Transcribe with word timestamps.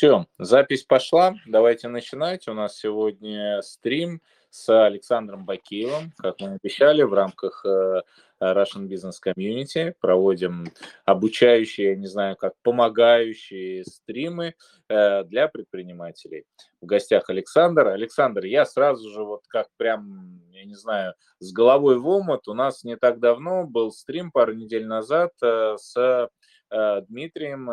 Все, 0.00 0.24
запись 0.38 0.84
пошла. 0.84 1.34
Давайте 1.44 1.88
начинать. 1.88 2.48
У 2.48 2.54
нас 2.54 2.78
сегодня 2.78 3.60
стрим 3.60 4.22
с 4.48 4.86
Александром 4.86 5.44
Бакиевым, 5.44 6.14
как 6.16 6.40
мы 6.40 6.54
обещали, 6.54 7.02
в 7.02 7.12
рамках 7.12 7.62
э, 7.66 8.00
Russian 8.42 8.88
Business 8.88 9.16
Community. 9.22 9.92
Проводим 10.00 10.72
обучающие, 11.04 11.90
я 11.90 11.96
не 11.96 12.06
знаю, 12.06 12.36
как 12.36 12.54
помогающие 12.62 13.84
стримы 13.84 14.54
э, 14.88 15.24
для 15.24 15.48
предпринимателей. 15.48 16.46
В 16.80 16.86
гостях 16.86 17.28
Александр. 17.28 17.88
Александр, 17.88 18.46
я 18.46 18.64
сразу 18.64 19.06
же 19.10 19.22
вот 19.22 19.42
как 19.48 19.66
прям, 19.76 20.40
я 20.50 20.64
не 20.64 20.76
знаю, 20.76 21.12
с 21.40 21.52
головой 21.52 21.98
в 21.98 22.08
омут. 22.08 22.48
У 22.48 22.54
нас 22.54 22.84
не 22.84 22.96
так 22.96 23.20
давно 23.20 23.66
был 23.66 23.92
стрим 23.92 24.32
пару 24.32 24.54
недель 24.54 24.86
назад 24.86 25.32
э, 25.42 25.76
с 25.76 26.30
Дмитрием, 26.70 27.70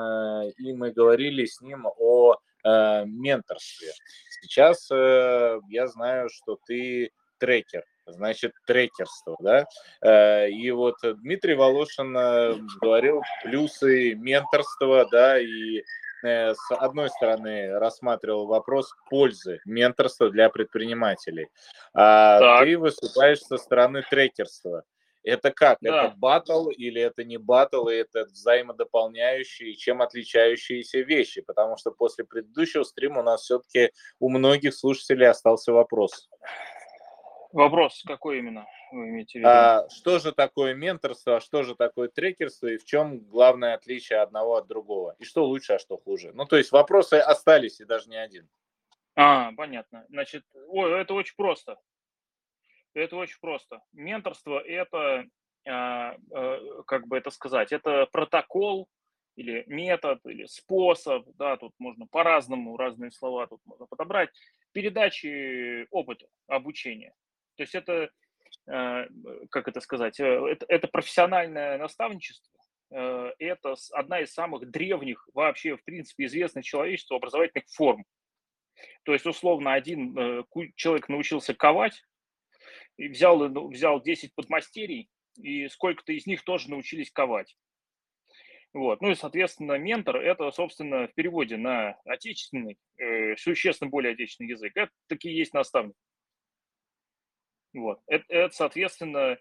и 0.57 0.73
мы 0.73 0.91
говорили 0.91 1.45
с 1.45 1.61
ним 1.61 1.85
о 1.85 2.35
менторстве. 2.63 3.91
Сейчас 4.41 4.89
я 4.89 5.87
знаю, 5.87 6.29
что 6.29 6.57
ты 6.65 7.11
трекер, 7.39 7.83
значит, 8.05 8.53
трекерство, 8.65 9.37
да. 9.39 9.65
Э, 10.01 10.49
и 10.49 10.71
вот 10.71 10.95
Дмитрий 11.03 11.55
Волошин 11.55 12.15
э, 12.17 12.55
говорил 12.81 13.21
плюсы 13.43 14.15
менторства, 14.15 15.07
да, 15.09 15.39
и 15.39 15.83
э, 16.23 16.53
с 16.53 16.71
одной 16.71 17.09
стороны 17.09 17.77
рассматривал 17.79 18.47
вопрос 18.47 18.93
пользы 19.09 19.59
менторства 19.65 20.29
для 20.29 20.49
предпринимателей, 20.49 21.47
а 21.93 22.39
так. 22.39 22.65
ты 22.65 22.77
выступаешь 22.77 23.39
со 23.39 23.57
стороны 23.57 24.03
трекерства. 24.09 24.83
Это 25.27 25.51
как? 25.51 25.79
Да. 25.81 26.05
Это 26.05 26.15
батл 26.15 26.69
или 26.69 27.01
это 27.01 27.23
не 27.25 27.37
батл, 27.37 27.89
и 27.89 27.95
это 27.95 28.25
взаимодополняющие, 28.25 29.75
чем 29.75 30.01
отличающиеся 30.01 30.99
вещи? 30.99 31.41
Потому 31.41 31.75
что 31.77 31.91
после 31.91 32.23
предыдущего 32.23 32.83
стрима 32.83 33.19
у 33.19 33.23
нас 33.23 33.41
все-таки 33.41 33.91
у 34.19 34.29
многих 34.29 34.73
слушателей 34.73 35.27
остался 35.27 35.73
вопрос. 35.73 36.29
Вопрос 37.51 38.03
какой 38.05 38.39
именно 38.39 38.67
вы 38.91 39.09
имеете 39.09 39.39
в 39.39 39.41
виду? 39.41 39.49
А, 39.49 39.89
что 39.89 40.19
же 40.19 40.31
такое 40.31 40.73
менторство, 40.73 41.37
а 41.37 41.41
что 41.41 41.63
же 41.63 41.75
такое 41.75 42.07
трекерство 42.07 42.67
и 42.67 42.77
в 42.77 42.85
чем 42.85 43.19
главное 43.19 43.73
отличие 43.73 44.19
одного 44.19 44.55
от 44.55 44.67
другого? 44.67 45.15
И 45.19 45.25
что 45.25 45.45
лучше, 45.45 45.73
а 45.73 45.79
что 45.79 45.97
хуже? 45.97 46.31
Ну, 46.33 46.45
то 46.45 46.55
есть 46.55 46.71
вопросы 46.71 47.15
остались 47.15 47.81
и 47.81 47.85
даже 47.85 48.09
не 48.09 48.17
один. 48.17 48.47
А, 49.15 49.51
понятно. 49.57 50.05
Значит, 50.09 50.43
ой, 50.67 51.01
это 51.01 51.13
очень 51.13 51.35
просто. 51.35 51.77
Это 52.97 53.15
очень 53.15 53.37
просто. 53.39 53.81
Менторство– 53.93 54.59
это, 54.65 55.25
а, 55.67 56.15
а, 56.33 56.83
как 56.87 57.07
бы 57.07 57.17
это 57.17 57.29
сказать, 57.29 57.71
это 57.71 58.07
протокол 58.11 58.87
или 59.35 59.63
метод, 59.67 60.19
или 60.25 60.45
способ, 60.45 61.27
да, 61.35 61.57
тут 61.57 61.73
можно 61.77 62.07
по-разному, 62.07 62.75
разные 62.75 63.11
слова 63.11 63.45
тут 63.45 63.61
можно 63.65 63.85
подобрать, 63.85 64.31
передачи 64.71 65.85
опыта 65.91 66.25
обучения. 66.47 67.13
То 67.55 67.63
есть 67.63 67.75
это, 67.75 68.09
э, 68.67 69.07
как 69.51 69.67
это 69.67 69.79
сказать, 69.79 70.19
э, 70.19 70.23
это, 70.23 70.65
это 70.67 70.87
профессиональное 70.87 71.77
наставничество, 71.77 72.59
э, 72.89 73.31
это 73.37 73.75
одна 73.91 74.21
из 74.21 74.33
самых 74.33 74.71
древних 74.71 75.29
вообще, 75.35 75.77
в 75.77 75.83
принципе, 75.83 76.25
известных 76.25 76.65
человечеству 76.65 77.15
образовательных 77.15 77.65
форм. 77.69 78.05
То 79.03 79.13
есть, 79.13 79.27
условно, 79.27 79.73
один 79.73 80.15
человек 80.75 81.09
научился 81.09 81.53
ковать, 81.53 82.03
и 82.97 83.07
взял, 83.07 83.47
взял 83.69 84.01
10 84.01 84.33
подмастерий, 84.35 85.09
и 85.37 85.67
сколько-то 85.67 86.13
из 86.13 86.25
них 86.25 86.43
тоже 86.43 86.69
научились 86.69 87.11
ковать. 87.11 87.55
Вот. 88.73 89.01
Ну 89.01 89.11
и, 89.11 89.15
соответственно, 89.15 89.77
ментор– 89.77 90.15
это, 90.17 90.51
собственно, 90.51 91.07
в 91.07 91.13
переводе 91.13 91.57
на 91.57 91.99
отечественный, 92.05 92.77
э, 92.97 93.35
существенно 93.37 93.89
более 93.89 94.13
отечественный 94.13 94.51
язык, 94.51 94.73
это 94.75 94.91
такие 95.07 95.37
есть 95.37 95.53
наставник. 95.53 95.95
Вот. 97.73 97.99
Это, 98.07 98.25
это 98.29 98.55
соответственно, 98.55 99.37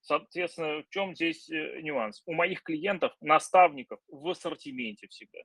соответственно, 0.00 0.82
в 0.82 0.88
чем 0.90 1.14
здесь 1.14 1.50
э, 1.50 1.80
нюанс? 1.80 2.22
У 2.26 2.32
моих 2.32 2.62
клиентов, 2.62 3.12
наставников 3.20 4.00
в 4.08 4.28
ассортименте 4.28 5.08
всегда. 5.08 5.40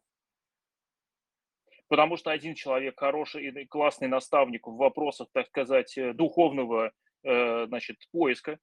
Потому 1.88 2.18
что 2.18 2.32
один 2.32 2.56
человек 2.56 3.00
хороший 3.00 3.48
и 3.48 3.66
классный 3.66 4.08
наставник 4.08 4.66
в 4.66 4.76
вопросах, 4.76 5.30
так 5.34 5.48
сказать, 5.48 5.98
э, 5.98 6.14
духовного 6.14 6.92
значит, 7.26 7.98
поиска, 8.12 8.60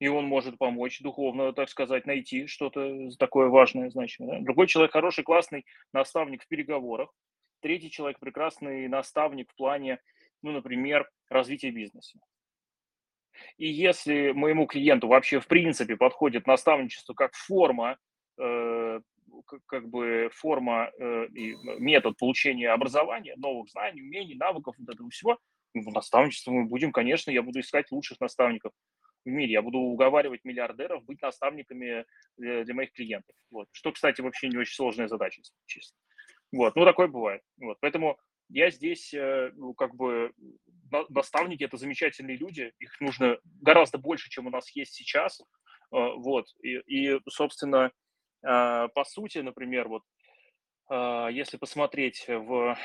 и 0.00 0.08
он 0.08 0.26
может 0.26 0.58
помочь 0.58 1.00
духовно, 1.00 1.52
так 1.52 1.68
сказать, 1.68 2.06
найти 2.06 2.46
что-то 2.46 3.10
такое 3.18 3.48
важное, 3.48 3.90
значимое. 3.90 4.40
Другой 4.42 4.66
человек 4.66 4.92
хороший, 4.92 5.24
классный 5.24 5.64
наставник 5.92 6.42
в 6.42 6.48
переговорах. 6.48 7.10
Третий 7.60 7.90
человек 7.90 8.18
прекрасный 8.18 8.88
наставник 8.88 9.50
в 9.50 9.56
плане, 9.56 10.00
ну, 10.42 10.50
например, 10.52 11.08
развития 11.28 11.70
бизнеса. 11.70 12.18
И 13.56 13.66
если 13.66 14.32
моему 14.32 14.66
клиенту 14.66 15.08
вообще 15.08 15.40
в 15.40 15.46
принципе 15.46 15.96
подходит 15.96 16.46
наставничество 16.46 17.14
как 17.14 17.34
форма, 17.34 17.96
э, 18.38 19.00
как 19.66 19.88
бы 19.88 20.28
форма 20.32 20.90
э, 20.98 21.26
и 21.28 21.54
метод 21.78 22.16
получения 22.18 22.70
образования, 22.70 23.34
новых 23.36 23.70
знаний, 23.70 24.02
умений, 24.02 24.34
навыков, 24.34 24.74
вот 24.78 24.94
этого 24.94 25.08
всего, 25.10 25.38
в 25.74 25.92
наставничество 25.92 26.52
мы 26.52 26.64
будем, 26.64 26.92
конечно, 26.92 27.30
я 27.30 27.42
буду 27.42 27.60
искать 27.60 27.90
лучших 27.90 28.20
наставников 28.20 28.72
в 29.24 29.28
мире. 29.28 29.52
Я 29.52 29.62
буду 29.62 29.78
уговаривать 29.78 30.44
миллиардеров 30.44 31.04
быть 31.04 31.20
наставниками 31.20 32.04
для, 32.36 32.64
для 32.64 32.74
моих 32.74 32.92
клиентов. 32.92 33.34
Вот. 33.50 33.68
Что, 33.72 33.92
кстати, 33.92 34.20
вообще 34.20 34.48
не 34.48 34.56
очень 34.56 34.74
сложная 34.74 35.08
задача, 35.08 35.42
честно. 35.66 35.96
Вот. 36.52 36.76
Ну, 36.76 36.84
такое 36.84 37.08
бывает. 37.08 37.42
Вот. 37.58 37.78
Поэтому 37.80 38.18
я 38.48 38.70
здесь, 38.70 39.12
э, 39.14 39.50
ну, 39.54 39.74
как 39.74 39.94
бы, 39.94 40.32
наставники– 41.08 41.64
это 41.64 41.76
замечательные 41.76 42.36
люди, 42.36 42.72
их 42.78 43.00
нужно 43.00 43.38
гораздо 43.60 43.98
больше, 43.98 44.30
чем 44.30 44.46
у 44.46 44.50
нас 44.50 44.70
есть 44.76 44.94
сейчас, 44.94 45.40
э, 45.40 45.44
вот, 45.90 46.46
и, 46.62 46.76
и 46.86 47.20
собственно, 47.28 47.90
э, 48.46 48.88
по 48.94 49.04
сути, 49.04 49.38
например, 49.38 49.88
вот, 49.88 50.02
если 50.90 51.56
посмотреть 51.56 52.26
в 52.28 52.76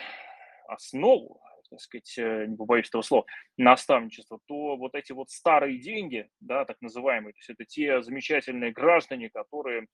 основу, 0.70 1.42
так 1.70 1.80
сказать, 1.80 2.14
не 2.18 2.56
побоюсь 2.56 2.88
этого 2.88 3.02
слова, 3.02 3.26
наставничества, 3.58 4.40
то 4.46 4.76
вот 4.76 4.96
эти 4.96 5.12
вот 5.12 5.30
старые 5.30 5.80
деньги, 5.80 6.30
да, 6.40 6.66
так 6.66 6.78
называемые, 6.82 7.34
то 7.34 7.40
есть 7.40 7.50
это 7.50 7.66
те 7.66 8.02
замечательные 8.02 8.72
граждане, 8.72 9.30
которые, 9.30 9.88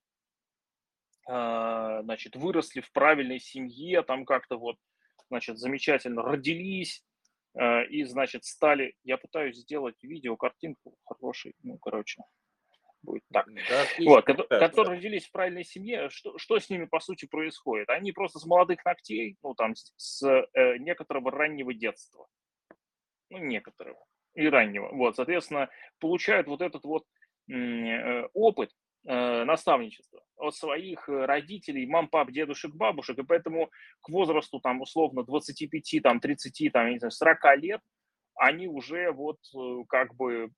значит, 1.28 2.35
выросли 2.35 2.81
в 2.81 2.91
правильной 2.91 3.40
семье, 3.40 4.03
там 4.03 4.25
как-то 4.25 4.58
вот, 4.58 4.78
значит, 5.30 5.58
замечательно 5.58 6.22
родились, 6.22 7.03
э, 7.56 7.85
и, 7.88 8.03
значит, 8.03 8.46
стали... 8.46 8.94
Я 9.03 9.18
пытаюсь 9.18 9.58
сделать 9.58 9.96
видео, 10.03 10.35
картинку 10.38 10.96
хороший, 11.06 11.56
ну, 11.64 11.78
короче, 11.78 12.22
будет 13.06 13.24
так. 13.32 13.46
Да, 13.70 13.86
вот, 14.04 14.26
да, 14.26 14.60
которые 14.60 14.96
да. 14.96 14.96
родились 14.98 15.26
в 15.26 15.32
правильной 15.32 15.64
семье, 15.64 16.10
что, 16.10 16.38
что 16.38 16.60
с 16.60 16.70
ними, 16.70 16.86
по 16.86 17.00
сути, 17.00 17.26
происходит? 17.26 17.90
Они 17.90 18.12
просто 18.12 18.40
с 18.40 18.46
молодых 18.46 18.84
ногтей, 18.84 19.38
ну, 19.44 19.54
там, 19.54 19.74
с 19.76 20.24
э, 20.28 20.78
некоторого 20.78 21.32
раннего 21.32 21.74
детства, 21.74 22.28
ну, 23.30 23.38
некоторого, 23.38 24.04
и 24.34 24.48
раннего, 24.48 24.90
вот, 24.92 25.16
соответственно, 25.16 25.70
получают 26.00 26.48
вот 26.48 26.62
этот 26.62 26.84
вот 26.84 27.06
э, 27.50 28.28
опыт, 28.34 28.72
Э, 29.08 29.44
наставничество 29.44 30.20
от 30.36 30.56
своих 30.56 31.08
э, 31.08 31.26
родителей, 31.26 31.86
мам, 31.86 32.08
пап, 32.08 32.32
дедушек, 32.32 32.74
бабушек, 32.74 33.20
и 33.20 33.24
поэтому 33.24 33.70
к 34.02 34.10
возрасту 34.10 34.60
там 34.60 34.82
условно 34.82 35.24
25, 35.24 36.02
там 36.02 36.20
30, 36.20 36.72
там, 36.74 36.90
не 36.90 36.98
знаю, 36.98 37.12
40 37.12 37.58
лет 37.58 37.82
они 38.34 38.68
уже 38.68 39.12
вот 39.12 39.38
э, 39.56 39.84
как 39.88 40.16
бы 40.16 40.50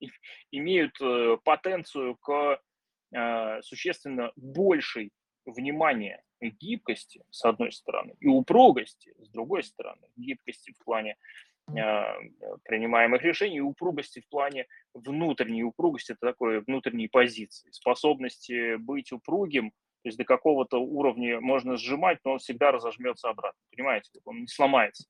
имеют 0.50 0.98
потенцию 1.44 2.16
к 2.16 2.60
существенно 3.62 4.32
большей 4.34 5.12
внимания 5.46 6.22
гибкости, 6.40 7.22
с 7.30 7.44
одной 7.44 7.72
стороны, 7.72 8.14
и 8.20 8.26
упругости, 8.26 9.14
с 9.18 9.28
другой 9.30 9.62
стороны, 9.62 10.08
гибкости 10.16 10.72
в 10.72 10.84
плане 10.84 11.16
а, 11.68 12.16
принимаемых 12.64 13.22
решений, 13.22 13.56
и 13.56 13.60
упругости 13.60 14.20
в 14.20 14.28
плане 14.28 14.66
внутренней. 14.92 15.62
Упругости, 15.62 16.12
это 16.12 16.20
такой 16.20 16.60
внутренней 16.60 17.08
позиции, 17.08 17.70
способности 17.70 18.76
быть 18.76 19.12
упругим, 19.12 19.70
то 19.70 20.08
есть 20.08 20.18
до 20.18 20.24
какого-то 20.24 20.78
уровня 20.78 21.40
можно 21.40 21.76
сжимать, 21.76 22.18
но 22.24 22.32
он 22.32 22.38
всегда 22.38 22.70
разожмется 22.70 23.30
обратно, 23.30 23.58
понимаете, 23.70 24.10
он 24.24 24.40
не 24.40 24.46
сломается 24.46 25.06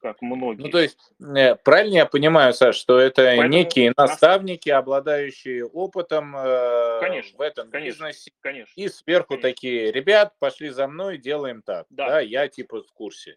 как 0.00 0.22
многие. 0.22 0.62
Ну, 0.62 0.70
то 0.70 0.78
есть, 0.78 0.98
э, 1.20 1.56
правильно 1.56 1.96
я 1.96 2.06
понимаю, 2.06 2.52
Саш, 2.52 2.76
что 2.76 2.98
это 2.98 3.22
Поэтому 3.22 3.48
некие 3.48 3.92
наставники, 3.96 4.68
обладающие 4.68 5.64
опытом 5.64 6.36
э, 6.36 7.00
конечно, 7.00 7.38
в 7.38 7.40
этом 7.40 7.70
конечно, 7.70 8.04
бизнесе, 8.04 8.30
конечно, 8.40 8.72
и 8.76 8.88
сверху 8.88 9.34
конечно. 9.34 9.48
такие, 9.50 9.92
ребят, 9.92 10.34
пошли 10.38 10.70
за 10.70 10.88
мной, 10.88 11.18
делаем 11.18 11.62
так, 11.62 11.86
да, 11.90 12.08
да 12.08 12.20
я 12.20 12.48
типа 12.48 12.82
в 12.82 12.92
курсе. 12.92 13.36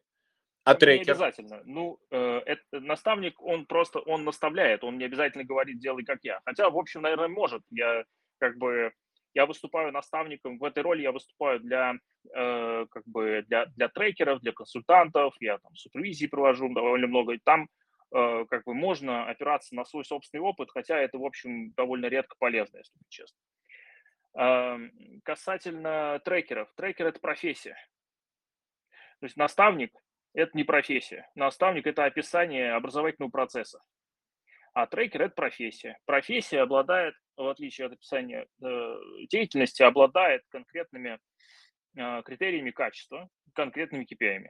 А 0.63 0.75
трекер? 0.75 1.05
Не 1.05 1.11
обязательно. 1.11 1.61
Ну, 1.65 1.99
э, 2.11 2.41
это, 2.45 2.79
наставник, 2.79 3.41
он 3.41 3.65
просто, 3.65 3.99
он 3.99 4.23
наставляет, 4.23 4.83
он 4.83 4.97
не 4.97 5.05
обязательно 5.05 5.43
говорит, 5.43 5.79
делай 5.79 6.03
как 6.03 6.19
я. 6.23 6.39
Хотя, 6.45 6.69
в 6.69 6.77
общем, 6.77 7.01
наверное, 7.01 7.29
может. 7.29 7.63
Я 7.71 8.05
как 8.37 8.57
бы 8.57 8.93
я 9.33 9.45
выступаю 9.45 9.91
наставником, 9.91 10.57
в 10.57 10.63
этой 10.63 10.83
роли 10.83 11.01
я 11.01 11.11
выступаю 11.11 11.59
для, 11.59 11.95
э, 12.33 12.85
как 12.89 13.03
бы 13.05 13.43
для, 13.47 13.65
для 13.67 13.87
трекеров, 13.89 14.41
для 14.41 14.51
консультантов, 14.51 15.35
я 15.39 15.57
там 15.57 15.75
супервизии 15.75 16.27
провожу 16.27 16.73
довольно 16.73 17.07
много, 17.07 17.33
и 17.33 17.39
там 17.43 17.69
э, 18.13 18.45
как 18.49 18.65
бы 18.65 18.73
можно 18.73 19.29
опираться 19.29 19.75
на 19.75 19.85
свой 19.85 20.03
собственный 20.03 20.41
опыт, 20.41 20.69
хотя 20.71 20.97
это, 20.97 21.17
в 21.17 21.25
общем, 21.25 21.71
довольно 21.71 22.07
редко 22.07 22.35
полезно, 22.37 22.77
если 22.77 22.93
честно. 23.09 23.37
Э, 24.37 24.77
касательно 25.23 26.21
трекеров. 26.23 26.71
Трекер– 26.75 27.05
это 27.07 27.19
профессия. 27.19 27.77
То 29.19 29.25
есть 29.25 29.37
наставник– 29.37 29.93
это 30.33 30.51
не 30.57 30.63
профессия. 30.63 31.29
Наставник– 31.35 31.85
это 31.87 32.05
описание 32.05 32.73
образовательного 32.73 33.31
процесса. 33.31 33.81
А 34.73 34.87
трекер– 34.87 35.21
это 35.23 35.35
профессия. 35.35 35.97
Профессия 36.05 36.61
обладает, 36.61 37.13
в 37.35 37.47
отличие 37.47 37.87
от 37.87 37.93
описания 37.93 38.47
э, 38.63 38.95
деятельности, 39.29 39.83
обладает 39.83 40.43
конкретными 40.49 41.19
э, 41.97 42.21
критериями 42.23 42.71
качества, 42.71 43.27
конкретными 43.53 44.05
KPI. 44.05 44.47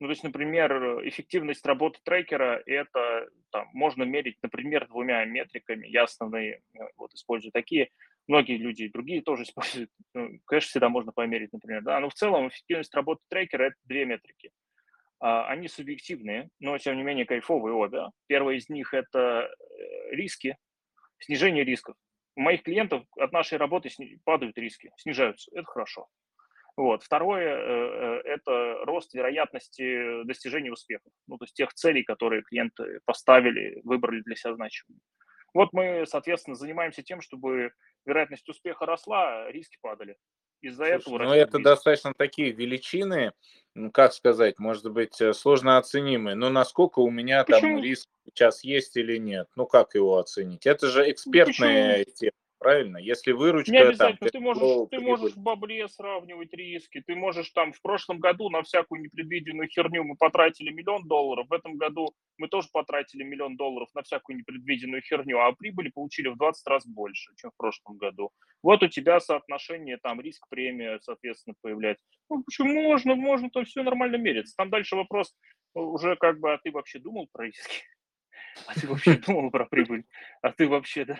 Ну, 0.00 0.08
то 0.08 0.10
есть, 0.10 0.24
например, 0.24 1.06
эффективность 1.08 1.64
работы 1.64 2.00
трекера– 2.04 2.60
это 2.66 3.28
там, 3.52 3.68
можно 3.72 4.02
мерить, 4.02 4.36
например, 4.42 4.88
двумя 4.88 5.24
метриками. 5.24 5.86
Я 5.86 6.04
основные 6.04 6.54
э, 6.74 6.78
вот, 6.96 7.14
использую 7.14 7.52
такие. 7.52 7.90
Многие 8.26 8.56
люди 8.56 8.88
другие 8.88 9.22
тоже 9.22 9.44
используют. 9.44 9.90
Ну, 10.12 10.40
конечно, 10.44 10.68
всегда 10.70 10.88
можно 10.88 11.12
померить, 11.12 11.52
например. 11.52 11.82
Да? 11.82 12.00
Но 12.00 12.08
в 12.08 12.14
целом 12.14 12.48
эффективность 12.48 12.94
работы 12.94 13.22
трекера– 13.28 13.64
это 13.68 13.76
две 13.84 14.06
метрики– 14.06 14.50
они 15.22 15.68
субъективные, 15.68 16.48
но 16.58 16.76
тем 16.78 16.96
не 16.96 17.04
менее 17.04 17.24
кайфовые 17.24 17.74
обе. 17.74 18.06
Первый 18.26 18.56
из 18.56 18.68
них– 18.68 18.92
это 18.94 19.48
э, 19.48 20.10
риски, 20.10 20.56
снижение 21.20 21.64
рисков. 21.64 21.94
У 22.34 22.40
моих 22.40 22.62
клиентов 22.64 23.04
от 23.16 23.30
нашей 23.30 23.58
работы 23.58 23.88
падают 24.24 24.58
риски, 24.58 24.90
снижаются. 24.96 25.50
Это 25.54 25.66
хорошо. 25.66 26.08
Вот. 26.76 27.04
Второе 27.04 27.56
э,– 27.56 28.20
это 28.24 28.84
рост 28.84 29.14
вероятности 29.14 30.24
достижения 30.24 30.72
успехов, 30.72 31.12
ну, 31.28 31.38
то 31.38 31.44
есть 31.44 31.54
тех 31.54 31.72
целей, 31.72 32.02
которые 32.02 32.42
клиенты 32.42 32.98
поставили, 33.04 33.80
выбрали 33.84 34.22
для 34.22 34.34
себя 34.34 34.54
значимыми. 34.54 35.00
Вот 35.54 35.72
мы, 35.72 36.04
соответственно, 36.06 36.56
занимаемся 36.56 37.02
тем, 37.02 37.20
чтобы 37.20 37.72
вероятность 38.06 38.48
успеха 38.48 38.86
росла, 38.86 39.44
а 39.44 39.52
риски 39.52 39.78
падали 39.82 40.16
из-за 40.62 40.84
этого... 40.84 41.18
Ну, 41.18 41.32
это 41.32 41.58
бизнес. 41.58 41.64
достаточно 41.64 42.14
такие 42.16 42.52
величины, 42.52 43.32
ну, 43.74 43.90
как 43.90 44.12
сказать, 44.12 44.58
может 44.58 44.90
быть, 44.90 45.20
э, 45.20 45.32
сложно 45.34 45.78
оценимые. 45.78 46.36
Но 46.36 46.48
насколько 46.50 47.00
у 47.00 47.10
меня 47.10 47.44
Почему? 47.44 47.76
там 47.76 47.82
риск 47.82 48.08
сейчас 48.26 48.64
есть 48.64 48.96
или 48.96 49.18
нет? 49.18 49.48
Ну, 49.56 49.66
как 49.66 49.94
его 49.94 50.18
оценить? 50.18 50.66
Это 50.66 50.88
же 50.88 51.10
экспертная 51.10 51.98
Почему? 51.98 52.14
тема 52.16 52.41
правильно? 52.62 52.98
Если 52.98 53.32
выручка... 53.32 53.72
Не 53.72 53.78
обязательно, 53.78 54.30
там, 54.30 54.30
ты, 54.30 54.40
можешь, 54.40 54.88
ты 54.90 55.00
можешь 55.00 55.32
в 55.32 55.38
бабле 55.38 55.88
сравнивать 55.88 56.52
риски, 56.52 57.02
ты 57.04 57.14
можешь 57.14 57.50
там 57.50 57.72
в 57.72 57.82
прошлом 57.82 58.20
году 58.20 58.48
на 58.50 58.62
всякую 58.62 59.02
непредвиденную 59.02 59.68
херню 59.68 60.04
мы 60.04 60.16
потратили 60.16 60.70
миллион 60.70 61.06
долларов, 61.08 61.46
в 61.48 61.52
этом 61.52 61.76
году 61.76 62.14
мы 62.38 62.48
тоже 62.48 62.68
потратили 62.72 63.24
миллион 63.24 63.56
долларов 63.56 63.88
на 63.94 64.02
всякую 64.02 64.38
непредвиденную 64.38 65.02
херню, 65.02 65.40
а 65.40 65.52
прибыли 65.52 65.90
получили 65.90 66.28
в 66.28 66.36
20 66.36 66.66
раз 66.68 66.86
больше, 66.86 67.32
чем 67.36 67.50
в 67.50 67.56
прошлом 67.56 67.96
году. 67.96 68.30
Вот 68.62 68.82
у 68.82 68.88
тебя 68.88 69.18
соотношение 69.20 69.98
там 69.98 70.20
риск-премия, 70.20 71.00
соответственно, 71.02 71.54
появляется. 71.60 72.04
Ну, 72.30 72.42
почему 72.44 72.82
можно, 72.82 73.14
можно, 73.14 73.50
то 73.50 73.64
все 73.64 73.82
нормально 73.82 74.16
мерится. 74.16 74.54
Там 74.56 74.70
дальше 74.70 74.96
вопрос 74.96 75.34
уже 75.74 76.16
как 76.16 76.38
бы, 76.38 76.52
а 76.52 76.58
ты 76.58 76.70
вообще 76.70 76.98
думал 76.98 77.28
про 77.32 77.46
риски? 77.46 77.82
А 78.66 78.74
ты 78.74 78.86
вообще 78.86 79.14
думал 79.14 79.50
про 79.50 79.64
прибыль? 79.64 80.04
А 80.42 80.52
ты 80.52 80.68
вообще, 80.68 81.06
да? 81.06 81.18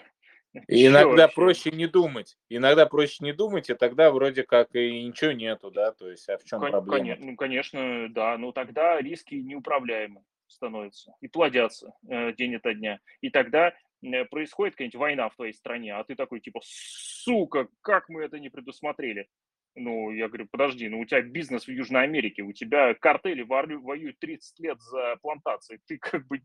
И 0.68 0.86
иногда 0.86 1.22
вообще? 1.22 1.34
проще 1.34 1.70
не 1.70 1.86
думать. 1.86 2.36
Иногда 2.48 2.86
проще 2.86 3.24
не 3.24 3.32
думать, 3.32 3.70
и 3.70 3.74
тогда 3.74 4.10
вроде 4.10 4.42
как 4.42 4.74
и 4.74 5.04
ничего 5.04 5.32
нету, 5.32 5.70
да, 5.70 5.92
то 5.92 6.10
есть, 6.10 6.28
а 6.28 6.36
в 6.36 6.44
чем 6.44 6.60
Кон- 6.60 6.70
проблема? 6.70 7.16
Ну, 7.18 7.36
конечно, 7.36 8.08
да, 8.10 8.36
но 8.36 8.52
тогда 8.52 9.00
риски 9.00 9.34
неуправляемы 9.36 10.22
становятся 10.46 11.14
и 11.20 11.28
плодятся 11.28 11.94
э, 12.08 12.34
день 12.34 12.56
ото 12.56 12.74
дня. 12.74 13.00
И 13.22 13.30
тогда 13.30 13.72
э, 14.02 14.24
происходит 14.26 14.74
какая-нибудь 14.74 15.00
война 15.00 15.28
в 15.30 15.36
твоей 15.36 15.54
стране, 15.54 15.94
а 15.94 16.04
ты 16.04 16.14
такой 16.14 16.40
типа, 16.40 16.60
сука, 16.62 17.68
как 17.80 18.08
мы 18.10 18.22
это 18.22 18.38
не 18.38 18.50
предусмотрели? 18.50 19.28
Ну, 19.74 20.10
я 20.10 20.28
говорю, 20.28 20.46
подожди, 20.50 20.86
ну 20.88 21.00
у 21.00 21.06
тебя 21.06 21.22
бизнес 21.22 21.66
в 21.66 21.70
Южной 21.70 22.02
Америке, 22.02 22.42
у 22.42 22.52
тебя 22.52 22.92
картели 22.92 23.42
воюют 23.42 24.18
30 24.18 24.60
лет 24.60 24.78
за 24.80 25.16
плантации, 25.22 25.80
ты 25.86 25.96
как 25.96 26.26
бы, 26.26 26.42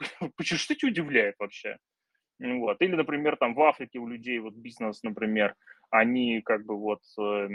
почему 0.36 0.58
что 0.58 0.74
тебя 0.74 0.90
удивляет 0.90 1.36
вообще? 1.38 1.78
Вот. 2.40 2.80
Или, 2.80 2.94
например, 2.94 3.36
там 3.36 3.54
в 3.54 3.62
Африке 3.62 3.98
у 3.98 4.06
людей 4.06 4.38
вот 4.38 4.54
бизнес, 4.54 5.02
например, 5.02 5.54
они 5.90 6.40
как 6.42 6.64
бы 6.64 6.76
вот 6.76 7.00
э, 7.18 7.48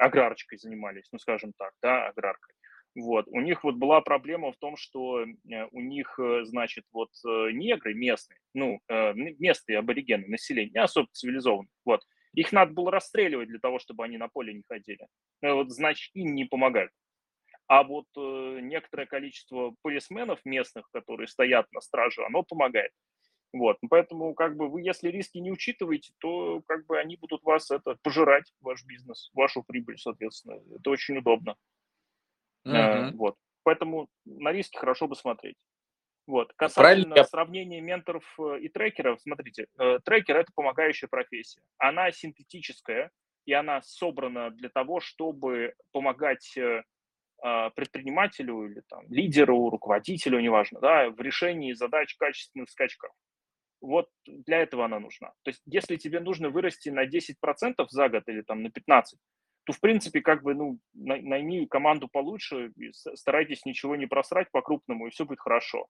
аграрочкой 0.00 0.58
занимались, 0.58 1.08
ну, 1.12 1.18
скажем 1.18 1.52
так, 1.56 1.72
да, 1.80 2.08
аграркой. 2.08 2.54
Вот. 2.96 3.26
У 3.28 3.40
них 3.40 3.62
вот 3.62 3.76
была 3.76 4.00
проблема 4.00 4.52
в 4.52 4.56
том, 4.56 4.76
что 4.76 5.22
э, 5.22 5.26
у 5.70 5.80
них, 5.80 6.18
э, 6.18 6.44
значит, 6.44 6.84
вот 6.92 7.10
э, 7.24 7.52
негры 7.52 7.94
местные, 7.94 8.38
ну, 8.52 8.80
местные 8.88 9.78
аборигены, 9.78 10.26
население, 10.26 10.72
не 10.74 10.80
особо 10.80 11.08
цивилизованные, 11.12 11.70
вот, 11.84 12.02
их 12.34 12.52
надо 12.52 12.72
было 12.72 12.90
расстреливать 12.90 13.48
для 13.48 13.58
того, 13.58 13.78
чтобы 13.78 14.04
они 14.04 14.16
на 14.16 14.28
поле 14.28 14.54
не 14.54 14.62
ходили. 14.68 15.06
Вот, 15.42 15.70
значит, 15.70 16.10
им 16.14 16.34
не 16.34 16.44
помогают. 16.44 16.92
А 17.66 17.84
вот 17.84 18.06
некоторое 18.16 19.06
количество 19.06 19.74
полисменов 19.82 20.40
местных, 20.44 20.88
которые 20.92 21.28
стоят 21.28 21.70
на 21.72 21.80
страже, 21.80 22.24
оно 22.24 22.42
помогает. 22.42 22.90
Вот, 23.52 23.78
поэтому 23.88 24.34
как 24.34 24.56
бы 24.56 24.68
вы, 24.68 24.82
если 24.82 25.08
риски 25.08 25.38
не 25.38 25.50
учитываете, 25.50 26.12
то 26.18 26.62
как 26.66 26.86
бы 26.86 26.98
они 26.98 27.16
будут 27.16 27.42
вас 27.42 27.70
это 27.70 27.96
пожирать, 28.02 28.52
ваш 28.60 28.84
бизнес, 28.84 29.30
вашу 29.34 29.64
прибыль, 29.64 29.98
соответственно. 29.98 30.60
Это 30.76 30.90
очень 30.90 31.18
удобно. 31.18 31.56
Uh-huh. 32.66 33.12
вот, 33.14 33.36
поэтому 33.62 34.08
на 34.26 34.52
риски 34.52 34.76
хорошо 34.76 35.08
бы 35.08 35.16
смотреть. 35.16 35.56
Вот. 36.26 36.52
Касательно 36.54 37.06
Правильно. 37.06 37.24
сравнения 37.24 37.80
менторов 37.80 38.24
э, 38.38 38.60
и 38.60 38.68
трекеров, 38.68 39.20
смотрите, 39.20 39.66
э, 39.78 39.98
трекер 40.04 40.36
это 40.36 40.52
помогающая 40.54 41.08
профессия. 41.08 41.60
Она 41.78 42.12
синтетическая, 42.12 43.10
и 43.46 43.52
она 43.52 43.80
собрана 43.82 44.50
для 44.50 44.68
того, 44.68 45.00
чтобы 45.00 45.74
помогать 45.90 46.56
э, 46.56 46.84
а, 47.42 47.70
предпринимателю 47.70 48.66
или 48.66 48.82
там, 48.88 49.04
лидеру, 49.08 49.70
руководителю, 49.70 50.40
неважно, 50.40 50.78
да, 50.80 51.08
в 51.08 51.20
решении 51.20 51.72
задач 51.72 52.14
качественных 52.16 52.68
скачков. 52.68 53.12
Вот 53.80 54.08
для 54.26 54.58
этого 54.58 54.84
она 54.84 55.00
нужна. 55.00 55.28
То 55.42 55.50
есть 55.50 55.62
если 55.66 55.96
тебе 55.96 56.20
нужно 56.20 56.50
вырасти 56.50 56.90
на 56.90 57.06
10% 57.06 57.86
за 57.88 58.08
год 58.08 58.28
или 58.28 58.42
там 58.42 58.62
на 58.62 58.68
15%, 58.68 59.02
то 59.64 59.72
в 59.72 59.80
принципе 59.80 60.20
как 60.20 60.42
бы 60.42 60.54
ну 60.54 60.78
найми 60.94 61.66
команду 61.66 62.08
получше, 62.08 62.72
старайтесь 62.92 63.64
ничего 63.64 63.96
не 63.96 64.06
просрать 64.06 64.50
по-крупному, 64.50 65.06
и 65.06 65.10
все 65.10 65.24
будет 65.24 65.40
хорошо. 65.40 65.86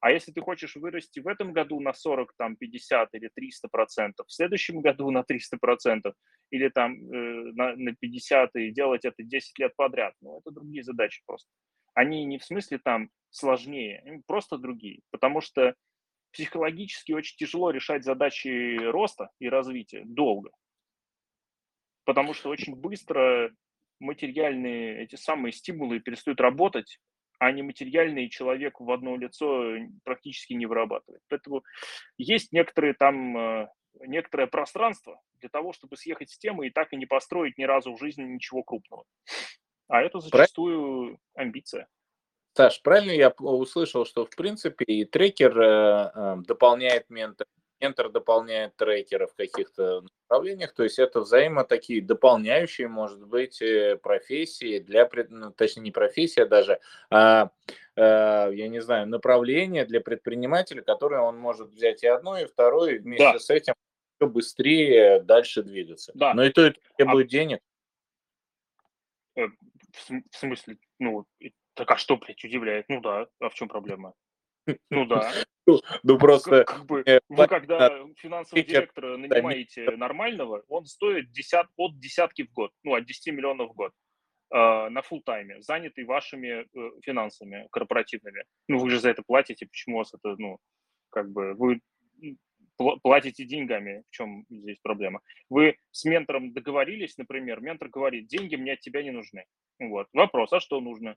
А 0.00 0.10
если 0.10 0.32
ты 0.32 0.40
хочешь 0.40 0.76
вырасти 0.76 1.20
в 1.20 1.28
этом 1.28 1.52
году 1.52 1.78
на 1.78 1.92
40, 1.92 2.32
там, 2.38 2.56
50 2.56 3.10
или 3.12 3.28
300 3.34 3.68
процентов, 3.68 4.26
в 4.26 4.32
следующем 4.32 4.80
году 4.80 5.10
на 5.10 5.22
300 5.22 5.58
процентов 5.58 6.14
или 6.50 6.68
там 6.70 6.94
э, 6.94 7.52
на, 7.52 7.76
на 7.76 7.94
50 7.94 8.56
и 8.56 8.70
делать 8.70 9.04
это 9.04 9.22
10 9.22 9.58
лет 9.58 9.76
подряд, 9.76 10.14
ну, 10.22 10.38
это 10.38 10.52
другие 10.52 10.82
задачи 10.82 11.22
просто. 11.26 11.50
Они 11.92 12.24
не 12.24 12.38
в 12.38 12.44
смысле 12.44 12.78
там 12.78 13.10
сложнее, 13.28 14.22
просто 14.26 14.56
другие. 14.56 15.00
Потому 15.10 15.42
что 15.42 15.74
психологически 16.32 17.12
очень 17.12 17.36
тяжело 17.36 17.70
решать 17.70 18.04
задачи 18.04 18.76
роста 18.90 19.30
и 19.38 19.48
развития 19.48 20.02
долго. 20.04 20.50
Потому 22.04 22.34
что 22.34 22.50
очень 22.50 22.74
быстро 22.74 23.50
материальные 24.00 25.04
эти 25.04 25.16
самые 25.16 25.52
стимулы 25.52 26.00
перестают 26.00 26.40
работать, 26.40 26.98
а 27.38 27.52
нематериальный 27.52 28.28
человек 28.28 28.80
в 28.80 28.90
одно 28.90 29.16
лицо 29.16 29.74
практически 30.04 30.52
не 30.52 30.66
вырабатывает. 30.66 31.22
Поэтому 31.28 31.62
есть 32.18 32.52
некоторые 32.52 32.94
там, 32.94 33.36
э, 33.36 33.68
некоторое 34.06 34.46
пространство 34.46 35.20
для 35.40 35.48
того, 35.48 35.72
чтобы 35.72 35.96
съехать 35.96 36.30
с 36.30 36.38
темы 36.38 36.66
и 36.66 36.70
так 36.70 36.92
и 36.92 36.96
не 36.96 37.06
построить 37.06 37.56
ни 37.58 37.64
разу 37.64 37.94
в 37.94 37.98
жизни 37.98 38.24
ничего 38.24 38.62
крупного. 38.62 39.04
А 39.88 40.02
это 40.02 40.20
зачастую 40.20 41.18
амбиция. 41.34 41.88
Саш, 42.60 42.82
правильно 42.82 43.12
я 43.12 43.30
услышал, 43.38 44.04
что 44.04 44.26
в 44.26 44.36
принципе 44.36 44.84
и 44.84 45.06
трекер 45.06 45.58
э, 45.58 46.12
э, 46.14 46.36
дополняет 46.46 47.08
ментор, 47.08 47.46
ментор 47.80 48.10
дополняет 48.10 48.76
трекера 48.76 49.26
в 49.26 49.34
каких-то 49.34 50.02
направлениях, 50.02 50.74
то 50.74 50.82
есть 50.82 50.98
это 50.98 51.20
взаимо 51.20 51.64
такие 51.64 52.02
дополняющие, 52.02 52.86
может 52.86 53.26
быть, 53.26 53.62
э, 53.62 53.96
профессии 53.96 54.78
для, 54.78 55.08
ну, 55.30 55.52
точнее 55.52 55.84
не 55.84 55.90
профессия 55.90 56.44
даже, 56.44 56.80
а, 57.08 57.50
а 57.96 58.50
я 58.50 58.68
не 58.68 58.80
знаю, 58.80 59.08
направление 59.08 59.86
для 59.86 60.02
предпринимателя, 60.02 60.82
которое 60.82 61.22
он 61.22 61.38
может 61.38 61.70
взять 61.70 62.02
и 62.02 62.08
одно, 62.08 62.38
и 62.38 62.44
второе, 62.44 62.96
и 62.96 62.98
вместе 62.98 63.32
да. 63.32 63.38
с 63.38 63.48
этим 63.48 63.72
быстрее 64.20 65.22
дальше 65.22 65.62
двигаться. 65.62 66.12
Да. 66.14 66.34
Но 66.34 66.44
и 66.44 66.50
то, 66.50 66.66
и 66.66 66.72
то 66.72 66.80
требует 66.98 67.28
а... 67.28 67.30
денег. 67.30 67.60
В 69.34 70.36
смысле, 70.36 70.76
ну, 70.98 71.24
так 71.74 71.90
а 71.90 71.96
что, 71.96 72.16
блядь, 72.16 72.44
удивляет? 72.44 72.86
Ну 72.88 73.00
да, 73.00 73.26
а 73.40 73.48
в 73.48 73.54
чем 73.54 73.68
проблема? 73.68 74.14
Ну 74.90 75.06
да. 75.06 75.32
Ну 76.02 76.18
просто... 76.18 76.64
Как 76.64 76.84
бы, 76.86 77.04
вы 77.28 77.46
когда 77.46 78.04
финансового 78.16 78.64
директора 78.64 79.16
нанимаете 79.16 79.90
нормального, 79.96 80.64
он 80.68 80.86
стоит 80.86 81.30
десят, 81.30 81.66
от 81.76 81.98
десятки 81.98 82.42
в 82.42 82.52
год, 82.52 82.72
ну, 82.82 82.94
от 82.94 83.04
10 83.04 83.34
миллионов 83.34 83.70
в 83.70 83.74
год 83.74 83.92
э, 84.52 84.56
на 84.56 85.00
full 85.00 85.20
тайме 85.24 85.62
занятый 85.62 86.04
вашими 86.04 86.66
э, 86.66 87.00
финансами 87.02 87.68
корпоративными. 87.70 88.44
Ну, 88.68 88.78
вы 88.78 88.90
же 88.90 88.98
за 88.98 89.10
это 89.10 89.22
платите, 89.22 89.66
почему 89.66 89.96
у 89.96 89.98
вас 89.98 90.12
это, 90.12 90.34
ну, 90.38 90.58
как 91.10 91.30
бы, 91.30 91.54
вы 91.54 91.80
платите 93.02 93.44
деньгами, 93.44 94.02
в 94.08 94.10
чем 94.10 94.46
здесь 94.48 94.78
проблема. 94.82 95.20
Вы 95.48 95.76
с 95.90 96.04
ментором 96.04 96.52
договорились, 96.52 97.16
например, 97.18 97.60
ментор 97.60 97.88
говорит, 97.88 98.26
деньги 98.26 98.56
мне 98.56 98.72
от 98.72 98.80
тебя 98.80 99.02
не 99.02 99.10
нужны. 99.10 99.44
Вот. 99.78 100.08
Вопрос, 100.12 100.52
а 100.52 100.60
что 100.60 100.80
нужно? 100.80 101.16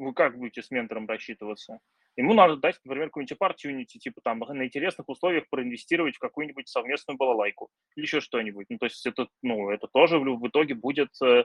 Вы 0.00 0.14
как 0.14 0.38
будете 0.38 0.62
с 0.62 0.70
ментором 0.70 1.06
рассчитываться? 1.06 1.78
Ему 2.16 2.32
надо 2.32 2.56
дать, 2.56 2.80
например, 2.84 3.08
какую-нибудь 3.08 3.36
opportunity, 3.38 3.98
типа 3.98 4.22
там 4.22 4.38
на 4.38 4.64
интересных 4.64 5.06
условиях 5.10 5.44
проинвестировать 5.50 6.16
в 6.16 6.20
какую-нибудь 6.20 6.68
совместную 6.68 7.18
балалайку 7.18 7.68
или 7.96 8.06
еще 8.06 8.20
что-нибудь. 8.20 8.66
Ну, 8.70 8.78
то 8.78 8.86
есть 8.86 9.04
это, 9.06 9.28
ну, 9.42 9.68
это 9.68 9.88
тоже 9.92 10.18
в, 10.18 10.48
итоге 10.48 10.74
будет 10.74 11.10
э, 11.22 11.44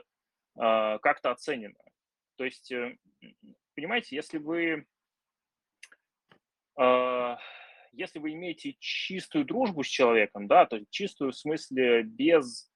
как-то 1.02 1.32
оценено. 1.32 1.74
То 2.36 2.44
есть, 2.44 2.72
э, 2.72 2.96
понимаете, 3.74 4.16
если 4.16 4.38
вы 4.38 4.86
э, 6.78 7.36
если 7.92 8.18
вы 8.18 8.32
имеете 8.32 8.76
чистую 8.80 9.44
дружбу 9.44 9.84
с 9.84 9.88
человеком, 9.88 10.46
да, 10.46 10.64
то 10.64 10.76
есть 10.76 10.90
чистую 10.90 11.32
в 11.32 11.36
смысле 11.36 12.04
без 12.04 12.70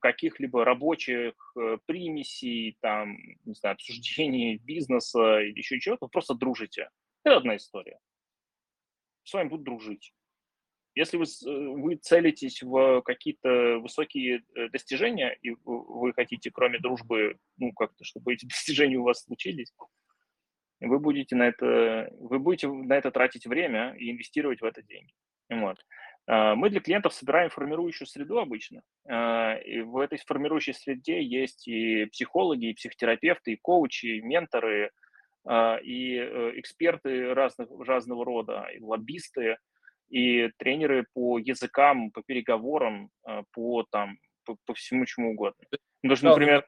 каких-либо 0.00 0.64
рабочих 0.64 1.34
э, 1.56 1.78
примесей, 1.86 2.76
там, 2.80 3.16
не 3.44 3.54
знаю, 3.54 3.74
обсуждений 3.74 4.58
бизнеса 4.64 5.40
или 5.40 5.58
еще 5.58 5.78
чего-то, 5.78 6.06
вы 6.06 6.10
просто 6.10 6.34
дружите. 6.34 6.90
Это 7.24 7.36
одна 7.36 7.56
история. 7.56 7.98
С 9.22 9.32
вами 9.32 9.48
будут 9.48 9.64
дружить. 9.64 10.12
Если 10.96 11.16
вы, 11.16 11.24
э, 11.24 11.68
вы 11.80 11.94
целитесь 11.96 12.62
в 12.62 13.02
какие-то 13.02 13.78
высокие 13.78 14.42
э, 14.56 14.68
достижения, 14.70 15.38
и 15.42 15.54
вы 15.64 16.12
хотите, 16.12 16.50
кроме 16.50 16.80
дружбы, 16.80 17.38
ну, 17.58 17.72
как-то, 17.72 18.04
чтобы 18.04 18.32
эти 18.34 18.44
достижения 18.46 18.96
у 18.96 19.04
вас 19.04 19.22
случились, 19.22 19.72
вы 20.80 20.98
будете 20.98 21.36
на 21.36 21.48
это, 21.48 22.12
вы 22.18 22.40
будете 22.40 22.68
на 22.68 22.94
это 22.94 23.12
тратить 23.12 23.46
время 23.46 23.94
и 23.98 24.10
инвестировать 24.10 24.60
в 24.60 24.64
это 24.64 24.82
деньги. 24.82 25.12
Вот. 25.48 25.78
А, 26.28 26.54
мы 26.54 26.68
для 26.68 26.80
клиентов 26.80 27.14
собираем 27.14 27.48
формирующую 27.48 28.06
среду 28.06 28.38
обычно. 28.38 28.82
А, 29.08 29.54
и 29.54 29.80
в 29.80 29.96
этой 29.96 30.18
формирующей 30.18 30.74
среде 30.74 31.22
есть 31.22 31.66
и 31.66 32.04
психологи, 32.06 32.66
и 32.66 32.74
психотерапевты, 32.74 33.52
и 33.52 33.56
коучи, 33.56 34.06
и 34.06 34.20
менторы, 34.20 34.90
а, 35.46 35.78
и 35.78 36.18
э, 36.18 36.52
эксперты 36.56 37.32
разных, 37.32 37.68
разного 37.80 38.26
рода, 38.26 38.66
и 38.74 38.80
лоббисты, 38.80 39.56
и 40.10 40.50
тренеры 40.58 41.06
по 41.14 41.38
языкам, 41.38 42.10
по 42.10 42.22
переговорам, 42.22 43.10
по, 43.52 43.84
там, 43.90 44.18
по, 44.44 44.56
по 44.64 44.74
всему 44.74 45.04
чему 45.06 45.32
угодно. 45.32 45.64
Даже, 46.02 46.24
например, 46.24 46.66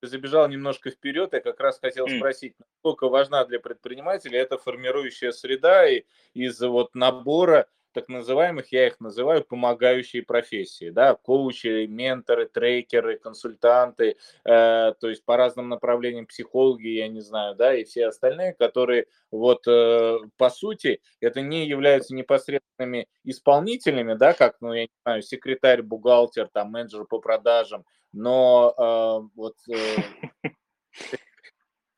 забежал 0.00 0.48
немножко 0.48 0.90
вперед, 0.90 1.32
я 1.32 1.40
как 1.40 1.58
раз 1.58 1.80
хотел 1.80 2.08
спросить, 2.08 2.54
насколько 2.58 3.08
важна 3.08 3.44
для 3.44 3.58
предпринимателя 3.58 4.40
эта 4.40 4.58
формирующая 4.58 5.32
среда 5.32 5.88
и 5.88 6.04
из 6.34 6.60
вот 6.60 6.94
набора 6.94 7.68
так 7.92 8.08
называемых, 8.08 8.72
я 8.72 8.86
их 8.86 9.00
называю 9.00 9.44
помогающие 9.44 10.22
профессии, 10.22 10.90
да, 10.90 11.14
коучи, 11.14 11.86
менторы, 11.86 12.46
трекеры, 12.46 13.18
консультанты, 13.18 14.16
э, 14.44 14.94
то 15.00 15.08
есть 15.08 15.24
по 15.24 15.36
разным 15.36 15.68
направлениям 15.68 16.26
психологи, 16.26 16.88
я 16.88 17.08
не 17.08 17.20
знаю, 17.20 17.54
да, 17.54 17.74
и 17.74 17.84
все 17.84 18.06
остальные, 18.06 18.54
которые 18.54 19.06
вот 19.30 19.66
э, 19.66 20.18
по 20.36 20.50
сути 20.50 21.00
это 21.20 21.40
не 21.40 21.66
являются 21.66 22.14
непосредственными 22.14 23.06
исполнителями, 23.24 24.14
да, 24.14 24.32
как, 24.32 24.56
ну, 24.60 24.72
я 24.72 24.82
не 24.82 24.90
знаю, 25.04 25.22
секретарь, 25.22 25.82
бухгалтер, 25.82 26.48
там, 26.52 26.70
менеджер 26.70 27.04
по 27.04 27.18
продажам, 27.18 27.84
но 28.12 28.74
э, 28.76 29.28
вот... 29.36 29.56
Э, 29.70 30.48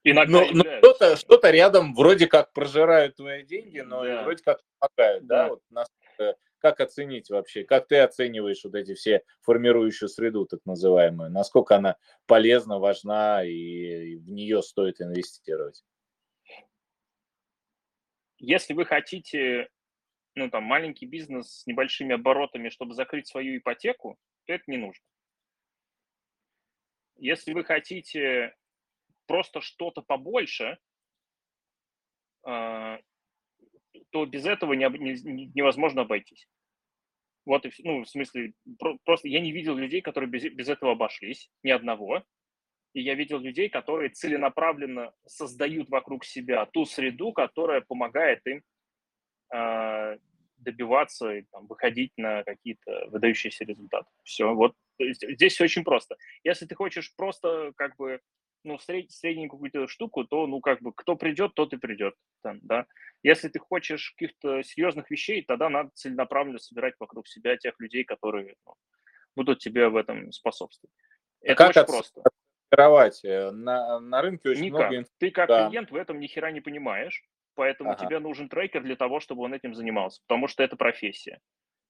Иногда 0.06 0.40
но, 0.40 0.46
но 0.52 0.64
что-то, 0.78 1.16
что-то 1.16 1.50
рядом 1.50 1.94
вроде 1.94 2.26
как 2.26 2.52
прожирают 2.52 3.16
твои 3.16 3.42
деньги, 3.42 3.80
но 3.80 4.04
да. 4.04 4.22
вроде 4.22 4.42
как 4.44 4.60
помогают, 4.78 5.26
да? 5.26 5.44
да? 5.44 5.48
Вот 5.48 5.62
нас, 5.70 5.88
как 6.58 6.80
оценить 6.80 7.30
вообще? 7.30 7.64
Как 7.64 7.88
ты 7.88 7.98
оцениваешь 7.98 8.62
вот 8.64 8.74
эти 8.74 8.92
все 8.92 9.22
формирующую 9.40 10.10
среду, 10.10 10.44
так 10.44 10.60
называемую? 10.66 11.30
Насколько 11.30 11.76
она 11.76 11.96
полезна, 12.26 12.78
важна 12.78 13.44
и 13.44 14.16
в 14.16 14.30
нее 14.30 14.62
стоит 14.62 15.00
инвестировать? 15.00 15.82
Если 18.36 18.74
вы 18.74 18.84
хотите, 18.84 19.70
ну 20.34 20.50
там 20.50 20.64
маленький 20.64 21.06
бизнес 21.06 21.60
с 21.60 21.66
небольшими 21.66 22.14
оборотами, 22.14 22.68
чтобы 22.68 22.92
закрыть 22.92 23.26
свою 23.26 23.56
ипотеку, 23.56 24.18
то 24.44 24.52
это 24.52 24.64
не 24.66 24.76
нужно. 24.76 25.02
Если 27.16 27.54
вы 27.54 27.64
хотите 27.64 28.54
просто 29.26 29.60
что-то 29.60 30.02
побольше, 30.02 30.78
а, 32.44 32.98
то 34.10 34.26
без 34.26 34.46
этого 34.46 34.72
не, 34.74 34.88
не, 34.88 35.46
невозможно 35.54 36.02
обойтись. 36.02 36.48
Вот 37.46 37.66
ну, 37.80 38.04
в 38.04 38.08
смысле, 38.08 38.54
просто 39.04 39.28
я 39.28 39.40
не 39.40 39.52
видел 39.52 39.76
людей, 39.76 40.00
которые 40.00 40.30
без, 40.30 40.44
без 40.44 40.68
этого 40.68 40.92
обошлись, 40.92 41.50
ни 41.62 41.70
одного. 41.70 42.24
И 42.94 43.02
я 43.02 43.14
видел 43.14 43.38
людей, 43.38 43.68
которые 43.68 44.10
целенаправленно 44.10 45.12
создают 45.26 45.90
вокруг 45.90 46.24
себя 46.24 46.64
ту 46.66 46.84
среду, 46.86 47.32
которая 47.32 47.80
помогает 47.80 48.40
им 48.46 48.62
э, 49.52 50.18
добиваться 50.58 51.34
и 51.34 51.42
там, 51.50 51.66
выходить 51.66 52.12
на 52.16 52.44
какие-то 52.44 53.08
выдающиеся 53.08 53.64
результаты. 53.64 54.06
Все, 54.22 54.54
вот 54.54 54.74
здесь 54.98 55.54
все 55.54 55.64
очень 55.64 55.84
просто. 55.84 56.16
Если 56.44 56.66
ты 56.66 56.74
хочешь 56.74 57.14
просто 57.16 57.72
как 57.76 57.96
бы 57.96 58.20
ну, 58.64 58.78
сред, 58.78 59.10
среднюю 59.10 59.50
какую-то 59.50 59.86
штуку, 59.86 60.24
то, 60.24 60.46
ну, 60.46 60.60
как 60.60 60.80
бы, 60.80 60.92
кто 60.92 61.16
придет, 61.16 61.54
тот 61.54 61.72
и 61.72 61.76
придет, 61.76 62.14
там, 62.42 62.58
да. 62.62 62.86
Если 63.22 63.48
ты 63.48 63.58
хочешь 63.58 64.14
каких-то 64.16 64.62
серьезных 64.62 65.10
вещей, 65.10 65.42
тогда 65.42 65.68
надо 65.68 65.90
целенаправленно 65.94 66.58
собирать 66.58 66.94
вокруг 66.98 67.28
себя 67.28 67.56
тех 67.56 67.78
людей, 67.78 68.04
которые 68.04 68.54
ну, 68.66 68.74
будут 69.36 69.60
тебе 69.60 69.88
в 69.88 69.96
этом 69.96 70.32
способствовать. 70.32 70.92
А 71.42 71.52
Это 71.52 71.54
как 71.56 71.68
очень 71.70 71.86
просто. 71.86 72.22
Открывать? 72.70 73.24
Э, 73.24 73.50
на, 73.50 74.00
на 74.00 74.22
рынке 74.22 74.50
очень 74.50 74.64
Никак. 74.64 74.90
много... 74.90 75.06
Ты 75.18 75.30
как 75.30 75.48
да. 75.48 75.68
клиент 75.68 75.90
в 75.90 75.96
этом 75.96 76.18
ни 76.18 76.26
хера 76.26 76.50
не 76.50 76.60
понимаешь, 76.60 77.24
поэтому 77.54 77.92
ага. 77.92 78.04
тебе 78.04 78.18
нужен 78.18 78.48
трекер 78.48 78.82
для 78.82 78.96
того, 78.96 79.20
чтобы 79.20 79.42
он 79.42 79.54
этим 79.54 79.74
занимался, 79.74 80.20
потому 80.26 80.48
что 80.48 80.62
это 80.62 80.76
профессия 80.76 81.40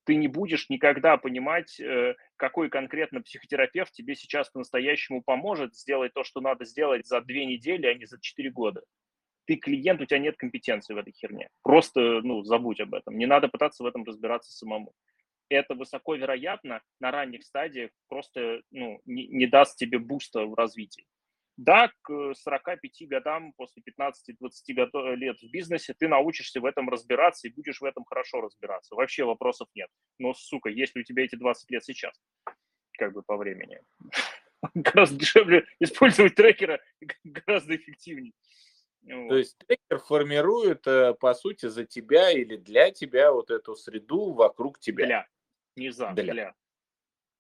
ты 0.05 0.17
не 0.17 0.29
будешь 0.29 0.69
никогда 0.69 1.17
понимать, 1.17 1.79
э, 1.81 2.15
какой 2.37 2.69
конкретно 2.69 3.23
психотерапевт 3.23 3.93
тебе 3.93 4.15
сейчас 4.15 4.51
по-настоящему 4.51 5.23
поможет 5.23 5.75
сделать 5.75 6.13
то, 6.15 6.25
что 6.25 6.41
надо 6.41 6.65
сделать 6.65 7.07
за 7.07 7.21
две 7.21 7.47
недели, 7.47 7.87
а 7.87 7.95
не 7.95 8.07
за 8.07 8.21
четыре 8.21 8.51
года. 8.51 8.83
Ты 9.47 9.57
клиент, 9.57 10.01
у 10.01 10.07
тебя 10.07 10.19
нет 10.19 10.37
компетенции 10.37 10.95
в 10.95 10.99
этой 10.99 11.13
херне. 11.13 11.49
Просто, 11.63 12.21
ну, 12.23 12.43
забудь 12.45 12.81
об 12.81 12.95
этом. 12.95 13.17
Не 13.17 13.27
надо 13.27 13.49
пытаться 13.49 13.83
в 13.83 13.87
этом 13.87 14.05
разбираться 14.05 14.53
самому. 14.53 14.93
Это 15.51 15.75
высоко 15.75 16.15
вероятно 16.15 16.81
на 17.01 17.11
ранних 17.11 17.45
стадиях 17.45 17.91
просто 18.09 18.63
ну, 18.71 19.01
не, 19.05 19.27
не 19.27 19.47
даст 19.47 19.77
тебе 19.77 19.99
буста 19.99 20.47
в 20.47 20.55
развитии. 20.55 21.07
Да, 21.57 21.91
к 22.03 22.35
45 22.35 23.09
годам, 23.09 23.53
после 23.57 23.83
15-20 23.83 25.15
лет 25.15 25.39
в 25.41 25.51
бизнесе, 25.51 25.95
ты 25.97 26.09
научишься 26.09 26.61
в 26.61 26.65
этом 26.65 26.89
разбираться 26.89 27.47
и 27.47 27.53
будешь 27.53 27.81
в 27.81 27.85
этом 27.85 28.05
хорошо 28.05 28.41
разбираться. 28.41 28.97
Вообще 28.97 29.25
вопросов 29.25 29.69
нет. 29.75 29.89
Но, 30.19 30.35
сука, 30.35 30.69
есть 30.69 30.97
ли 30.97 31.03
у 31.03 31.05
тебя 31.05 31.25
эти 31.25 31.37
20 31.37 31.71
лет 31.71 31.85
сейчас? 31.85 32.21
Как 32.99 33.13
бы 33.13 33.23
по 33.23 33.37
времени. 33.37 33.81
Гораздо 34.75 35.17
дешевле 35.17 35.65
использовать 35.79 36.35
трекера, 36.35 36.81
гораздо 37.23 37.77
эффективнее. 37.77 38.33
Вот. 39.03 39.29
То 39.29 39.37
есть 39.37 39.59
трекер 39.59 39.99
формирует, 39.99 40.87
э, 40.87 41.15
по 41.15 41.35
сути, 41.35 41.67
за 41.67 41.85
тебя 41.85 42.31
или 42.31 42.57
для 42.57 42.91
тебя 42.91 43.33
вот 43.33 43.51
эту 43.51 43.77
среду 43.77 44.33
вокруг 44.33 44.79
тебя. 44.81 45.05
Для. 45.07 45.27
Не 45.77 45.91
за, 45.91 46.13
для. 46.13 46.33
для. 46.33 46.55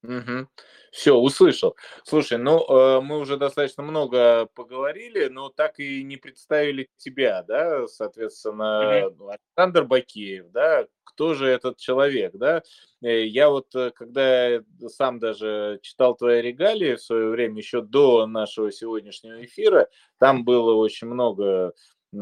Угу. 0.04 0.49
Все, 0.92 1.16
услышал. 1.16 1.76
Слушай, 2.04 2.38
ну 2.38 2.61
э, 2.61 3.00
мы 3.00 3.18
уже 3.18 3.37
достаточно 3.37 3.82
много 3.82 4.46
поговорили, 4.54 5.26
но 5.26 5.49
так 5.49 5.80
и 5.80 6.04
не 6.04 6.16
представили 6.16 6.88
тебя, 6.99 7.42
да, 7.42 7.87
соответственно, 7.88 9.08
угу. 9.08 9.30
Александр 9.30 9.84
Бакеев, 9.84 10.46
да, 10.50 10.87
кто 11.02 11.34
же 11.34 11.46
этот 11.49 11.78
человек, 11.78 12.32
да? 12.34 12.62
Э, 13.02 13.25
я 13.25 13.49
вот, 13.49 13.75
э, 13.75 13.92
когда 13.92 14.61
сам 14.88 15.18
даже 15.18 15.78
читал 15.82 16.16
твои 16.16 16.42
регалии 16.42 16.96
в 16.96 17.02
свое 17.02 17.28
время, 17.28 17.58
еще 17.58 17.80
до 17.80 18.26
нашего 18.26 18.70
сегодняшнего 18.70 19.44
эфира, 19.44 19.88
там 20.18 20.44
было 20.44 20.75
очень 20.75 21.08
много 21.08 21.73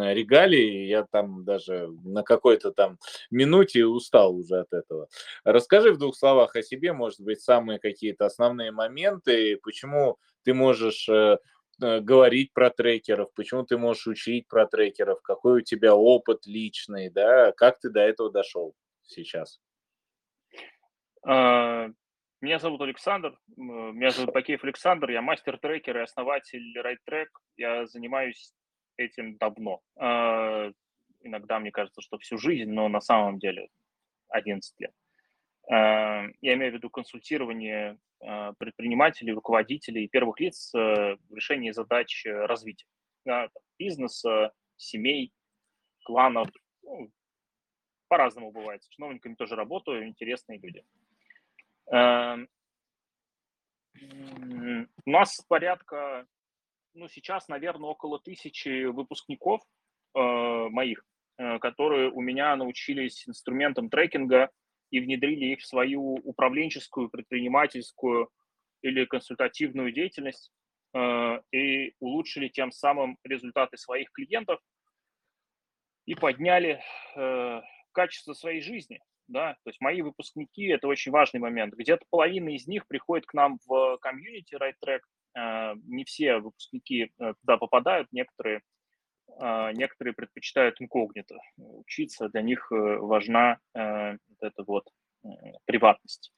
регалии, 0.01 0.87
я 0.87 1.05
там 1.05 1.45
даже 1.45 1.89
на 2.05 2.23
какой-то 2.23 2.73
там 2.73 2.99
минуте 3.31 3.87
устал 3.87 4.37
уже 4.37 4.61
от 4.61 4.73
этого. 4.73 5.09
Расскажи 5.45 5.93
в 5.93 5.99
двух 5.99 6.17
словах 6.17 6.57
о 6.57 6.63
себе, 6.63 6.93
может 6.93 7.21
быть, 7.21 7.41
самые 7.41 7.79
какие-то 7.79 8.27
основные 8.27 8.73
моменты, 8.73 9.59
почему 9.63 10.19
ты 10.45 10.55
можешь 10.55 11.09
э, 11.09 11.39
э, 11.81 12.01
говорить 12.01 12.53
про 12.53 12.71
трекеров, 12.71 13.33
почему 13.35 13.65
ты 13.65 13.77
можешь 13.79 14.07
учить 14.07 14.49
про 14.49 14.67
трекеров, 14.67 15.21
какой 15.23 15.61
у 15.61 15.65
тебя 15.65 15.95
опыт 15.95 16.47
личный, 16.47 17.11
да, 17.11 17.53
как 17.53 17.79
ты 17.79 17.91
до 17.91 18.01
этого 18.01 18.31
дошел 18.31 18.75
сейчас? 19.03 19.61
А, 21.25 21.89
меня 22.41 22.59
зовут 22.59 22.81
Александр, 22.81 23.39
меня 23.57 24.11
зовут 24.11 24.35
Бакеев 24.35 24.65
Александр, 24.65 25.11
я 25.11 25.23
мастер-трекер 25.23 25.99
и 25.99 26.03
основатель 26.03 26.77
RideTrack. 26.77 27.29
Я 27.57 27.87
занимаюсь 27.87 28.53
этим 29.05 29.37
давно. 29.37 29.81
А, 29.97 30.71
иногда 31.21 31.59
мне 31.59 31.71
кажется, 31.71 32.01
что 32.01 32.19
всю 32.19 32.39
жизнь, 32.39 32.71
но 32.71 32.89
на 32.89 33.01
самом 33.01 33.39
деле 33.39 33.69
11 34.29 34.75
лет. 34.81 34.93
А, 35.71 36.25
я 36.41 36.55
имею 36.55 36.73
в 36.73 36.75
виду 36.75 36.91
консультирование 36.91 37.99
предпринимателей, 38.59 39.33
руководителей 39.33 40.07
первых 40.07 40.39
лиц 40.39 40.71
в 40.73 41.19
решении 41.35 41.73
задач 41.73 42.25
развития 42.25 42.87
бизнеса, 43.77 44.53
семей, 44.77 45.33
кланов. 46.05 46.49
Ну, 46.83 47.11
по-разному 48.07 48.53
бывает. 48.53 48.85
С 48.85 48.89
чиновниками 48.89 49.35
тоже 49.35 49.57
работаю, 49.57 50.07
интересные 50.07 50.59
люди. 50.61 50.85
Эм, 51.91 52.49
у 55.05 55.11
нас 55.11 55.41
порядка, 55.49 56.27
ну, 56.95 57.09
сейчас, 57.09 57.49
наверное, 57.49 57.91
около 57.91 58.21
тысячи 58.21 58.85
выпускников 58.85 59.63
э, 60.15 60.19
моих, 60.19 61.05
э, 61.39 61.59
которые 61.59 62.11
у 62.11 62.21
меня 62.21 62.55
научились 62.57 63.29
инструментам 63.29 63.89
трекинга 63.89 64.51
и 64.91 65.01
внедрили 65.01 65.53
их 65.53 65.61
в 65.61 65.67
свою 65.67 66.15
управленческую, 66.25 67.09
предпринимательскую 67.09 68.31
или 68.83 69.05
консультативную 69.05 69.93
деятельность 69.93 70.53
э, 70.95 71.41
и 71.53 71.95
улучшили 72.01 72.49
тем 72.49 72.73
самым 72.73 73.17
результаты 73.25 73.77
своих 73.77 74.11
клиентов 74.13 74.61
и 76.05 76.17
подняли 76.17 76.83
качество 77.93 78.33
своей 78.33 78.61
жизни 78.61 79.01
да, 79.33 79.55
то 79.65 79.71
есть 79.71 79.81
мои 79.81 80.03
выпускники– 80.03 80.67
это 80.69 80.87
очень 80.87 81.11
важный 81.11 81.41
момент. 81.41 81.75
Где-то 81.75 82.05
половина 82.11 82.51
из 82.51 82.67
них 82.67 82.87
приходит 82.87 83.27
к 83.27 83.35
нам 83.35 83.59
в 83.67 83.99
комьюнити 83.99 84.55
RideTrack, 84.55 84.99
э, 84.99 85.01
не 85.35 86.05
все 86.05 86.39
выпускники 86.39 87.13
э, 87.19 87.35
туда 87.41 87.57
попадают, 87.57 88.09
некоторые, 88.13 88.63
э, 89.41 89.73
некоторые 89.73 90.15
предпочитают 90.15 90.81
инкогнито 90.81 91.39
учиться, 91.57 92.29
для 92.29 92.43
них 92.43 92.67
важна 92.71 93.59
вот 93.75 94.19
эта 94.41 94.65
вот 94.67 94.89
приватность. 95.65 96.33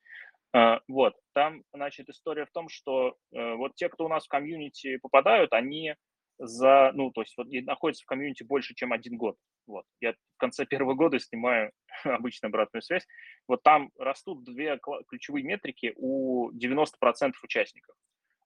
Вот, 0.87 1.15
там, 1.33 1.65
значит, 1.73 2.09
история 2.09 2.47
в 2.47 2.53
том, 2.53 2.69
что 2.69 3.17
вот 3.33 3.75
те, 3.75 3.89
кто 3.89 4.05
у 4.05 4.09
нас 4.09 4.27
в 4.27 4.29
комьюнити 4.29 4.99
попадают, 4.99 5.53
они 5.53 5.97
за, 6.39 6.93
ну, 6.95 7.11
то 7.11 7.23
есть 7.23 7.37
вот 7.37 7.49
находятся 7.51 8.05
в 8.05 8.07
комьюнити 8.07 8.43
больше, 8.43 8.75
чем 8.75 8.93
один 8.93 9.17
год. 9.17 9.37
Вот. 9.67 9.85
Я 10.01 10.13
в 10.13 10.39
конце 10.39 10.67
первого 10.67 10.95
года 10.95 11.19
снимаю 11.19 11.73
обычно 12.05 12.49
обратную 12.49 12.83
связь. 12.83 13.07
Вот 13.49 13.63
там 13.63 13.91
растут 13.99 14.45
две 14.45 14.79
ключевые 15.09 15.45
метрики 15.45 15.95
у 15.97 16.51
90% 16.53 17.33
участников. 17.43 17.97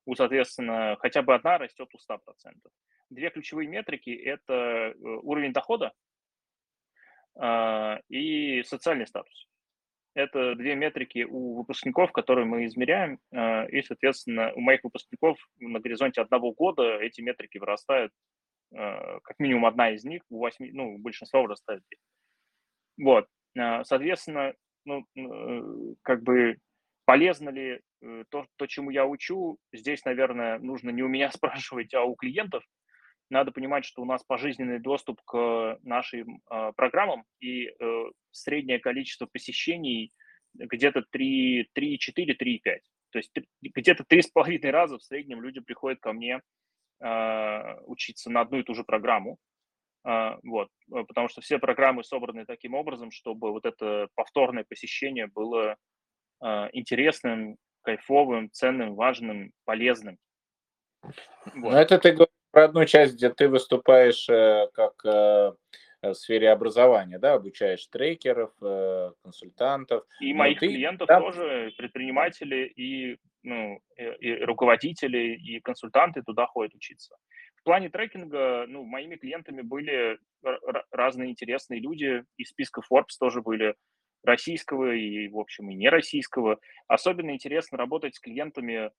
У, 0.09 0.15
соответственно, 0.15 0.97
хотя 1.01 1.21
бы 1.21 1.35
одна 1.35 1.59
растет 1.59 1.87
у 1.93 1.99
100%. 1.99 2.19
Две 3.11 3.29
ключевые 3.29 3.69
метрики– 3.69 4.09
это 4.25 4.55
э, 4.55 4.95
уровень 4.97 5.53
дохода 5.53 5.93
э, 7.39 8.01
и 8.09 8.63
социальный 8.63 9.07
статус. 9.07 9.47
Это 10.15 10.55
две 10.55 10.77
метрики 10.77 11.27
у 11.29 11.57
выпускников, 11.57 12.11
которые 12.13 12.47
мы 12.47 12.65
измеряем, 12.65 13.19
э, 13.33 13.69
и, 13.69 13.83
соответственно, 13.83 14.51
у 14.55 14.61
моих 14.61 14.83
выпускников 14.83 15.37
на 15.59 15.79
горизонте 15.79 16.23
одного 16.23 16.53
года 16.53 16.97
эти 17.03 17.21
метрики 17.21 17.59
вырастают, 17.59 18.11
э, 18.73 19.21
как 19.21 19.39
минимум 19.39 19.67
одна 19.67 19.91
из 19.91 20.05
них, 20.05 20.23
у 20.31 20.39
восьми, 20.39 20.71
ну, 20.73 20.97
большинство 20.97 21.43
вырастает. 21.43 21.83
Вот, 22.97 23.27
э, 23.59 23.85
соответственно, 23.85 24.55
ну, 24.87 25.05
как 26.01 26.23
бы 26.23 26.57
полезно 27.09 27.49
ли 27.49 27.81
то, 28.29 28.47
то, 28.57 28.67
чему 28.67 28.91
я 28.91 29.07
учу, 29.07 29.57
здесь, 29.73 30.05
наверное, 30.05 30.59
нужно 30.59 30.91
не 30.91 31.03
у 31.03 31.09
меня 31.09 31.31
спрашивать, 31.33 31.95
а 31.95 32.03
у 32.03 32.15
клиентов. 32.15 32.63
Надо 33.31 33.51
понимать, 33.51 33.87
что 33.87 34.03
у 34.03 34.05
нас 34.05 34.23
пожизненный 34.25 34.79
доступ 34.79 35.23
к 35.25 35.79
нашим 35.83 36.43
э, 36.51 36.73
программам, 36.77 37.25
и 37.41 37.69
э, 37.69 38.05
среднее 38.31 38.79
количество 38.79 39.25
посещений 39.25 40.13
где-то 40.53 41.03
3, 41.11 41.71
3, 41.73 41.99
4, 41.99 42.35
3, 42.35 42.59
5. 42.59 42.83
То 43.11 43.19
есть 43.19 43.33
где-то 43.63 44.05
три 44.05 44.21
с 44.21 44.29
половиной 44.29 44.71
раза 44.71 44.99
в 44.99 45.03
среднем 45.03 45.41
люди 45.41 45.61
приходят 45.61 46.01
ко 46.01 46.13
мне 46.13 46.43
э, 47.01 47.81
учиться 47.87 48.29
на 48.29 48.43
одну 48.43 48.59
и 48.59 48.63
ту 48.63 48.75
же 48.75 48.85
программу. 48.85 49.39
Э, 50.07 50.37
вот, 50.43 50.69
потому 50.91 51.29
что 51.29 51.41
все 51.41 51.59
программы 51.59 52.05
собраны 52.05 52.45
таким 52.45 52.75
образом, 52.75 53.11
чтобы 53.11 53.51
вот 53.51 53.65
это 53.65 54.09
повторное 54.15 54.65
посещение 54.69 55.27
было 55.27 55.73
э, 55.73 55.77
интересным, 56.41 57.57
кайфовым, 57.83 58.51
ценным, 58.53 58.95
важным, 58.95 59.53
полезным. 59.65 60.19
Вот. 61.03 61.73
Но 61.73 61.81
это 61.81 61.99
ты 61.99 62.13
говоришь 62.13 62.29
про 62.51 62.65
одну 62.65 62.85
часть, 62.85 63.15
где 63.15 63.31
ты 63.31 63.49
выступаешь 63.49 64.29
э, 64.29 64.69
как 64.75 64.93
э, 65.05 65.53
в 66.03 66.15
сфере 66.15 66.51
образования, 66.51 67.19
да, 67.19 67.35
обучаешь 67.35 67.87
трекеров, 67.87 68.53
э, 68.61 69.13
консультантов. 69.23 70.05
И 70.21 70.35
моих 70.35 70.61
ты, 70.61 70.69
клиентов 70.69 71.09
да? 71.09 71.21
тоже, 71.21 71.73
предприниматели 71.77 72.67
и, 72.77 73.19
ну, 73.43 73.81
и 73.97 74.45
руководители, 74.45 75.37
и 75.37 75.61
консультанты 75.61 76.23
туда 76.23 76.47
ходят 76.47 76.75
учиться. 76.75 77.17
В 77.57 77.63
плане 77.65 77.91
трекинга, 77.91 78.67
ну, 78.69 78.85
моими 78.85 79.17
клиентами 79.17 79.63
были 79.63 80.19
разные 80.91 81.31
интересные 81.31 81.81
люди, 81.81 82.25
из 82.37 82.49
списка 82.49 82.83
Forbes 82.91 83.17
тоже 83.19 83.43
были 83.43 83.75
российского 84.23 84.95
и, 84.95 85.29
в 85.29 85.39
общем, 85.39 85.71
и 85.71 85.75
не 85.75 85.89
российского. 85.89 86.59
Особенно 86.87 87.31
интересно 87.31 87.79
работать 87.79 88.15
с 88.15 88.21
клиентами 88.21 88.87
э, 88.87 88.91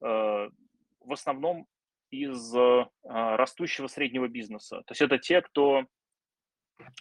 в 0.00 1.12
основном 1.12 1.66
из 2.10 2.54
э, 2.54 2.86
растущего 3.02 3.86
среднего 3.86 4.28
бизнеса. 4.28 4.82
То 4.86 4.92
есть 4.92 5.02
это 5.02 5.18
те, 5.18 5.42
кто 5.42 5.84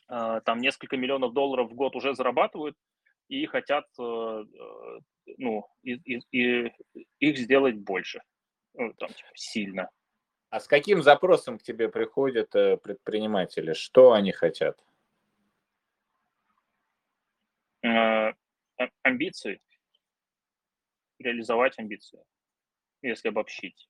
а, 0.07 0.41
там 0.41 0.59
несколько 0.59 0.97
миллионов 0.97 1.33
долларов 1.33 1.69
в 1.69 1.75
год 1.75 1.95
уже 1.95 2.15
зарабатывают 2.15 2.75
и 3.27 3.45
хотят 3.45 3.85
э, 3.99 4.03
э, 4.03 4.99
ну, 5.37 5.67
и, 5.83 5.93
и, 5.95 6.21
и 6.31 6.71
их 7.19 7.37
сделать 7.37 7.75
больше, 7.75 8.21
ну, 8.73 8.93
там, 8.93 9.09
типа, 9.09 9.29
сильно. 9.35 9.89
А 10.49 10.61
с 10.61 10.67
каким 10.67 11.03
запросом 11.03 11.59
к 11.59 11.63
тебе 11.63 11.89
приходят 11.89 12.55
э, 12.55 12.77
предприниматели? 12.77 13.73
Что 13.73 14.13
они 14.13 14.31
хотят? 14.31 14.79
Амбиции. 19.03 19.59
Реализовать 21.19 21.77
амбиции, 21.79 22.23
если 23.01 23.29
обобщить. 23.29 23.89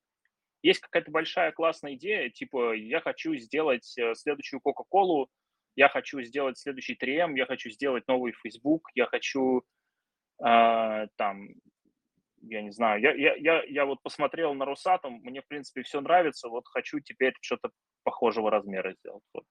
Есть 0.62 0.80
какая-то 0.80 1.12
большая 1.12 1.52
классная 1.52 1.96
идея, 1.96 2.30
типа 2.30 2.74
я 2.74 3.02
хочу 3.02 3.36
сделать 3.36 3.86
следующую 4.16 4.62
Кока-Колу 4.62 5.30
я 5.78 5.90
хочу 5.90 6.22
сделать 6.24 6.58
следующий 6.58 6.96
3 6.96 7.36
я 7.36 7.46
хочу 7.46 7.70
сделать 7.70 8.08
новый 8.08 8.34
Facebook, 8.34 8.90
я 8.96 9.06
хочу 9.06 9.62
э, 10.44 11.08
там, 11.16 11.50
я 12.42 12.62
не 12.64 12.72
знаю, 12.72 13.00
я, 13.00 13.14
я, 13.14 13.36
я, 13.36 13.64
я 13.64 13.86
вот 13.86 14.02
посмотрел 14.02 14.56
на 14.56 14.66
Росатом, 14.66 15.22
мне, 15.24 15.42
в 15.42 15.48
принципе, 15.48 15.84
все 15.84 16.02
нравится, 16.02 16.50
вот 16.50 16.68
хочу 16.68 17.00
теперь 17.00 17.34
что-то 17.42 17.70
похожего 18.04 18.50
размера 18.50 18.94
сделать. 18.94 19.24
Вот. 19.34 19.46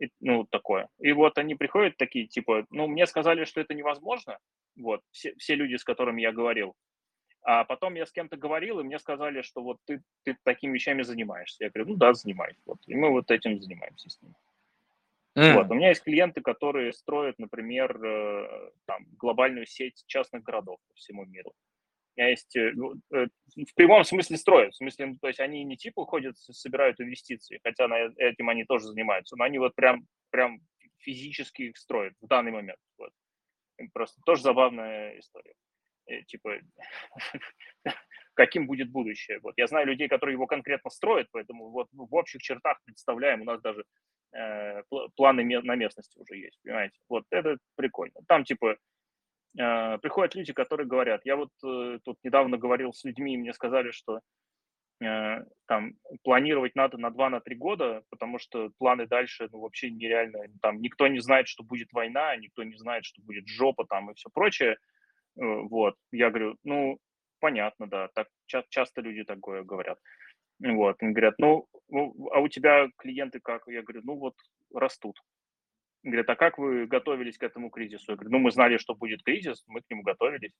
И, 0.00 0.10
ну, 0.20 0.44
такое. 0.44 0.88
И 0.98 1.12
вот 1.12 1.38
они 1.38 1.54
приходят 1.54 1.96
такие, 1.96 2.26
типа, 2.26 2.66
ну, 2.70 2.86
мне 2.86 3.06
сказали, 3.06 3.44
что 3.44 3.60
это 3.60 3.74
невозможно, 3.74 4.38
вот, 4.76 5.02
все, 5.12 5.34
все 5.36 5.54
люди, 5.54 5.76
с 5.76 5.84
которыми 5.84 6.20
я 6.20 6.32
говорил. 6.32 6.74
А 7.42 7.64
потом 7.64 7.94
я 7.94 8.06
с 8.06 8.12
кем-то 8.12 8.36
говорил, 8.36 8.80
и 8.80 8.84
мне 8.84 8.98
сказали, 8.98 9.42
что 9.42 9.62
вот 9.62 9.76
ты, 9.84 10.02
ты 10.24 10.36
такими 10.44 10.72
вещами 10.74 11.02
занимаешься. 11.02 11.64
Я 11.64 11.70
говорю, 11.70 11.90
ну 11.90 11.96
да, 11.96 12.14
занимаюсь. 12.14 12.56
Вот. 12.64 12.78
И 12.86 12.94
мы 12.94 13.10
вот 13.10 13.30
этим 13.30 13.60
занимаемся 13.60 14.08
с 14.08 14.20
ними. 14.22 14.34
Mm. 15.36 15.54
Вот. 15.54 15.70
У 15.70 15.74
меня 15.74 15.88
есть 15.88 16.02
клиенты, 16.02 16.40
которые 16.40 16.92
строят, 16.92 17.38
например, 17.38 18.02
э, 18.02 18.70
там, 18.86 19.04
глобальную 19.18 19.66
сеть 19.66 20.04
частных 20.06 20.42
городов 20.42 20.78
по 20.88 20.94
всему 20.94 21.26
миру. 21.26 21.52
Есть, 22.16 22.54
э, 22.56 22.72
ну, 22.74 22.94
э, 23.12 23.26
в 23.56 23.74
прямом 23.74 24.04
смысле 24.04 24.36
строят, 24.36 24.72
в 24.72 24.76
смысле, 24.76 25.06
ну, 25.06 25.16
то 25.20 25.28
есть 25.28 25.40
они 25.40 25.64
не 25.64 25.76
типа 25.76 26.04
ходят, 26.04 26.38
собирают 26.38 27.00
инвестиции, 27.00 27.60
хотя 27.64 27.88
на 27.88 27.96
этим 28.18 28.48
они 28.48 28.64
тоже 28.64 28.86
занимаются, 28.86 29.36
но 29.36 29.44
они 29.44 29.58
вот 29.58 29.74
прям, 29.74 30.06
прям 30.30 30.60
физически 30.98 31.62
их 31.62 31.76
строят 31.76 32.14
в 32.20 32.26
данный 32.28 32.52
момент. 32.52 32.78
Вот. 32.98 33.10
Просто 33.92 34.20
тоже 34.24 34.42
забавная 34.42 35.18
история. 35.18 35.54
Типа, 36.28 36.58
каким 38.34 38.66
будет 38.66 38.90
будущее. 38.90 39.40
Вот. 39.42 39.54
Я 39.56 39.66
знаю 39.66 39.86
людей, 39.86 40.08
которые 40.08 40.34
его 40.34 40.46
конкретно 40.46 40.90
строят, 40.90 41.28
поэтому 41.32 41.70
вот 41.70 41.88
в 41.92 42.14
общих 42.14 42.42
чертах 42.42 42.78
представляем, 42.84 43.42
у 43.42 43.44
нас 43.44 43.60
даже 43.60 43.84
э, 44.32 44.82
планы 45.16 45.44
на 45.62 45.74
местности 45.74 46.18
уже 46.18 46.36
есть, 46.36 46.58
понимаете. 46.62 46.98
Вот 47.08 47.24
это 47.30 47.56
прикольно. 47.76 48.20
Там 48.28 48.44
типа 48.44 48.72
э, 48.72 48.76
приходят 49.98 50.34
люди, 50.34 50.52
которые 50.52 50.86
говорят, 50.86 51.22
я 51.24 51.36
вот 51.36 51.50
э, 51.64 51.98
тут 52.04 52.18
недавно 52.24 52.58
говорил 52.58 52.92
с 52.92 53.04
людьми, 53.04 53.34
и 53.34 53.38
мне 53.38 53.52
сказали, 53.52 53.92
что 53.92 54.20
э, 55.00 55.44
там 55.66 55.94
планировать 56.22 56.74
надо 56.74 56.98
на 56.98 57.08
2-3 57.08 57.30
на 57.30 57.42
года, 57.56 58.02
потому 58.10 58.38
что 58.38 58.70
планы 58.78 59.06
дальше 59.06 59.48
ну, 59.52 59.60
вообще 59.60 59.90
нереально. 59.90 60.40
Там 60.60 60.80
никто 60.80 61.06
не 61.06 61.20
знает, 61.20 61.48
что 61.48 61.62
будет 61.62 61.92
война, 61.92 62.36
никто 62.36 62.64
не 62.64 62.76
знает, 62.76 63.04
что 63.04 63.22
будет 63.22 63.46
жопа 63.46 63.86
там 63.86 64.10
и 64.10 64.14
все 64.14 64.28
прочее. 64.30 64.72
Э, 64.72 64.76
вот, 65.40 65.94
я 66.10 66.30
говорю, 66.30 66.56
ну, 66.64 66.98
понятно, 67.40 67.86
да, 67.86 68.08
так 68.14 68.28
ча- 68.46 68.64
часто 68.70 69.02
люди 69.02 69.24
такое 69.24 69.62
говорят. 69.62 69.98
Вот, 70.60 70.96
они 71.00 71.12
говорят, 71.12 71.34
ну, 71.38 71.68
ну, 71.88 72.14
а 72.32 72.40
у 72.40 72.48
тебя 72.48 72.88
клиенты 72.96 73.40
как? 73.40 73.64
Я 73.66 73.82
говорю, 73.82 74.02
ну 74.04 74.16
вот 74.16 74.34
растут. 74.72 75.20
Говорят, 76.04 76.28
а 76.28 76.36
как 76.36 76.58
вы 76.58 76.86
готовились 76.86 77.38
к 77.38 77.42
этому 77.42 77.70
кризису? 77.70 78.12
Я 78.12 78.16
говорю, 78.16 78.30
ну, 78.32 78.38
мы 78.38 78.50
знали, 78.50 78.76
что 78.76 78.94
будет 78.94 79.22
кризис, 79.22 79.64
мы 79.66 79.80
к 79.80 79.90
нему 79.90 80.02
готовились. 80.02 80.52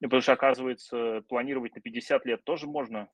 И 0.00 0.04
потому 0.04 0.22
что, 0.22 0.32
оказывается, 0.32 1.22
планировать 1.28 1.74
на 1.74 1.82
50 1.82 2.24
лет 2.24 2.42
тоже 2.42 2.66
можно. 2.66 3.10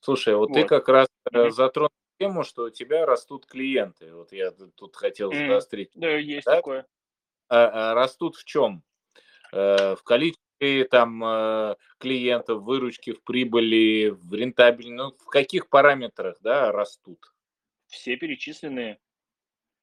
Слушай, 0.00 0.34
вот, 0.34 0.48
вот. 0.48 0.54
ты 0.54 0.64
как 0.64 0.88
раз 0.88 1.08
mm-hmm. 1.30 1.50
затронул 1.50 1.90
тему, 2.18 2.44
что 2.44 2.64
у 2.64 2.70
тебя 2.70 3.04
растут 3.04 3.44
клиенты. 3.44 4.14
Вот 4.14 4.32
я 4.32 4.52
тут 4.52 4.96
хотел 4.96 5.30
заострить. 5.32 5.94
Mm-hmm. 5.94 6.00
Да, 6.00 6.16
есть 6.16 6.46
да? 6.46 6.56
такое. 6.56 6.86
А, 7.50 7.90
а 7.90 7.94
растут 7.94 8.36
в 8.36 8.44
чем? 8.44 8.82
Э, 9.52 9.96
в 9.96 10.02
количестве 10.02 10.84
там 10.90 11.22
э, 11.22 11.76
клиентов, 11.98 12.62
выручки, 12.62 13.12
в 13.12 13.22
прибыли, 13.22 14.08
в 14.08 14.32
рентабельности, 14.32 14.96
ну, 14.96 15.10
в 15.10 15.26
каких 15.26 15.68
параметрах, 15.68 16.38
да, 16.40 16.72
растут? 16.72 17.18
Все 17.88 18.16
перечисленные. 18.16 18.98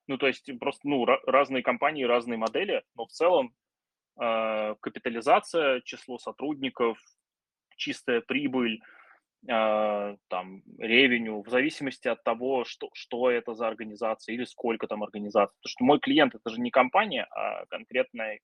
Ну, 0.08 0.18
то 0.18 0.28
есть 0.28 0.50
просто, 0.60 0.88
ну, 0.88 1.06
разные 1.06 1.64
компании, 1.64 2.04
разные 2.04 2.38
модели, 2.38 2.84
но 2.96 3.06
в 3.06 3.12
целом 3.12 3.56
э, 4.20 4.76
капитализация, 4.80 5.82
число 5.82 6.20
сотрудников, 6.20 6.98
чистая 7.76 8.22
прибыль, 8.22 8.82
э, 9.48 10.16
там, 10.28 10.62
ревеню, 10.78 11.42
в 11.42 11.50
зависимости 11.50 12.08
от 12.08 12.24
того, 12.24 12.66
что, 12.66 12.90
что 12.94 13.32
это 13.32 13.54
за 13.54 13.68
организация 13.68 14.34
или 14.34 14.46
сколько 14.46 14.88
там 14.88 15.04
организаций. 15.04 15.56
Потому 15.62 15.70
что 15.70 15.84
мой 15.84 16.00
клиент 16.00 16.36
это 16.36 16.50
же 16.50 16.62
не 16.62 16.72
компания, 16.72 17.26
а 17.32 17.66
конкретная, 17.66 18.40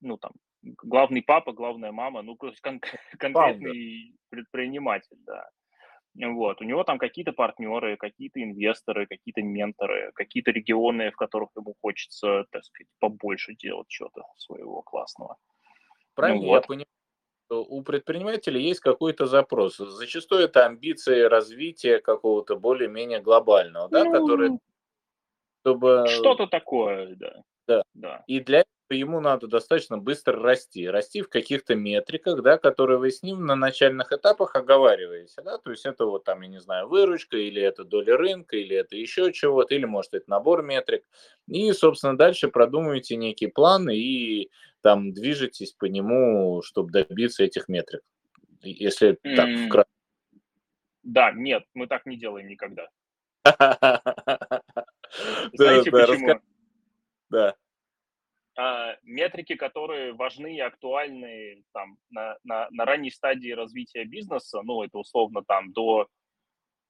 ну, 0.00 0.18
там, 0.18 0.32
главный 0.62 1.22
папа, 1.22 1.52
главная 1.52 1.92
мама, 1.92 2.22
ну, 2.22 2.36
то 2.36 2.48
есть 2.48 2.60
кон- 2.60 2.80
конкретный 3.18 4.14
предприниматель, 4.28 5.16
да. 5.26 5.48
Вот. 6.14 6.60
У 6.60 6.64
него 6.64 6.84
там 6.84 6.98
какие-то 6.98 7.32
партнеры, 7.32 7.96
какие-то 7.96 8.42
инвесторы, 8.42 9.06
какие-то 9.06 9.42
менторы, 9.42 10.12
какие-то 10.14 10.50
регионы, 10.50 11.10
в 11.10 11.16
которых 11.16 11.50
ему 11.56 11.74
хочется, 11.80 12.44
так 12.50 12.64
сказать, 12.64 12.88
побольше 12.98 13.54
делать 13.54 13.88
чего-то 13.88 14.22
своего 14.36 14.82
классного. 14.82 15.36
Правильно, 16.14 16.42
ну, 16.42 16.48
вот. 16.48 16.54
я 16.56 16.66
понимаю, 16.66 16.86
что 17.46 17.64
у 17.64 17.82
предпринимателя 17.82 18.60
есть 18.60 18.80
какой-то 18.80 19.26
запрос. 19.26 19.76
Зачастую 19.76 20.42
это 20.42 20.66
амбиции 20.66 21.22
развития 21.22 22.00
какого-то 22.00 22.56
более-менее 22.56 23.20
глобального, 23.20 23.88
да, 23.88 24.04
ну, 24.04 24.12
который... 24.12 24.58
Чтобы... 25.62 26.06
Что-то 26.08 26.46
такое, 26.46 27.14
да. 27.16 27.42
Да. 27.68 27.82
да. 27.94 28.24
И 28.26 28.40
для 28.40 28.64
ему 28.96 29.20
надо 29.20 29.46
достаточно 29.46 29.98
быстро 29.98 30.40
расти. 30.40 30.88
Расти 30.88 31.22
в 31.22 31.28
каких-то 31.28 31.74
метриках, 31.74 32.42
да, 32.42 32.58
которые 32.58 32.98
вы 32.98 33.10
с 33.10 33.22
ним 33.22 33.46
на 33.46 33.54
начальных 33.54 34.12
этапах 34.12 34.56
оговариваете. 34.56 35.42
Да? 35.42 35.58
То 35.58 35.70
есть 35.70 35.86
это 35.86 36.06
вот 36.06 36.24
там, 36.24 36.40
я 36.42 36.48
не 36.48 36.60
знаю, 36.60 36.88
выручка, 36.88 37.36
или 37.36 37.62
это 37.62 37.84
доля 37.84 38.16
рынка, 38.16 38.56
или 38.56 38.76
это 38.76 38.96
еще 38.96 39.32
чего-то, 39.32 39.74
или 39.74 39.84
может 39.84 40.14
это 40.14 40.28
набор 40.28 40.62
метрик. 40.62 41.04
И, 41.48 41.72
собственно, 41.72 42.16
дальше 42.16 42.48
продумываете 42.48 43.16
некий 43.16 43.48
план 43.48 43.88
и 43.90 44.50
там 44.80 45.12
движетесь 45.12 45.72
по 45.72 45.84
нему, 45.86 46.62
чтобы 46.62 46.90
добиться 46.90 47.44
этих 47.44 47.68
метрик. 47.68 48.02
Если 48.62 49.12
mm. 49.12 49.36
так 49.36 49.66
вкратце. 49.66 49.90
Да, 51.02 51.32
нет, 51.32 51.64
мы 51.74 51.86
так 51.86 52.06
не 52.06 52.16
делаем 52.16 52.46
никогда. 52.48 52.88
Знаете 55.54 55.90
почему? 55.90 56.40
Да. 57.30 57.56
А, 58.62 58.98
метрики, 59.04 59.54
которые 59.54 60.12
важны 60.12 60.54
и 60.54 60.60
актуальны 60.60 61.64
там, 61.72 61.96
на, 62.10 62.36
на, 62.44 62.68
на 62.70 62.84
ранней 62.84 63.10
стадии 63.10 63.52
развития 63.52 64.04
бизнеса, 64.04 64.60
ну, 64.62 64.82
это 64.82 64.98
условно 64.98 65.42
там 65.42 65.72
до, 65.72 66.08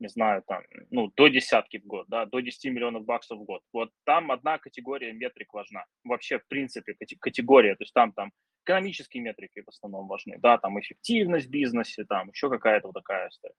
не 0.00 0.08
знаю, 0.08 0.42
там, 0.48 0.64
ну, 0.90 1.12
до 1.16 1.28
десятки 1.28 1.78
в 1.78 1.86
год, 1.86 2.06
да, 2.08 2.26
до 2.26 2.40
10 2.40 2.72
миллионов 2.72 3.04
баксов 3.04 3.38
в 3.38 3.44
год. 3.44 3.62
Вот 3.72 3.90
там 4.04 4.32
одна 4.32 4.58
категория 4.58 5.12
метрик 5.12 5.54
важна. 5.54 5.84
Вообще, 6.02 6.40
в 6.40 6.48
принципе, 6.48 6.96
категория, 7.20 7.76
то 7.76 7.84
есть 7.84 7.94
там, 7.94 8.12
там 8.14 8.32
экономические 8.64 9.22
метрики 9.22 9.62
в 9.62 9.68
основном 9.68 10.08
важны, 10.08 10.38
да, 10.40 10.58
там 10.58 10.80
эффективность 10.80 11.46
в 11.46 11.50
бизнесе, 11.50 12.04
там 12.04 12.30
еще 12.30 12.50
какая-то 12.50 12.88
вот 12.88 12.94
такая 12.94 13.28
история. 13.28 13.54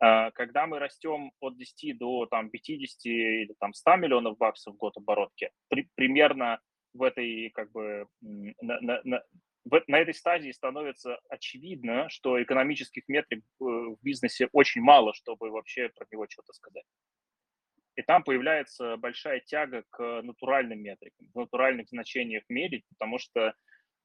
А, 0.00 0.30
когда 0.30 0.66
мы 0.66 0.78
растем 0.78 1.32
от 1.38 1.58
10 1.58 1.98
до 1.98 2.24
там, 2.24 2.48
50 2.48 3.04
или 3.04 3.54
там, 3.60 3.74
100 3.74 3.96
миллионов 3.96 4.38
баксов 4.38 4.72
в 4.72 4.78
год 4.78 4.96
оборотки, 4.96 5.50
при, 5.68 5.86
примерно 5.94 6.58
в 6.94 7.02
этой 7.02 7.50
как 7.50 7.70
бы 7.72 8.06
на, 8.20 8.80
на, 8.80 9.00
на, 9.04 9.22
на 9.86 9.98
этой 9.98 10.14
стадии 10.14 10.50
становится 10.50 11.18
очевидно, 11.28 12.08
что 12.08 12.42
экономических 12.42 13.08
метрик 13.08 13.40
э, 13.40 13.64
в 13.64 13.98
бизнесе 14.02 14.48
очень 14.52 14.82
мало, 14.82 15.14
чтобы 15.14 15.50
вообще 15.50 15.88
про 15.88 16.06
него 16.10 16.26
что-то 16.28 16.52
сказать. 16.52 16.84
И 17.94 18.02
там 18.02 18.24
появляется 18.24 18.96
большая 18.96 19.40
тяга 19.40 19.84
к 19.90 20.22
натуральным 20.22 20.80
метрикам, 20.80 21.28
в 21.34 21.38
натуральных 21.38 21.88
значениях 21.88 22.42
мерить, 22.48 22.84
потому 22.88 23.18
что, 23.18 23.54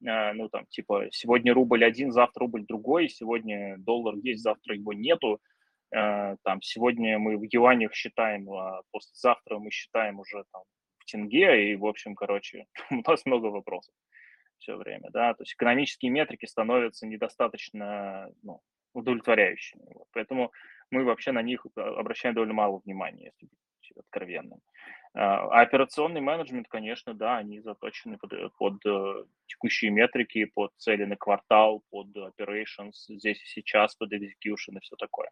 э, 0.06 0.32
ну, 0.32 0.48
там, 0.48 0.66
типа, 0.66 1.08
сегодня 1.10 1.54
рубль 1.54 1.84
один, 1.84 2.12
завтра 2.12 2.40
рубль 2.40 2.64
другой, 2.66 3.08
сегодня 3.08 3.76
доллар 3.78 4.14
есть, 4.16 4.42
завтра 4.42 4.76
его 4.76 4.92
нету, 4.92 5.40
э, 5.90 6.36
там, 6.44 6.62
сегодня 6.62 7.18
мы 7.18 7.36
в 7.36 7.42
юанях 7.42 7.94
считаем, 7.94 8.50
а 8.52 8.82
послезавтра 8.92 9.58
мы 9.58 9.70
считаем 9.70 10.20
уже 10.20 10.44
там 10.52 10.62
тенге, 11.10 11.72
и, 11.72 11.76
в 11.76 11.86
общем, 11.86 12.14
короче, 12.14 12.66
у 12.90 13.02
нас 13.06 13.24
много 13.26 13.46
вопросов 13.46 13.94
все 14.58 14.76
время, 14.76 15.08
да, 15.10 15.34
то 15.34 15.42
есть 15.42 15.54
экономические 15.54 16.10
метрики 16.10 16.46
становятся 16.46 17.06
недостаточно 17.06 18.30
ну, 18.42 18.60
удовлетворяющими. 18.92 19.86
Вот. 19.94 20.06
Поэтому 20.12 20.52
мы 20.90 21.04
вообще 21.04 21.32
на 21.32 21.42
них 21.42 21.64
а, 21.76 21.98
обращаем 21.98 22.34
довольно 22.34 22.54
мало 22.54 22.80
внимания, 22.84 23.26
если 23.26 23.46
быть 23.46 23.96
откровенным. 23.96 24.60
А, 25.14 25.46
а 25.46 25.60
операционный 25.62 26.20
менеджмент, 26.20 26.68
конечно, 26.68 27.14
да, 27.14 27.38
они 27.38 27.60
заточены 27.60 28.18
под, 28.18 28.32
под 28.56 28.86
э, 28.86 29.24
текущие 29.46 29.90
метрики, 29.90 30.44
под 30.44 30.72
цели 30.76 31.04
на 31.04 31.16
квартал, 31.16 31.82
под 31.90 32.08
operations 32.16 32.92
здесь 33.08 33.42
и 33.42 33.46
сейчас, 33.46 33.94
под 33.94 34.12
execution 34.12 34.76
и 34.76 34.80
все 34.80 34.96
такое. 34.96 35.30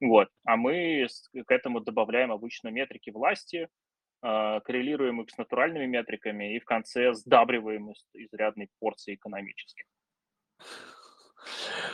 Вот. 0.00 0.28
А 0.44 0.56
мы 0.56 1.06
к 1.46 1.50
этому 1.50 1.80
добавляем 1.80 2.32
обычно 2.32 2.68
метрики 2.68 3.10
власти, 3.10 3.68
коррелируем 4.24 5.20
их 5.20 5.30
с 5.30 5.36
натуральными 5.36 5.84
метриками 5.84 6.56
и 6.56 6.58
в 6.58 6.64
конце 6.64 7.12
сдабриваем 7.12 7.90
из 7.90 8.06
изрядной 8.14 8.70
порции 8.78 9.14
экономических. 9.14 9.84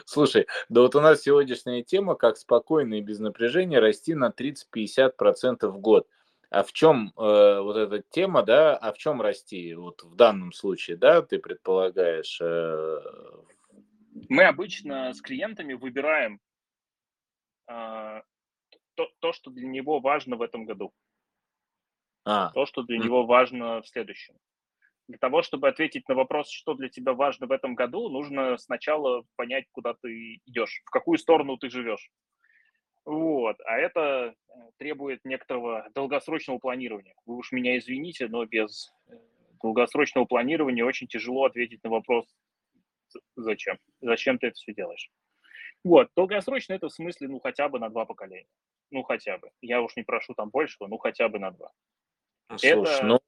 Слушай, 0.05 0.47
да 0.69 0.83
вот 0.83 0.95
у 0.95 1.01
нас 1.01 1.23
сегодняшняя 1.23 1.83
тема, 1.83 2.15
как 2.15 2.37
спокойно 2.37 2.95
и 2.95 3.01
без 3.01 3.19
напряжения 3.19 3.81
расти 3.81 4.15
на 4.15 4.31
30-50% 4.31 5.67
в 5.67 5.79
год. 5.79 6.09
А 6.51 6.65
в 6.65 6.73
чем 6.73 7.13
э, 7.17 7.61
вот 7.61 7.77
эта 7.77 8.03
тема, 8.11 8.43
да, 8.43 8.77
а 8.77 8.93
в 8.93 8.99
чем 8.99 9.21
расти 9.23 9.73
вот 9.75 10.03
в 10.03 10.17
данном 10.17 10.53
случае, 10.53 10.97
да, 10.97 11.23
ты 11.23 11.39
предполагаешь? 11.39 12.41
Э... 12.41 13.01
Мы 14.29 14.45
обычно 14.45 15.13
с 15.13 15.21
клиентами 15.21 15.75
выбираем 15.75 16.41
э, 17.69 18.23
то, 18.97 19.09
то, 19.21 19.33
что 19.33 19.51
для 19.51 19.69
него 19.69 20.01
важно 20.01 20.37
в 20.37 20.43
этом 20.43 20.65
году. 20.65 20.93
А. 22.25 22.51
То, 22.51 22.67
что 22.67 22.83
для 22.83 22.99
него 22.99 23.25
важно 23.27 23.83
в 23.83 23.89
следующем. 23.89 24.35
Для 25.09 25.19
того, 25.19 25.43
чтобы 25.43 25.69
ответить 25.69 26.09
на 26.09 26.15
вопрос, 26.15 26.51
что 26.51 26.75
для 26.75 26.89
тебя 26.89 27.15
важно 27.15 27.47
в 27.47 27.53
этом 27.53 27.75
году, 27.75 28.09
нужно 28.09 28.57
сначала 28.59 29.25
понять, 29.37 29.65
куда 29.73 29.95
ты 29.95 30.41
идешь, 30.47 30.83
в 30.85 30.91
какую 30.91 31.19
сторону 31.19 31.57
ты 31.57 31.69
живешь. 31.69 32.11
Вот. 33.05 33.57
А 33.65 33.77
это 33.79 34.01
э, 34.01 34.53
требует 34.79 35.25
некоторого 35.25 35.89
долгосрочного 35.95 36.59
планирования. 36.59 37.15
Вы 37.27 37.37
уж 37.37 37.51
меня 37.51 37.77
извините, 37.79 38.29
но 38.29 38.45
без 38.45 38.93
э, 39.09 39.15
долгосрочного 39.63 40.27
планирования 40.27 40.85
очень 40.85 41.09
тяжело 41.09 41.45
ответить 41.45 41.83
на 41.83 41.91
вопрос, 41.91 42.27
зачем? 43.37 43.79
Зачем 44.01 44.39
ты 44.39 44.49
это 44.49 44.55
все 44.55 44.75
делаешь? 44.75 45.11
Вот. 45.83 46.09
Долгосрочно 46.15 46.75
это 46.75 46.89
в 46.89 46.93
смысле, 46.93 47.29
ну, 47.29 47.41
хотя 47.41 47.69
бы 47.69 47.79
на 47.79 47.89
два 47.89 48.05
поколения. 48.05 48.47
Ну, 48.91 49.03
хотя 49.03 49.39
бы. 49.39 49.51
Я 49.61 49.83
уж 49.83 49.97
не 49.97 50.03
прошу 50.03 50.35
там 50.35 50.51
большего, 50.51 50.87
ну, 50.87 50.99
хотя 50.99 51.29
бы 51.29 51.39
на 51.39 51.51
два. 51.51 51.73
Слушай, 52.59 52.71
это 52.71 53.07
ну, 53.07 53.21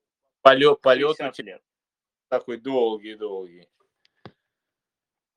полет, 0.42 0.80
полет 0.80 1.38
лет. 1.38 1.62
такой 2.28 2.58
долгий-долгий. 2.58 3.68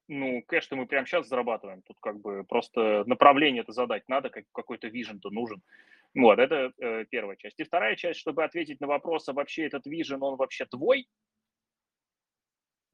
Ну, 0.08 0.43
кэш-то 0.43 0.76
мы 0.76 0.86
прямо 0.86 1.08
сейчас 1.08 1.28
зарабатываем. 1.28 1.82
Тут 1.84 1.98
как 2.00 2.19
бы 2.19 2.43
просто 2.43 3.04
направление 3.06 3.63
это 3.63 3.71
задать 3.71 4.08
надо, 4.08 4.30
как, 4.30 4.45
какой-то 4.52 4.88
вижен-то 4.88 5.30
нужен. 5.30 5.62
Вот, 6.13 6.39
это 6.39 6.74
э, 6.80 7.06
первая 7.06 7.36
часть. 7.36 7.60
И 7.60 7.63
вторая 7.63 7.95
часть, 7.95 8.19
чтобы 8.19 8.43
ответить 8.43 8.82
на 8.82 8.88
вопрос, 8.88 9.28
а 9.30 9.34
вообще 9.34 9.65
этот 9.65 9.86
вижен, 9.86 10.21
он 10.24 10.36
вообще 10.36 10.65
твой? 10.65 11.08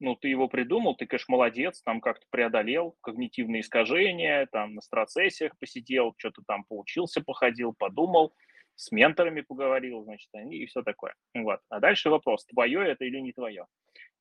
ну, 0.02 0.16
ты 0.16 0.28
его 0.28 0.48
придумал, 0.48 0.96
ты, 0.96 1.06
конечно, 1.06 1.32
молодец, 1.32 1.80
там 1.80 2.00
как-то 2.00 2.26
преодолел 2.28 2.96
когнитивные 3.02 3.60
искажения, 3.60 4.46
там 4.50 4.74
на 4.74 4.80
страцессиях 4.80 5.56
посидел, 5.58 6.12
что-то 6.18 6.42
там 6.44 6.64
поучился, 6.64 7.22
походил, 7.22 7.72
подумал, 7.72 8.34
с 8.82 8.90
менторами 8.90 9.42
поговорил, 9.42 10.02
значит, 10.02 10.28
они 10.32 10.56
и 10.56 10.66
все 10.66 10.82
такое. 10.82 11.14
Вот. 11.34 11.60
А 11.68 11.78
дальше 11.78 12.10
вопрос, 12.10 12.44
твое 12.46 12.80
это 12.84 13.04
или 13.04 13.20
не 13.20 13.32
твое. 13.32 13.66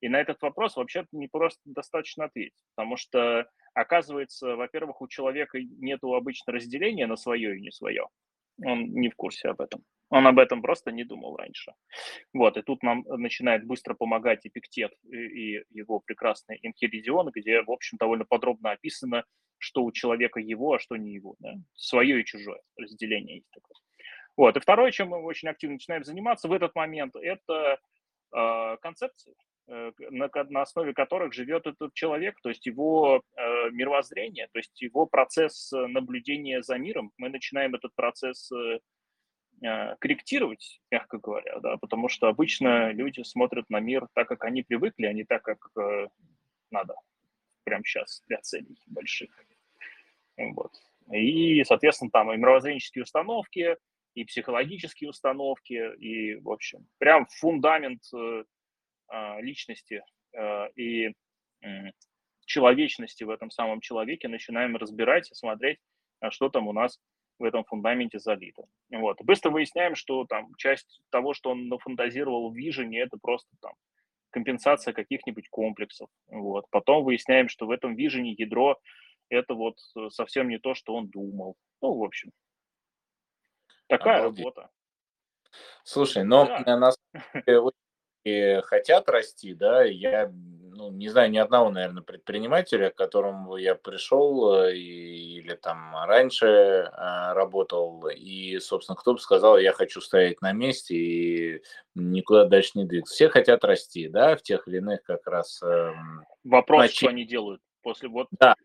И 0.01 0.09
на 0.09 0.21
этот 0.21 0.41
вопрос 0.41 0.75
вообще 0.75 1.05
не 1.11 1.27
просто 1.27 1.61
достаточно 1.65 2.25
ответить, 2.25 2.63
потому 2.75 2.95
что, 2.95 3.49
оказывается, 3.73 4.55
во-первых, 4.55 5.01
у 5.01 5.07
человека 5.07 5.59
нет 5.59 6.03
обычно 6.03 6.53
разделения 6.53 7.07
на 7.07 7.15
свое 7.15 7.57
и 7.57 7.61
не 7.61 7.71
свое. 7.71 8.07
Он 8.63 8.91
не 8.91 9.09
в 9.09 9.15
курсе 9.15 9.49
об 9.49 9.61
этом. 9.61 9.83
Он 10.09 10.27
об 10.27 10.37
этом 10.37 10.61
просто 10.61 10.91
не 10.91 11.05
думал 11.05 11.37
раньше. 11.37 11.71
Вот, 12.33 12.57
и 12.57 12.61
тут 12.61 12.83
нам 12.83 13.03
начинает 13.07 13.65
быстро 13.65 13.95
помогать 13.95 14.45
Эпиктет 14.45 14.93
и 15.09 15.63
его 15.71 15.99
прекрасный 15.99 16.59
Энхиридион, 16.61 17.31
где, 17.33 17.63
в 17.63 17.71
общем, 17.71 17.97
довольно 17.97 18.25
подробно 18.25 18.71
описано, 18.71 19.23
что 19.57 19.83
у 19.83 19.91
человека 19.91 20.39
его, 20.39 20.73
а 20.73 20.79
что 20.79 20.97
не 20.97 21.13
его. 21.13 21.35
Да? 21.39 21.53
Свое 21.75 22.19
и 22.19 22.25
чужое 22.25 22.59
разделение 22.75 23.37
есть 23.37 23.49
такое. 23.51 23.77
Вот. 24.37 24.57
И 24.57 24.59
второе, 24.59 24.91
чем 24.91 25.09
мы 25.09 25.21
очень 25.23 25.49
активно 25.49 25.75
начинаем 25.75 26.03
заниматься 26.03 26.47
в 26.47 26.53
этот 26.53 26.73
момент, 26.75 27.15
это 27.15 27.79
э, 28.35 28.77
концепции, 28.81 29.35
э, 29.67 29.91
на, 30.09 30.29
на 30.49 30.61
основе 30.61 30.93
которых 30.93 31.33
живет 31.33 31.67
этот 31.67 31.93
человек, 31.93 32.39
то 32.41 32.49
есть 32.49 32.65
его 32.65 33.21
э, 33.35 33.69
мировоззрение, 33.71 34.47
то 34.51 34.59
есть 34.59 34.81
его 34.81 35.05
процесс 35.05 35.71
наблюдения 35.71 36.61
за 36.61 36.77
миром. 36.77 37.11
Мы 37.17 37.29
начинаем 37.29 37.75
этот 37.75 37.93
процесс 37.95 38.51
э, 38.51 38.79
Э, 39.63 39.95
корректировать, 39.99 40.81
мягко 40.89 41.19
говоря, 41.19 41.59
да, 41.59 41.77
потому 41.77 42.09
что 42.09 42.27
обычно 42.27 42.91
люди 42.93 43.21
смотрят 43.21 43.69
на 43.69 43.79
мир 43.79 44.07
так, 44.13 44.27
как 44.27 44.43
они 44.43 44.63
привыкли, 44.63 45.05
а 45.05 45.13
не 45.13 45.23
так, 45.23 45.43
как 45.43 45.59
э, 45.79 46.07
надо 46.71 46.95
прямо 47.63 47.83
сейчас 47.83 48.23
для 48.27 48.39
целей 48.41 48.81
больших. 48.87 49.29
Вот. 50.37 50.71
И, 51.11 51.63
соответственно, 51.63 52.09
там 52.09 52.31
и 52.31 52.37
мировоззренческие 52.37 53.03
установки, 53.03 53.77
и 54.13 54.25
психологические 54.25 55.09
установки, 55.09 55.95
и, 55.97 56.35
в 56.35 56.49
общем, 56.49 56.87
прям 56.97 57.27
фундамент 57.27 58.01
э, 58.13 58.43
э, 59.11 59.41
личности 59.41 60.03
э, 60.33 60.69
и 60.75 61.15
человечности 62.45 63.23
в 63.23 63.29
этом 63.29 63.51
самом 63.51 63.81
человеке 63.81 64.27
начинаем 64.27 64.75
разбирать 64.75 65.31
и 65.31 65.35
смотреть, 65.35 65.77
а 66.19 66.31
что 66.31 66.49
там 66.49 66.67
у 66.67 66.73
нас 66.73 66.99
в 67.39 67.43
этом 67.43 67.63
фундаменте 67.63 68.19
залито. 68.19 68.63
Вот. 68.89 69.17
Быстро 69.21 69.49
выясняем, 69.49 69.95
что 69.95 70.25
там 70.25 70.53
часть 70.57 71.01
того, 71.09 71.33
что 71.33 71.51
он 71.51 71.67
нафантазировал 71.67 72.51
в 72.51 72.57
Vision, 72.57 72.95
это 72.95 73.17
просто 73.21 73.49
там 73.61 73.73
компенсация 74.29 74.93
каких-нибудь 74.93 75.49
комплексов. 75.49 76.09
Вот. 76.27 76.65
Потом 76.69 77.03
выясняем, 77.03 77.49
что 77.49 77.65
в 77.67 77.71
этом 77.71 77.95
Vision 77.95 78.33
ядро 78.37 78.79
это 79.29 79.53
вот 79.53 79.77
э, 79.95 80.09
совсем 80.09 80.49
не 80.49 80.59
то, 80.59 80.73
что 80.73 80.93
он 80.93 81.07
думал. 81.07 81.55
Ну, 81.81 81.93
в 81.93 82.03
общем, 82.03 82.31
такая 83.97 84.19
Обалдеть. 84.19 84.45
работа. 84.45 84.69
Слушай, 85.83 86.23
но 86.23 86.45
да. 86.65 86.77
нас 86.77 86.97
хотят 88.65 89.09
расти, 89.09 89.53
да, 89.53 89.83
я 89.83 90.31
ну, 90.81 90.89
не 90.89 91.09
знаю 91.09 91.29
ни 91.29 91.37
одного, 91.37 91.69
наверное, 91.69 92.01
предпринимателя, 92.01 92.89
к 92.89 92.95
которому 92.95 93.57
я 93.57 93.75
пришел 93.75 94.63
э, 94.63 94.75
или 94.75 95.53
там 95.55 95.93
раньше 96.05 96.45
э, 96.45 97.33
работал, 97.33 98.07
и, 98.07 98.57
собственно, 98.59 98.95
кто 98.95 99.13
бы 99.13 99.19
сказал, 99.19 99.57
я 99.57 99.73
хочу 99.73 100.01
стоять 100.01 100.41
на 100.41 100.53
месте 100.53 100.95
и 100.95 101.63
никуда 101.93 102.45
дальше 102.45 102.71
не 102.75 102.85
двигаться. 102.85 103.13
Все 103.13 103.29
хотят 103.29 103.63
расти, 103.63 104.07
да, 104.07 104.35
в 104.35 104.41
тех 104.41 104.67
или 104.67 104.77
иных 104.77 105.03
как 105.03 105.27
раз... 105.27 105.61
Эм, 105.61 106.25
Вопрос, 106.43 106.81
нач... 106.81 106.95
что 106.95 107.09
они 107.09 107.25
делают 107.25 107.61
после 107.83 108.09
вот... 108.09 108.27
Да, 108.31 108.55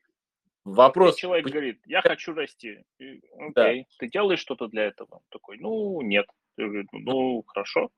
Вопрос. 0.66 1.14
человек 1.14 1.46
говорит, 1.46 1.80
я 1.86 2.02
хочу 2.02 2.34
расти. 2.34 2.84
И, 2.98 3.22
окей, 3.38 3.52
да. 3.82 3.86
ты 3.98 4.08
делаешь 4.08 4.40
что-то 4.40 4.66
для 4.66 4.86
этого? 4.86 5.22
Такой, 5.28 5.58
ну, 5.58 6.00
нет. 6.02 6.26
Говорю, 6.56 6.84
ну, 6.90 7.44
хорошо. 7.46 7.90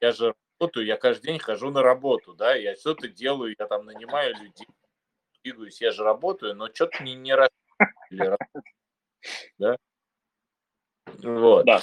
Я 0.00 0.12
же 0.12 0.32
работаю, 0.60 0.86
я 0.86 0.96
каждый 0.96 1.26
день 1.26 1.38
хожу 1.40 1.70
на 1.72 1.82
работу, 1.82 2.34
да, 2.34 2.54
я 2.54 2.76
что-то 2.76 3.08
делаю, 3.08 3.56
я 3.58 3.66
там 3.66 3.86
нанимаю 3.86 4.32
людей, 4.36 4.68
двигаюсь, 5.42 5.80
я 5.80 5.90
же 5.90 6.04
работаю, 6.04 6.54
но 6.54 6.68
что-то 6.72 7.02
не, 7.02 7.14
не 7.14 7.34
раз, 7.34 7.50
да? 9.58 9.76
Вот. 11.18 11.66
Да. 11.66 11.80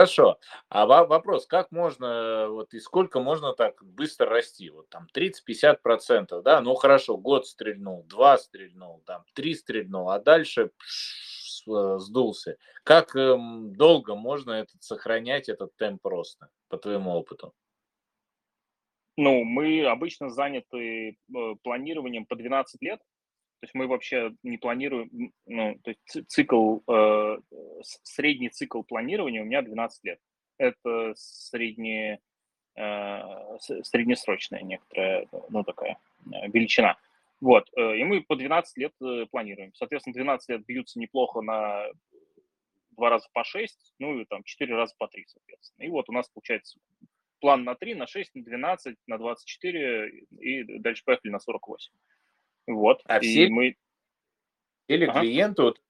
Хорошо. 0.00 0.38
А 0.70 0.86
вопрос, 0.86 1.46
как 1.46 1.70
можно, 1.72 2.48
вот 2.48 2.72
и 2.72 2.80
сколько 2.80 3.20
можно 3.20 3.52
так 3.52 3.84
быстро 3.84 4.30
расти? 4.30 4.70
Вот 4.70 4.88
там 4.88 5.06
30-50 5.14 5.76
процентов, 5.82 6.42
да? 6.42 6.62
Ну 6.62 6.74
хорошо, 6.74 7.18
год 7.18 7.46
стрельнул, 7.46 8.04
два 8.04 8.38
стрельнул, 8.38 9.02
там 9.04 9.24
три 9.34 9.54
стрельнул, 9.54 10.08
а 10.08 10.18
дальше 10.18 10.70
э, 10.70 11.98
сдулся. 11.98 12.56
Как 12.82 13.14
эм, 13.14 13.74
долго 13.74 14.14
можно 14.14 14.52
этот, 14.52 14.82
сохранять 14.82 15.50
этот 15.50 15.76
темп 15.76 16.06
роста, 16.06 16.48
по 16.70 16.78
твоему 16.78 17.10
опыту? 17.10 17.52
Ну, 19.18 19.44
мы 19.44 19.84
обычно 19.84 20.30
заняты 20.30 21.10
э, 21.10 21.14
планированием 21.62 22.24
по 22.24 22.36
12 22.36 22.80
лет. 22.80 23.02
То 23.60 23.66
есть 23.66 23.74
мы 23.74 23.86
вообще 23.86 24.32
не 24.42 24.56
планируем, 24.56 25.32
ну, 25.44 25.78
то 25.84 25.90
есть 25.90 26.30
цикл, 26.30 26.78
э, 26.88 27.38
средний 28.02 28.48
цикл 28.48 28.82
планирования 28.82 29.42
у 29.42 29.44
меня 29.44 29.60
12 29.60 30.02
лет. 30.04 30.18
Это 30.56 31.12
средне, 31.14 32.20
э, 32.74 33.20
среднесрочная 33.82 34.62
некоторая, 34.62 35.28
ну, 35.50 35.62
такая 35.62 35.98
э, 36.24 36.48
величина. 36.48 36.96
Вот, 37.42 37.68
э, 37.76 37.98
и 37.98 38.04
мы 38.04 38.22
по 38.22 38.34
12 38.34 38.78
лет 38.78 38.94
планируем. 39.30 39.74
Соответственно, 39.74 40.14
12 40.14 40.48
лет 40.48 40.64
бьются 40.64 40.98
неплохо 40.98 41.42
на 41.42 41.84
два 42.92 43.10
раза 43.10 43.28
по 43.34 43.44
6, 43.44 43.94
ну 43.98 44.20
и 44.20 44.24
там 44.24 44.42
4 44.42 44.74
раза 44.74 44.94
по 44.96 45.06
3, 45.06 45.24
соответственно. 45.26 45.86
И 45.86 45.90
вот 45.90 46.08
у 46.08 46.12
нас 46.12 46.30
получается 46.30 46.78
план 47.40 47.64
на 47.64 47.74
3, 47.74 47.94
на 47.94 48.06
6, 48.06 48.34
на 48.36 48.42
12, 48.42 48.96
на 49.06 49.18
24 49.18 50.26
и 50.38 50.78
дальше 50.78 51.02
поехали 51.04 51.30
на 51.30 51.40
48. 51.40 51.92
Вот. 52.76 53.00
А 53.06 53.18
и 53.18 53.20
все 53.20 53.48
мы... 53.48 53.76
Или 54.88 55.06
ага. 55.06 55.20
клиенты, 55.20 55.62
вот 55.62 55.80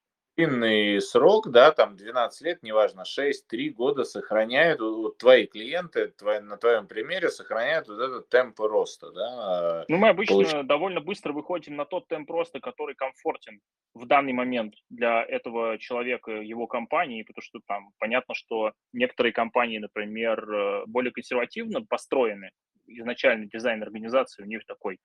длинный 0.41 1.01
срок, 1.01 1.51
да, 1.51 1.73
там 1.73 1.97
12 1.97 2.43
лет, 2.43 2.63
неважно, 2.63 3.05
6, 3.05 3.47
3 3.47 3.71
года 3.71 4.05
сохраняют, 4.05 4.81
вот 4.81 5.19
твои 5.19 5.47
клиенты 5.47 6.09
твои, 6.09 6.41
на 6.41 6.57
твоем 6.57 6.87
примере 6.87 7.29
сохраняют 7.29 7.89
вот 7.89 8.01
этот 8.01 8.29
темп 8.29 8.61
роста, 8.61 9.11
да? 9.13 9.85
Ну, 9.89 9.97
мы 9.99 10.09
обычно 10.09 10.35
Получ... 10.35 10.67
довольно 10.67 11.01
быстро 11.01 11.33
выходим 11.33 11.77
на 11.77 11.85
тот 11.85 12.09
темп 12.09 12.31
роста, 12.31 12.61
который 12.61 12.95
комфортен 12.95 13.61
в 13.95 14.07
данный 14.07 14.33
момент 14.33 14.75
для 14.89 15.23
этого 15.25 15.79
человека, 15.79 16.31
его 16.31 16.67
компании, 16.67 17.23
потому 17.23 17.43
что 17.43 17.61
там 17.67 17.91
понятно, 17.99 18.35
что 18.35 18.73
некоторые 18.93 19.33
компании, 19.33 19.79
например, 19.79 20.51
э, 20.51 20.85
более 20.87 21.13
консервативно 21.13 21.85
построены, 21.85 22.51
изначально 22.87 23.47
дизайн 23.47 23.83
организации 23.83 24.43
у 24.43 24.47
них 24.47 24.65
такой 24.67 24.95
а, 24.95 24.99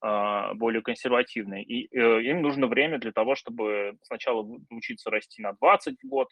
более 0.00 0.82
консервативные. 0.82 1.64
И 1.64 1.88
э, 1.96 2.22
им 2.22 2.42
нужно 2.42 2.66
время 2.66 2.98
для 2.98 3.12
того, 3.12 3.34
чтобы 3.34 3.96
сначала 4.02 4.46
учиться 4.70 5.10
расти 5.10 5.42
на 5.42 5.52
20 5.54 6.02
в 6.02 6.06
год, 6.06 6.28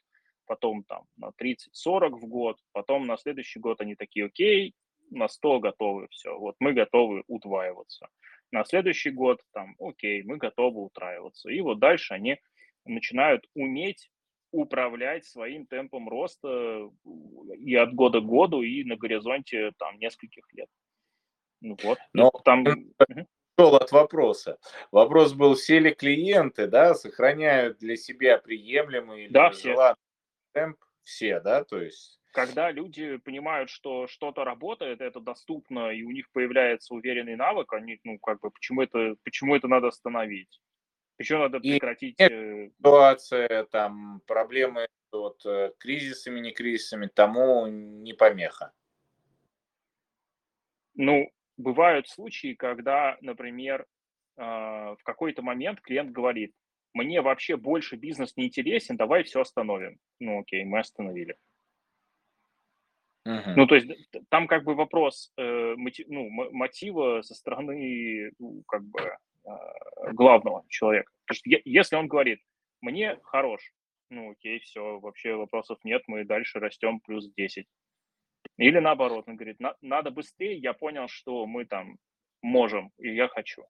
потом 0.47 0.85
там 0.85 1.05
на 1.17 1.31
30-40 1.41 2.11
в 2.11 2.27
год, 2.27 2.59
потом 2.73 3.07
на 3.07 3.17
следующий 3.17 3.61
год 3.61 3.81
они 3.81 3.95
такие, 3.95 4.27
окей, 4.27 4.75
на 5.11 5.29
100 5.29 5.61
готовы, 5.61 6.09
все, 6.11 6.37
вот 6.39 6.57
мы 6.59 6.73
готовы 6.73 7.25
удваиваться. 7.27 8.09
На 8.51 8.65
следующий 8.65 9.11
год 9.11 9.41
там, 9.53 9.75
окей, 9.79 10.23
мы 10.23 10.37
готовы 10.37 10.85
утраиваться. 10.85 11.51
И 11.51 11.61
вот 11.61 11.79
дальше 11.79 12.15
они 12.15 12.39
начинают 12.85 13.47
уметь 13.55 14.11
управлять 14.53 15.25
своим 15.25 15.67
темпом 15.67 16.09
роста 16.09 16.89
и 17.59 17.75
от 17.75 17.93
года 17.95 18.21
к 18.21 18.27
году, 18.27 18.63
и 18.63 18.85
на 18.85 18.97
горизонте 18.97 19.73
там 19.79 19.99
нескольких 19.99 20.45
лет. 20.53 20.69
Ну 21.61 21.77
вот. 21.83 21.99
Но 22.13 22.31
там 22.45 22.65
ушел 23.57 23.77
от 23.77 23.93
вопроса. 23.93 24.59
Вопрос 24.91 25.33
был, 25.33 25.55
все 25.55 25.79
ли 25.79 25.95
клиенты, 25.95 26.67
да, 26.67 26.95
сохраняют 26.95 27.79
для 27.79 27.97
себя 27.97 28.39
приемлемый 28.39 29.25
или 29.25 29.33
да, 29.33 29.53
желанный 29.53 29.97
темп? 30.53 30.79
Все, 31.03 31.41
да, 31.41 31.65
то 31.65 31.81
есть... 31.81 32.21
Когда 32.33 32.73
люди 32.73 33.19
понимают, 33.19 33.71
что 33.71 34.09
что-то 34.09 34.43
работает, 34.43 35.01
это 35.01 35.21
доступно, 35.21 35.91
и 35.91 36.03
у 36.03 36.11
них 36.11 36.31
появляется 36.33 36.95
уверенный 36.95 37.37
навык, 37.37 37.73
они, 37.73 38.01
ну, 38.03 38.19
как 38.19 38.41
бы, 38.41 38.51
почему 38.51 38.83
это, 38.83 39.15
почему 39.23 39.55
это 39.55 39.69
надо 39.69 39.89
остановить? 39.89 40.61
Почему 41.17 41.41
надо 41.41 41.61
прекратить... 41.61 42.19
И 42.19 42.25
э, 42.25 42.71
ситуация, 42.77 43.65
там, 43.67 44.21
проблемы 44.27 44.89
вот, 45.13 45.47
э, 45.47 45.73
кризисами, 45.79 46.41
не 46.41 46.51
кризисами, 46.51 47.07
тому 47.07 47.69
не 47.69 48.15
помеха. 48.15 48.73
Ну, 50.95 51.31
бывают 51.57 52.09
случаи, 52.09 52.55
когда, 52.55 53.17
например, 53.21 53.87
а, 54.37 54.97
в 54.97 55.03
какой-то 55.03 55.43
момент 55.43 55.81
клиент 55.81 56.11
говорит, 56.11 56.53
мне 56.93 57.21
вообще 57.23 57.57
больше 57.57 57.97
бизнес 57.97 58.37
не 58.37 58.47
интересен, 58.47 58.97
давай 58.97 59.25
все 59.25 59.41
остановим. 59.41 59.99
Ну 60.21 60.41
окей, 60.41 60.65
мы 60.65 60.79
остановили. 60.79 61.37
Угу. 63.27 63.51
Ну, 63.57 63.67
то 63.67 63.75
есть 63.75 63.91
там 64.29 64.47
как 64.47 64.65
бы 64.65 64.75
вопрос 64.75 65.33
э, 65.39 65.75
мотив, 65.77 66.07
ну, 66.09 66.29
мотива 66.29 67.23
со 67.23 67.35
стороны 67.35 68.33
ну, 68.39 68.63
как 68.69 68.85
бы 68.85 69.01
э, 69.01 70.13
главного 70.13 70.65
человека. 70.69 71.11
Потому 71.27 71.37
что 71.37 71.61
если 71.65 71.97
он 71.97 72.07
говорит, 72.07 72.41
мне 72.83 73.19
хорош, 73.23 73.73
ну 74.11 74.33
окей, 74.33 74.61
все, 74.61 75.01
вообще 75.01 75.35
вопросов 75.35 75.79
нет, 75.85 76.03
мы 76.07 76.25
дальше 76.25 76.61
растем 76.61 77.01
плюс 77.01 77.33
10. 77.35 77.67
Или 78.57 78.79
наоборот, 78.79 79.25
он 79.27 79.37
говорит, 79.37 79.59
надо 79.81 80.11
быстрее, 80.11 80.57
я 80.57 80.73
понял, 80.73 81.09
что 81.09 81.47
мы 81.47 81.65
там 81.65 81.99
можем, 82.41 82.93
и 82.99 83.15
я 83.15 83.29
хочу. 83.29 83.65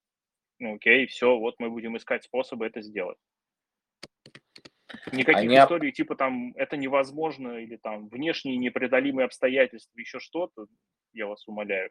Ну 0.58 0.74
окей, 0.74 1.06
все, 1.06 1.38
вот 1.38 1.54
мы 1.58 1.70
будем 1.70 1.96
искать 1.96 2.24
способы 2.24 2.66
это 2.66 2.82
сделать. 2.82 3.18
Никаких 5.12 5.42
Они... 5.42 5.56
историй 5.56 5.92
типа 5.92 6.16
там 6.16 6.52
это 6.56 6.76
невозможно 6.76 7.58
или 7.58 7.76
там 7.76 8.08
внешние 8.08 8.56
непреодолимые 8.56 9.26
обстоятельства, 9.26 9.98
еще 9.98 10.20
что-то, 10.20 10.66
я 11.12 11.26
вас 11.26 11.46
умоляю. 11.48 11.90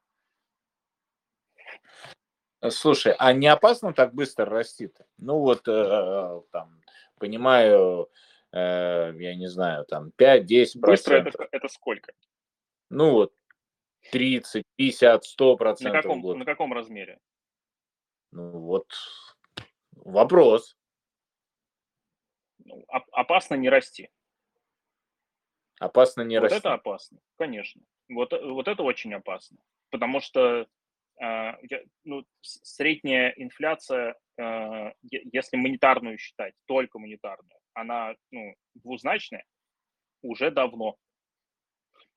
Слушай, 2.69 3.15
а 3.17 3.33
не 3.33 3.47
опасно 3.47 3.93
так 3.93 4.13
быстро 4.13 4.45
расти 4.45 4.85
-то? 4.85 5.03
Ну 5.17 5.39
вот 5.39 5.67
э, 5.67 6.41
там, 6.51 6.81
понимаю, 7.19 8.09
э, 8.53 9.13
я 9.17 9.35
не 9.35 9.47
знаю, 9.47 9.85
там 9.85 10.11
5-10%. 10.17 10.79
Быстро 10.79 11.15
это, 11.15 11.47
это 11.51 11.67
сколько? 11.67 12.13
Ну 12.89 13.11
вот 13.11 13.33
30, 14.11 14.63
50, 14.75 15.23
100 15.23 15.57
процентов. 15.57 15.93
На 15.93 16.01
каком, 16.01 16.39
на 16.39 16.45
каком 16.45 16.73
размере? 16.73 17.19
Ну 18.31 18.59
вот 18.59 18.87
вопрос. 19.91 20.77
Ну, 22.65 22.83
опасно 22.87 23.55
не 23.55 23.69
расти. 23.69 24.09
Опасно 25.79 26.21
не 26.21 26.39
вот 26.39 26.43
расти. 26.43 26.55
Вот 26.55 26.59
это 26.59 26.73
опасно, 26.73 27.19
конечно. 27.37 27.81
Вот, 28.09 28.31
вот 28.31 28.67
это 28.67 28.83
очень 28.83 29.13
опасно. 29.13 29.57
Потому 29.89 30.19
что 30.21 30.67
э, 31.21 31.51
ну, 32.03 32.25
средняя 32.41 33.33
инфляция, 33.37 34.15
э, 34.37 34.93
если 35.01 35.57
монетарную 35.57 36.17
считать, 36.17 36.53
только 36.65 36.99
монетарную, 36.99 37.59
она 37.73 38.15
ну, 38.31 38.55
двузначная 38.75 39.45
уже 40.21 40.51
давно. 40.51 40.97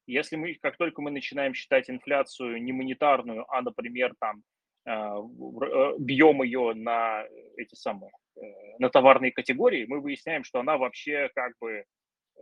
Если 0.06 0.36
мы, 0.36 0.54
как 0.54 0.76
только 0.76 1.02
мы 1.02 1.10
начинаем 1.10 1.52
считать 1.52 1.90
инфляцию 1.90 2.62
не 2.62 2.72
монетарную, 2.72 3.44
а, 3.52 3.62
например, 3.62 4.14
там, 4.20 4.42
а, 4.84 5.18
э, 5.18 5.94
бьем 5.98 6.42
ее 6.42 6.74
на 6.74 7.24
эти 7.56 7.74
самые, 7.74 8.12
э, 8.36 8.40
на 8.78 8.88
товарные 8.88 9.32
категории, 9.32 9.84
мы 9.88 10.00
выясняем, 10.00 10.44
что 10.44 10.60
она 10.60 10.78
вообще 10.78 11.28
как 11.34 11.54
бы 11.60 11.84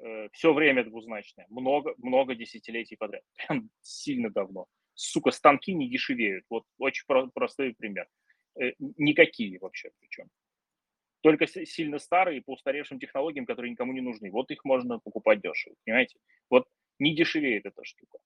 э, 0.03 0.29
все 0.33 0.53
время 0.53 0.85
двузначная, 0.85 1.47
много, 1.49 1.95
много 1.97 2.35
десятилетий 2.35 2.97
подряд, 2.97 3.23
прям 3.49 3.71
сильно 3.81 4.29
давно. 4.29 4.67
Сука, 4.93 5.31
станки 5.31 5.73
не 5.73 5.89
дешевеют. 5.89 6.45
Вот 6.51 6.65
очень 6.79 7.05
простой 7.35 7.75
пример. 7.75 8.07
Никакие 8.79 9.59
вообще 9.59 9.91
причем. 9.99 10.29
Только 11.21 11.49
сильно 11.49 11.99
старые 11.99 12.43
по 12.43 12.53
устаревшим 12.53 13.01
технологиям, 13.01 13.47
которые 13.47 13.73
никому 13.73 13.93
не 13.93 14.01
нужны. 14.01 14.31
Вот 14.31 14.53
их 14.53 14.65
можно 14.65 15.01
покупать 15.01 15.41
дешево, 15.41 15.75
понимаете? 15.85 16.17
Вот 16.49 16.69
не 16.99 17.15
дешевеет 17.15 17.67
эта 17.67 17.85
штука. 17.85 18.19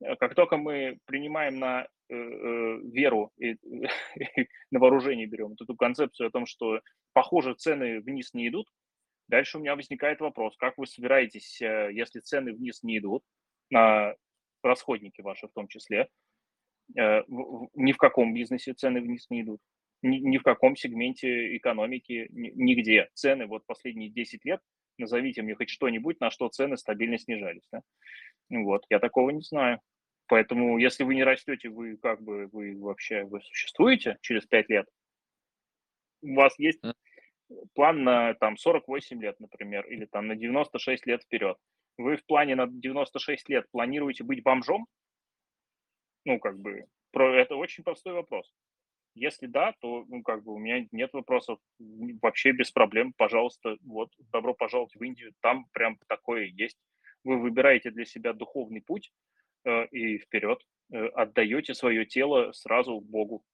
Э, 0.00 0.16
как 0.16 0.34
только 0.34 0.56
мы 0.56 0.98
принимаем 1.06 1.58
на 1.58 1.86
э, 2.08 2.14
э 2.14 2.78
веру 2.92 3.32
и 3.38 3.56
на 4.70 4.78
вооружение 4.80 5.26
берем 5.26 5.52
эту 5.52 5.76
концепцию 5.76 6.28
о 6.28 6.30
том, 6.30 6.46
что, 6.46 6.80
похоже, 7.12 7.54
цены 7.54 8.00
вниз 8.00 8.34
не 8.34 8.48
идут, 8.48 8.68
дальше 9.28 9.58
у 9.58 9.60
меня 9.60 9.76
возникает 9.76 10.20
вопрос, 10.20 10.56
как 10.56 10.78
вы 10.78 10.86
собираетесь, 10.86 11.60
э, 11.62 11.90
если 11.92 12.20
цены 12.20 12.52
вниз 12.52 12.82
не 12.82 12.98
идут, 12.98 13.22
на 13.70 14.14
расходники 14.62 15.20
ваши 15.20 15.48
в 15.48 15.52
том 15.52 15.68
числе, 15.68 16.08
э, 16.96 17.22
ни 17.74 17.92
в 17.92 17.96
каком 17.96 18.34
бизнесе 18.34 18.74
цены 18.74 19.00
вниз 19.00 19.26
не 19.30 19.42
идут, 19.42 19.60
ни, 20.02 20.18
ни 20.18 20.38
в 20.38 20.42
каком 20.42 20.76
сегменте 20.76 21.56
экономики, 21.56 22.28
ни, 22.30 22.50
нигде. 22.50 23.08
Цены 23.14 23.46
вот 23.46 23.64
последние 23.66 24.10
10 24.10 24.44
лет 24.44 24.60
назовите 24.98 25.42
мне 25.42 25.54
хоть 25.54 25.70
что-нибудь, 25.70 26.20
на 26.20 26.30
что 26.30 26.48
цены 26.48 26.76
стабильно 26.76 27.18
снижались. 27.18 27.66
Да? 27.72 27.82
Вот, 28.50 28.84
я 28.90 28.98
такого 28.98 29.30
не 29.30 29.42
знаю. 29.42 29.80
Поэтому, 30.26 30.78
если 30.78 31.04
вы 31.04 31.14
не 31.14 31.24
растете, 31.24 31.68
вы 31.68 31.96
как 31.96 32.22
бы, 32.22 32.48
вы 32.52 32.78
вообще, 32.78 33.24
вы 33.24 33.40
существуете 33.42 34.16
через 34.22 34.46
5 34.46 34.68
лет, 34.70 34.86
у 36.22 36.34
вас 36.34 36.58
есть 36.58 36.80
план 37.74 38.04
на 38.04 38.34
там 38.34 38.56
48 38.56 39.20
лет, 39.20 39.38
например, 39.38 39.86
или 39.86 40.06
там 40.06 40.26
на 40.26 40.34
96 40.34 41.06
лет 41.06 41.22
вперед. 41.22 41.58
Вы 41.98 42.16
в 42.16 42.24
плане 42.24 42.56
на 42.56 42.66
96 42.66 43.48
лет 43.50 43.70
планируете 43.70 44.24
быть 44.24 44.42
бомжом? 44.42 44.86
Ну, 46.24 46.38
как 46.38 46.58
бы, 46.58 46.86
про 47.12 47.36
это 47.36 47.56
очень 47.56 47.84
простой 47.84 48.14
вопрос. 48.14 48.52
Если 49.14 49.46
да, 49.46 49.74
то, 49.80 50.04
ну, 50.08 50.22
как 50.22 50.42
бы 50.42 50.54
у 50.54 50.58
меня 50.58 50.86
нет 50.90 51.12
вопросов, 51.12 51.58
вообще 52.20 52.52
без 52.52 52.70
проблем, 52.72 53.12
пожалуйста, 53.16 53.76
вот, 53.82 54.10
добро 54.32 54.54
пожаловать 54.54 54.94
в 54.94 55.02
Индию, 55.02 55.32
там 55.40 55.66
прям 55.72 55.98
такое 56.08 56.46
есть. 56.46 56.78
Вы 57.22 57.38
выбираете 57.38 57.90
для 57.90 58.04
себя 58.04 58.32
духовный 58.32 58.82
путь 58.82 59.12
э, 59.64 59.86
и 59.86 60.18
вперед, 60.18 60.60
э, 60.92 61.06
отдаете 61.06 61.74
свое 61.74 62.04
тело 62.04 62.52
сразу 62.52 63.00
Богу, 63.00 63.44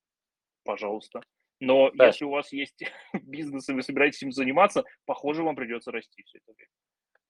пожалуйста. 0.64 1.20
Но 1.60 1.90
да. 1.90 2.06
если 2.06 2.24
у 2.24 2.30
вас 2.30 2.52
есть 2.52 2.82
бизнес, 3.22 3.68
и 3.68 3.74
вы 3.74 3.82
собираетесь 3.82 4.22
им 4.22 4.32
заниматься, 4.32 4.84
похоже, 5.04 5.44
вам 5.44 5.56
придется 5.56 5.92
расти 5.92 6.22
все 6.24 6.38
это 6.38 6.52
время. 6.56 6.70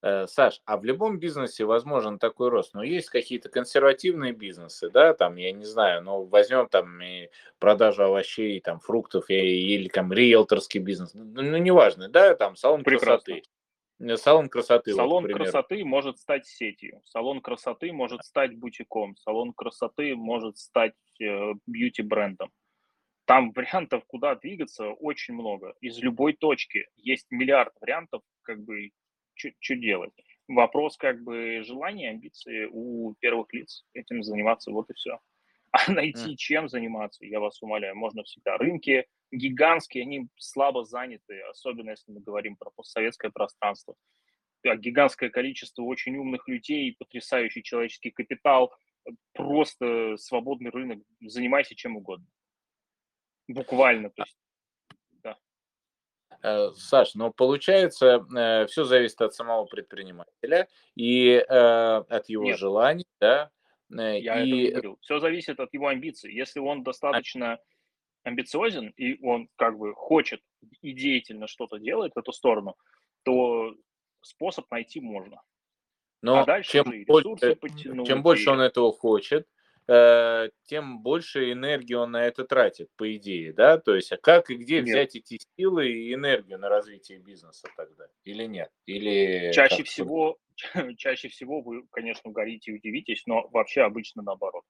Э, 0.03 0.27
Саш, 0.27 0.63
а 0.65 0.79
в 0.79 0.85
любом 0.85 1.19
бизнесе 1.19 1.65
возможен 1.67 2.19
такой 2.19 2.49
рост, 2.49 2.73
но 2.73 2.83
есть 2.83 3.11
какие-то 3.11 3.51
консервативные 3.51 4.33
бизнесы, 4.33 4.89
да, 4.89 5.13
там, 5.13 5.37
я 5.37 5.53
не 5.53 5.67
знаю, 5.67 6.03
ну, 6.03 6.25
возьмем 6.25 6.69
там 6.69 7.03
и 7.03 7.29
продажу 7.59 8.05
овощей, 8.05 8.61
там, 8.61 8.81
фруктов 8.81 9.29
или 9.29 9.89
там 9.89 10.11
риэлторский 10.11 10.81
бизнес, 10.81 11.13
ну, 11.13 11.43
ну, 11.43 11.59
неважно, 11.59 12.09
да, 12.09 12.35
там, 12.35 12.57
салон 12.57 12.83
Прекрасно. 12.83 13.35
красоты. 13.35 13.43
Э, 13.99 14.17
салон 14.17 14.49
красоты. 14.49 14.95
Салон 14.95 15.25
вот, 15.25 15.35
красоты 15.35 15.85
может 15.85 16.19
стать 16.19 16.47
сетью, 16.47 17.03
салон 17.05 17.43
красоты 17.43 17.93
может 17.93 18.25
стать 18.25 18.57
бутиком, 18.57 19.17
салон 19.19 19.53
красоты 19.53 20.17
может 20.17 20.57
стать 20.57 20.95
э, 21.21 21.53
бьюти-брендом. 21.67 22.51
Там 23.27 23.53
вариантов, 23.53 24.03
куда 24.07 24.35
двигаться, 24.35 24.89
очень 24.89 25.35
много. 25.35 25.75
Из 25.83 25.99
любой 25.99 26.33
точки 26.33 26.89
есть 26.97 27.27
миллиард 27.31 27.75
вариантов, 27.81 28.23
как 28.43 28.65
бы 28.65 28.91
что 29.59 29.77
делать. 29.77 30.13
Вопрос 30.49 30.97
как 30.97 31.23
бы 31.23 31.63
желания, 31.65 32.11
амбиции 32.11 32.69
у 32.71 33.15
первых 33.21 33.53
лиц 33.53 33.85
этим 33.95 34.23
заниматься, 34.23 34.71
вот 34.71 34.91
и 34.91 34.95
все. 34.95 35.19
А 35.73 35.93
найти 35.93 36.37
чем 36.37 36.69
заниматься, 36.69 37.25
я 37.25 37.39
вас 37.39 37.63
умоляю, 37.63 37.95
можно 37.95 38.25
всегда. 38.25 38.57
Рынки 38.57 39.07
гигантские, 39.31 40.03
они 40.03 40.29
слабо 40.37 40.85
заняты, 40.85 41.41
особенно 41.43 41.91
если 41.91 42.11
мы 42.11 42.21
говорим 42.21 42.57
про 42.57 42.71
постсоветское 42.71 43.31
пространство. 43.31 43.95
Гигантское 44.65 45.31
количество 45.31 45.83
очень 45.83 46.17
умных 46.17 46.49
людей, 46.49 46.97
потрясающий 46.99 47.63
человеческий 47.63 48.11
капитал, 48.11 48.75
просто 49.33 50.17
свободный 50.17 50.71
рынок, 50.71 50.99
занимайся 51.21 51.75
чем 51.75 51.97
угодно. 51.97 52.27
Буквально, 53.49 54.11
то 54.11 54.25
есть 54.25 54.37
Саш, 56.43 57.15
но 57.15 57.33
получается, 57.33 58.27
э, 58.35 58.67
все 58.67 58.85
зависит 58.85 59.21
от 59.21 59.35
самого 59.35 59.67
предпринимателя 59.67 60.69
и 60.95 61.33
э, 61.33 61.45
от 61.47 62.29
его 62.29 62.45
Нет. 62.45 62.59
желаний, 62.59 63.07
да. 63.21 63.51
Я 63.89 64.43
и... 64.43 64.65
это 64.65 64.73
говорил. 64.73 64.99
Все 65.01 65.19
зависит 65.19 65.61
от 65.61 65.73
его 65.75 65.89
амбиций. 65.89 66.33
Если 66.33 66.61
он 66.61 66.83
достаточно 66.83 67.59
амбициозен 68.23 68.93
и 68.97 69.23
он 69.25 69.49
как 69.57 69.79
бы 69.79 69.95
хочет 69.95 70.41
и 70.81 70.93
деятельно 70.93 71.47
что-то 71.47 71.79
делает 71.79 72.13
в 72.15 72.19
эту 72.19 72.33
сторону, 72.33 72.77
то 73.25 73.75
способ 74.23 74.71
найти 74.71 75.01
можно. 75.01 75.43
Но 76.23 76.41
а 76.41 76.45
дальше 76.45 76.73
чем, 76.73 77.05
больше, 77.07 77.59
чем 78.07 78.23
больше 78.23 78.51
он 78.51 78.61
этого 78.61 78.93
хочет, 78.93 79.47
Э, 79.47 79.60
тем 80.67 81.01
больше 81.01 81.53
энергии 81.53 81.95
он 81.95 82.13
на 82.13 82.25
это 82.25 82.45
тратит, 82.45 82.89
по 82.97 83.17
идее, 83.17 83.53
да? 83.53 83.79
То 83.79 83.97
есть, 83.97 84.13
а 84.13 84.19
как 84.19 84.51
и 84.51 84.55
где 84.55 84.77
нет. 84.77 84.85
взять 84.85 85.17
эти 85.17 85.41
силы 85.57 85.89
и 85.89 86.15
энергию 86.15 86.59
на 86.59 86.69
развитие 86.69 87.19
бизнеса 87.19 87.69
тогда? 87.77 88.07
Или 88.25 88.45
нет? 88.45 88.71
Или 88.87 89.51
чаще 89.53 89.83
всего, 89.83 90.39
чаще 90.97 91.29
всего 91.29 91.61
вы, 91.61 91.83
конечно, 91.91 92.31
горите 92.31 92.71
и 92.71 92.75
удивитесь, 92.75 93.23
но 93.27 93.49
вообще 93.49 93.83
обычно 93.83 94.23
наоборот. 94.23 94.63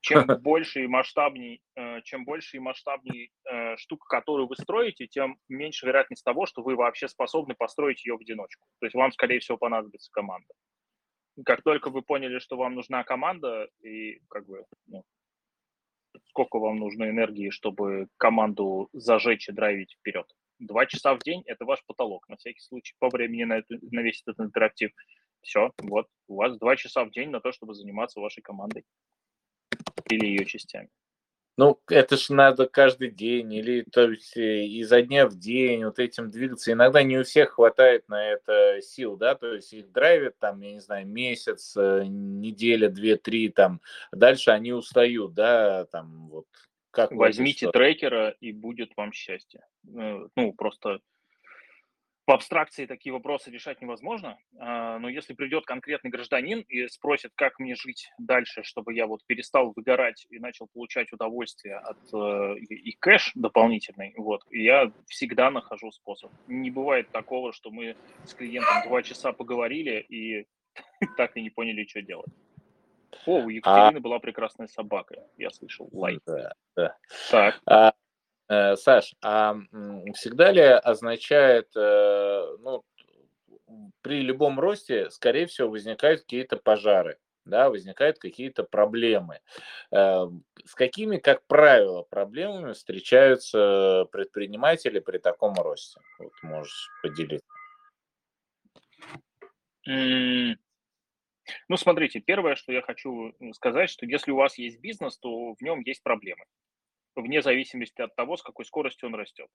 Чем 0.00 0.26
больше 0.42 0.82
и 0.82 0.86
масштабней, 0.88 1.62
э, 1.76 2.02
чем 2.02 2.24
больше 2.24 2.56
и 2.56 2.60
масштабней 2.60 3.30
э, 3.44 3.76
штука, 3.76 4.06
которую 4.08 4.48
вы 4.48 4.56
строите, 4.56 5.06
тем 5.06 5.38
меньше 5.48 5.86
вероятность 5.86 6.24
того, 6.24 6.46
что 6.46 6.62
вы 6.62 6.74
вообще 6.74 7.06
способны 7.06 7.54
построить 7.54 8.04
ее 8.04 8.16
в 8.16 8.20
одиночку. 8.20 8.66
То 8.80 8.86
есть 8.86 8.94
вам, 8.94 9.12
скорее 9.12 9.38
всего, 9.38 9.58
понадобится 9.58 10.10
команда 10.12 10.52
как 11.44 11.62
только 11.62 11.90
вы 11.90 12.02
поняли, 12.02 12.38
что 12.38 12.56
вам 12.56 12.74
нужна 12.74 13.04
команда, 13.04 13.68
и 13.82 14.20
как 14.28 14.46
бы, 14.46 14.64
ну, 14.86 15.04
сколько 16.28 16.58
вам 16.58 16.78
нужно 16.78 17.08
энергии, 17.08 17.50
чтобы 17.50 18.08
команду 18.16 18.88
зажечь 18.92 19.48
и 19.48 19.52
драйвить 19.52 19.96
вперед? 19.98 20.26
Два 20.58 20.86
часа 20.86 21.14
в 21.14 21.20
день– 21.20 21.42
это 21.46 21.64
ваш 21.64 21.84
потолок, 21.86 22.28
на 22.28 22.36
всякий 22.36 22.60
случай, 22.60 22.94
по 22.98 23.08
времени 23.08 23.44
на, 23.44 23.58
эту, 23.58 23.78
на 23.80 24.00
весь 24.00 24.22
этот 24.26 24.40
интерактив. 24.40 24.90
Все, 25.40 25.72
вот, 25.78 26.06
у 26.28 26.36
вас 26.36 26.58
два 26.58 26.76
часа 26.76 27.04
в 27.04 27.10
день 27.10 27.30
на 27.30 27.40
то, 27.40 27.50
чтобы 27.50 27.74
заниматься 27.74 28.20
вашей 28.20 28.42
командой 28.42 28.84
или 30.10 30.26
ее 30.26 30.44
частями. 30.44 30.90
Ну, 31.56 31.78
это 31.88 32.16
ж 32.16 32.30
надо 32.30 32.66
каждый 32.66 33.10
день 33.10 33.52
или 33.52 33.82
то 33.82 34.10
есть 34.10 34.36
э, 34.36 34.64
изо 34.66 35.02
дня 35.02 35.26
в 35.26 35.36
день 35.36 35.84
вот 35.84 35.98
этим 35.98 36.30
двигаться. 36.30 36.72
Иногда 36.72 37.02
не 37.02 37.18
у 37.18 37.24
всех 37.24 37.50
хватает 37.50 38.08
на 38.08 38.30
это 38.30 38.80
сил, 38.80 39.16
да, 39.16 39.34
то 39.34 39.54
есть 39.54 39.72
их 39.72 39.92
драйвит 39.92 40.38
там, 40.38 40.60
я 40.60 40.72
не 40.72 40.80
знаю, 40.80 41.06
месяц, 41.06 41.76
э, 41.76 42.04
неделя, 42.06 42.88
две, 42.88 43.16
три, 43.16 43.50
там, 43.50 43.80
дальше 44.12 44.50
они 44.52 44.72
устают, 44.72 45.34
да, 45.34 45.84
там 45.86 46.28
вот. 46.28 46.46
Как 46.92 47.12
Возьмите 47.12 47.70
трекера 47.70 48.30
и 48.40 48.50
будет 48.50 48.96
вам 48.96 49.12
счастье. 49.12 49.64
Э, 49.86 50.26
ну, 50.34 50.52
просто 50.54 51.00
по 52.24 52.34
абстракции 52.34 52.86
такие 52.86 53.12
вопросы 53.12 53.50
решать 53.50 53.80
невозможно, 53.80 54.38
а, 54.58 54.98
но 54.98 55.08
если 55.08 55.34
придет 55.34 55.64
конкретный 55.64 56.10
гражданин 56.10 56.60
и 56.60 56.86
спросит, 56.88 57.32
как 57.34 57.58
мне 57.58 57.74
жить 57.74 58.10
дальше, 58.18 58.62
чтобы 58.62 58.94
я 58.94 59.06
вот 59.06 59.20
перестал 59.26 59.72
выгорать 59.74 60.26
и 60.30 60.38
начал 60.38 60.68
получать 60.72 61.12
удовольствие 61.12 61.76
от 61.76 61.98
э, 62.12 62.58
и 62.58 62.92
кэш 62.92 63.32
дополнительный, 63.34 64.14
вот, 64.16 64.42
я 64.50 64.92
всегда 65.06 65.50
нахожу 65.50 65.90
способ. 65.92 66.30
Не 66.46 66.70
бывает 66.70 67.10
такого, 67.10 67.52
что 67.52 67.70
мы 67.70 67.96
с 68.24 68.34
клиентом 68.34 68.82
два 68.86 69.02
часа 69.02 69.32
поговорили 69.32 70.04
и 70.08 70.46
так 71.16 71.36
и 71.36 71.42
не 71.42 71.50
поняли, 71.50 71.84
что 71.86 72.02
делать. 72.02 72.30
О, 73.26 73.40
у 73.40 73.48
а 73.48 73.52
Екатерины 73.52 73.98
а... 73.98 74.00
была 74.00 74.18
прекрасная 74.18 74.68
собака, 74.68 75.16
я 75.36 75.50
слышал, 75.50 75.88
лайк. 75.92 76.22
Да, 76.26 76.54
да. 76.76 76.96
Так. 77.30 77.60
А, 77.66 77.92
Саш, 78.50 79.14
а 79.22 79.54
всегда 80.14 80.50
ли 80.50 80.60
означает, 80.62 81.70
э, 81.76 82.56
ну, 82.58 82.84
при 84.02 84.22
любом 84.22 84.58
росте, 84.58 85.08
скорее 85.10 85.46
всего, 85.46 85.68
возникают 85.68 86.22
какие-то 86.22 86.56
пожары, 86.56 87.18
да, 87.44 87.70
возникают 87.70 88.18
какие-то 88.18 88.64
проблемы. 88.64 89.38
Э, 89.92 90.26
с 90.64 90.74
какими, 90.74 91.18
как 91.18 91.46
правило, 91.46 92.02
проблемами 92.02 92.72
встречаются 92.72 94.08
предприниматели 94.10 94.98
при 94.98 95.18
таком 95.18 95.54
росте? 95.54 96.00
Вот 96.18 96.32
можешь 96.42 96.88
поделиться. 97.02 97.46
Ну, 99.86 100.56
смотрите, 101.76 102.18
первое, 102.18 102.56
что 102.56 102.72
я 102.72 102.82
хочу 102.82 103.32
сказать, 103.54 103.90
что 103.90 104.06
если 104.06 104.32
у 104.32 104.36
вас 104.36 104.58
есть 104.58 104.80
бизнес, 104.80 105.18
то 105.18 105.54
в 105.54 105.62
нем 105.62 105.82
есть 105.82 106.02
проблемы 106.02 106.44
вне 107.20 107.42
зависимости 107.42 108.00
от 108.00 108.14
того, 108.14 108.36
с 108.36 108.42
какой 108.42 108.64
скоростью 108.64 109.08
он 109.08 109.14
растет. 109.14 109.48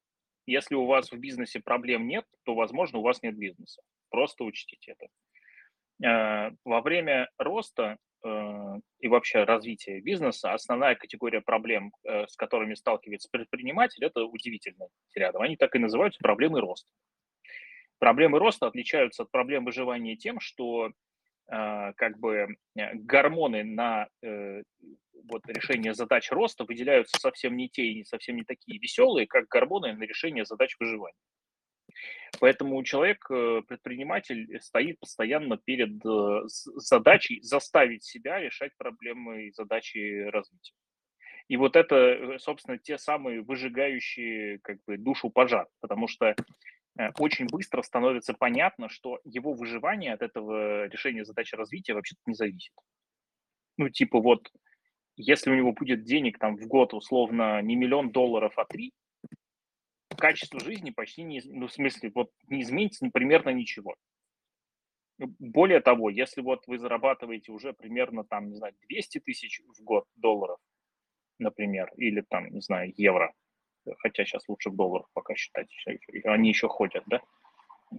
Если 0.46 0.76
у 0.76 0.86
вас 0.86 1.12
в 1.12 1.18
бизнесе 1.18 1.60
проблем 1.60 2.08
нет, 2.08 2.26
то, 2.44 2.56
возможно, 2.56 3.00
у 3.00 3.02
вас 3.02 3.22
нет 3.24 3.36
бизнеса. 3.36 3.82
Просто 4.10 4.44
учтите 4.44 4.94
это. 4.94 5.08
Э, 6.04 6.52
во 6.64 6.82
время 6.82 7.30
роста 7.38 7.98
э, 8.24 8.80
и 9.00 9.08
вообще 9.08 9.44
развития 9.44 10.02
бизнеса 10.02 10.54
основная 10.54 10.96
категория 10.96 11.42
проблем, 11.42 11.94
э, 12.04 12.28
с 12.28 12.36
которыми 12.36 12.76
сталкивается 12.76 13.30
предприниматель, 13.32 14.04
это 14.04 14.24
удивительно 14.24 14.88
рядом. 15.14 15.42
Они 15.42 15.56
так 15.56 15.76
и 15.76 15.80
называются 15.80 16.20
проблемы 16.20 16.62
роста. 16.62 16.92
Проблемы 17.98 18.40
роста 18.40 18.68
отличаются 18.68 19.24
от 19.24 19.32
проблем 19.32 19.66
выживания 19.66 20.16
тем, 20.18 20.40
что 20.40 20.92
как 21.48 22.18
бы 22.20 22.48
гормоны 22.76 23.64
на 23.64 24.08
вот 25.30 25.42
решение 25.48 25.94
задач 25.94 26.32
роста 26.32 26.66
выделяются 26.66 27.20
совсем 27.20 27.56
не 27.56 27.70
те 27.70 27.84
и 27.84 28.04
совсем 28.04 28.36
не 28.36 28.44
такие 28.44 28.80
веселые, 28.80 29.28
как 29.28 29.48
гормоны 29.48 29.94
на 29.94 30.04
решение 30.04 30.46
задач 30.46 30.76
выживания. 30.80 31.18
Поэтому 32.40 32.84
человек, 32.84 33.26
э, 33.30 33.62
предприниматель, 33.68 34.60
стоит 34.60 35.00
постоянно 35.00 35.58
перед 35.58 36.06
э, 36.06 36.42
задачей 36.48 37.42
заставить 37.42 38.04
себя 38.04 38.40
решать 38.40 38.72
проблемы 38.78 39.48
и 39.48 39.52
задачи 39.52 40.24
развития. 40.30 40.74
И 41.48 41.58
вот 41.58 41.76
это, 41.76 41.96
э, 41.96 42.40
собственно, 42.40 42.78
те 42.78 42.98
самые 42.98 43.42
выжигающие 43.42 44.60
как 44.60 44.78
бы, 44.86 44.98
душу 44.98 45.30
пожар, 45.30 45.68
потому 45.80 46.08
что 46.08 46.36
очень 47.20 47.48
быстро 47.48 47.82
становится 47.82 48.34
понятно, 48.34 48.90
что 48.90 49.20
его 49.24 49.54
выживание 49.54 50.14
от 50.14 50.22
этого 50.22 50.88
решения 50.88 51.26
задачи 51.26 51.56
развития 51.56 51.94
вообще-то 51.94 52.22
не 52.26 52.36
зависит. 52.36 52.74
Ну, 53.78 53.90
типа 53.90 54.20
вот 54.22 54.50
если 55.18 55.50
у 55.50 55.56
него 55.56 55.72
будет 55.72 56.04
денег 56.04 56.40
там 56.40 56.58
в 56.58 56.68
год 56.68 56.94
условно 56.94 57.62
не 57.62 57.76
миллион 57.76 58.12
долларов, 58.12 58.54
а 58.58 58.66
три, 58.66 58.94
качество 60.18 60.60
жизни 60.60 60.92
почти 60.92 61.24
не, 61.24 61.42
ну, 61.46 61.68
в 61.68 61.74
смысле, 61.74 62.12
вот 62.14 62.32
не 62.48 62.62
изменится 62.62 63.08
примерно 63.12 63.50
ничего. 63.50 63.96
Более 65.18 65.80
того, 65.80 66.10
если 66.10 66.42
вот 66.42 66.68
вы 66.68 66.78
зарабатываете 66.78 67.52
уже 67.52 67.74
примерно 67.74 68.26
там, 68.26 68.50
не 68.50 68.56
знаю, 68.56 68.74
200 68.90 69.20
тысяч 69.20 69.62
в 69.66 69.82
год 69.84 70.06
долларов, 70.16 70.58
например, 71.40 71.92
или 71.96 72.22
там, 72.22 72.50
не 72.50 72.62
знаю, 72.62 72.94
евро, 72.98 73.34
хотя 74.00 74.26
сейчас 74.26 74.48
лучше 74.48 74.70
в 74.70 74.76
долларах 74.76 75.08
пока 75.14 75.36
считать, 75.36 75.68
они 76.24 76.50
еще 76.50 76.68
ходят, 76.68 77.04
да, 77.08 77.22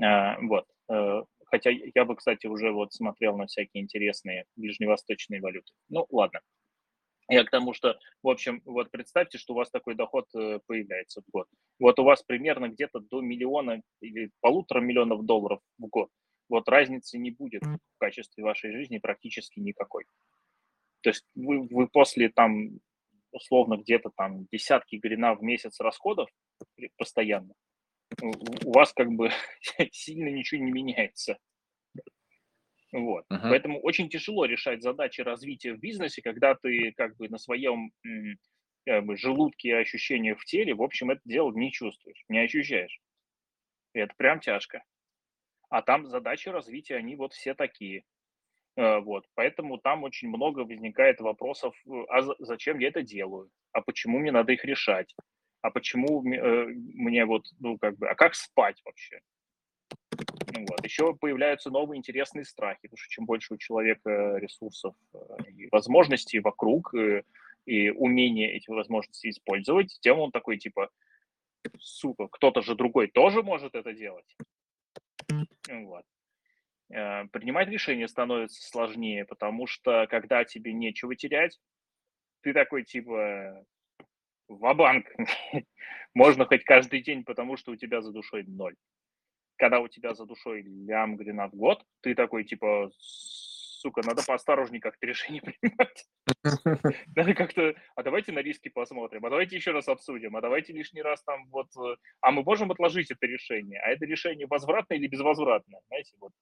а, 0.03 0.39
вот, 0.41 0.67
э, 0.89 1.23
хотя 1.47 1.71
я 1.71 2.05
бы, 2.05 2.17
кстати, 2.17 2.47
уже 2.47 2.73
вот 2.73 2.93
смотрел 2.93 3.37
на 3.37 3.47
всякие 3.47 3.83
интересные 3.83 4.47
ближневосточные 4.57 5.41
валюты. 5.41 5.73
Ну, 5.89 6.07
ладно. 6.11 6.41
Я 7.29 7.45
к 7.45 7.51
тому, 7.51 7.73
что, 7.73 7.99
в 8.23 8.29
общем, 8.29 8.63
вот 8.65 8.91
представьте, 8.91 9.39
что 9.39 9.53
у 9.53 9.57
вас 9.57 9.71
такой 9.71 9.97
доход 9.97 10.29
э, 10.35 10.61
появляется 10.67 11.23
в 11.23 11.31
год. 11.33 11.49
Вот 11.81 11.99
у 11.99 12.05
вас 12.05 12.23
примерно 12.23 12.69
где-то 12.69 13.01
до 13.01 13.21
миллиона 13.21 13.83
или 14.01 14.31
полутора 14.41 14.81
миллионов 14.81 15.25
долларов 15.25 15.61
в 15.79 15.87
год. 15.87 16.09
Вот 16.49 16.69
разницы 16.69 17.19
не 17.19 17.33
будет 17.33 17.63
в 17.65 17.99
качестве 17.99 18.45
вашей 18.45 18.71
жизни 18.71 18.99
практически 18.99 19.59
никакой. 19.59 20.05
То 21.01 21.11
есть 21.11 21.25
вы, 21.35 21.67
вы 21.69 21.89
после 21.89 22.29
там 22.29 22.79
условно 23.37 23.77
где-то 23.77 24.11
там 24.17 24.47
десятки 24.51 24.97
грина 24.97 25.35
в 25.35 25.43
месяц 25.43 25.79
расходов 25.81 26.29
постоянно, 26.97 27.55
у 28.23 28.73
вас 28.73 28.93
как 28.93 29.11
бы 29.11 29.31
сильно 29.93 30.29
ничего 30.29 30.65
не 30.65 30.73
меняется. 30.73 31.39
Вот. 32.93 33.25
Uh-huh. 33.31 33.41
Поэтому 33.43 33.81
очень 33.81 34.09
тяжело 34.09 34.47
решать 34.47 34.83
задачи 34.83 35.21
развития 35.21 35.75
в 35.75 35.81
бизнесе, 35.81 36.23
когда 36.23 36.55
ты 36.55 36.93
как 36.97 37.17
бы 37.17 37.29
на 37.29 37.37
своем 37.37 37.91
как 38.87 39.05
бы, 39.05 39.17
желудке 39.17 39.69
и 39.69 39.73
ощущениях 39.73 40.39
в 40.39 40.45
теле, 40.45 40.75
в 40.75 40.83
общем, 40.83 41.11
это 41.11 41.21
дело 41.25 41.53
не 41.53 41.73
чувствуешь, 41.73 42.25
не 42.29 42.39
ощущаешь. 42.39 43.01
И 43.93 43.99
это 43.99 44.15
прям 44.17 44.41
тяжко. 44.41 44.83
А 45.69 45.83
там 45.83 46.07
задачи 46.07 46.49
развития, 46.49 46.97
они 46.97 47.17
вот 47.17 47.33
все 47.33 47.55
такие. 47.55 48.05
Э, 48.77 48.99
вот, 49.01 49.25
поэтому 49.35 49.79
там 49.79 50.05
очень 50.05 50.29
много 50.29 50.61
возникает 50.61 51.21
вопросов, 51.21 51.75
э, 51.87 52.05
а 52.11 52.23
зачем 52.39 52.79
я 52.79 52.89
это 52.89 53.03
делаю, 53.03 53.51
а 53.73 53.81
почему 53.81 54.19
мне 54.19 54.31
надо 54.31 54.53
их 54.53 54.65
решать, 54.67 55.15
а 55.63 55.71
почему 55.71 56.23
э, 56.31 56.67
мне 56.67 57.25
вот, 57.25 57.47
ну 57.59 57.79
как 57.79 57.97
бы, 57.97 58.09
а 58.09 58.15
как 58.15 58.35
спать 58.35 58.83
вообще, 58.85 59.21
вот. 60.69 60.85
Еще 60.85 61.15
появляются 61.15 61.71
новые 61.71 61.99
интересные 61.99 62.45
страхи, 62.45 62.83
потому 62.83 62.99
что 62.99 63.09
чем 63.09 63.25
больше 63.25 63.55
у 63.55 63.59
человека 63.59 64.37
ресурсов 64.37 64.95
и 65.49 65.69
возможностей 65.73 66.41
вокруг, 66.41 66.95
и, 66.95 67.23
и 67.65 67.91
умения 67.91 68.49
эти 68.49 68.71
возможности 68.71 69.31
использовать, 69.31 69.99
тем 70.01 70.19
он 70.19 70.33
такой 70.33 70.59
типа, 70.59 70.91
сука, 71.79 72.29
кто-то 72.29 72.61
же 72.63 72.75
другой 72.75 73.09
тоже 73.09 73.43
может 73.43 73.75
это 73.75 73.93
делать. 73.93 74.37
Вот. 75.69 76.05
Э, 76.91 77.27
принимать 77.29 77.69
решения 77.69 78.09
становится 78.09 78.63
сложнее, 78.69 79.25
потому 79.25 79.67
что 79.67 80.07
когда 80.09 80.45
тебе 80.45 80.73
нечего 80.73 81.15
терять, 81.17 81.59
ты 82.43 82.53
такой 82.53 82.85
типа, 82.85 83.65
ва-банк, 84.49 85.07
можно 86.15 86.45
хоть 86.45 86.65
каждый 86.65 87.03
день, 87.03 87.25
потому 87.25 87.57
что 87.57 87.73
у 87.73 87.77
тебя 87.77 88.01
за 88.03 88.13
душой 88.13 88.45
ноль 88.45 88.77
когда 89.57 89.81
у 89.81 89.89
тебя 89.89 90.15
за 90.15 90.27
душой 90.27 90.63
лям 90.63 91.17
грина 91.17 91.49
в 91.49 91.55
год, 91.55 91.83
ты 92.03 92.15
такой, 92.15 92.45
типа, 92.45 92.91
сука, 92.99 94.03
надо 94.05 94.23
поосторожнее 94.27 94.81
как-то 94.81 95.07
решение 95.07 95.43
принимать. 95.61 96.07
Надо 97.15 97.35
как-то, 97.35 97.75
а 97.95 98.03
давайте 98.03 98.33
на 98.33 98.41
риски 98.41 98.69
посмотрим, 98.69 99.25
а 99.25 99.31
давайте 99.31 99.57
еще 99.57 99.71
раз 99.71 99.89
обсудим, 99.89 100.37
а 100.37 100.41
давайте 100.41 100.73
лишний 100.73 101.03
раз 101.03 101.23
там 101.23 101.47
вот, 101.51 101.69
а 102.21 102.31
мы 102.33 102.43
можем 102.43 102.71
отложить 102.73 103.11
это 103.11 103.27
решение, 103.27 103.81
а 103.81 103.91
это 103.91 104.07
решение 104.07 104.47
возвратное 104.47 104.99
или 104.99 105.07
безвозвратное, 105.07 105.81
знаете, 105.89 106.15
вот. 106.21 106.33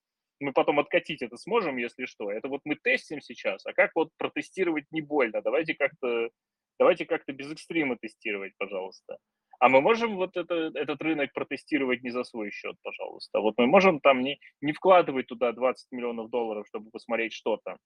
Мы 0.41 0.53
потом 0.53 0.81
откатить 0.81 1.23
это 1.23 1.37
сможем, 1.37 1.77
если 1.77 2.07
что. 2.07 2.31
Это 2.31 2.49
вот 2.49 2.61
мы 2.65 2.77
тестим 2.77 3.21
сейчас, 3.21 3.65
а 3.67 3.73
как 3.73 3.93
вот 3.95 4.11
протестировать 4.17 4.85
не 4.91 5.01
больно? 5.01 5.43
Давайте 5.43 5.75
как-то, 5.75 6.31
давайте 6.79 7.07
как-то 7.07 7.33
без 7.33 7.51
экстрима 7.53 7.97
тестировать, 7.97 8.53
пожалуйста. 8.59 9.19
А 9.61 9.69
мы 9.69 9.81
можем 9.81 10.17
вот 10.17 10.37
это, 10.37 10.73
этот 10.75 11.01
рынок 11.01 11.33
протестировать 11.33 12.03
не 12.03 12.11
за 12.11 12.25
свой 12.25 12.51
счет, 12.51 12.77
пожалуйста. 12.83 13.41
Вот 13.41 13.55
мы 13.57 13.67
можем 13.67 14.01
там 14.01 14.21
не, 14.21 14.41
не 14.61 14.73
вкладывать 14.73 15.29
туда 15.29 15.53
20 15.53 15.93
миллионов 15.93 16.31
долларов, 16.31 16.67
чтобы 16.69 16.91
посмотреть, 16.91 17.33
что 17.33 17.59
там. 17.65 17.79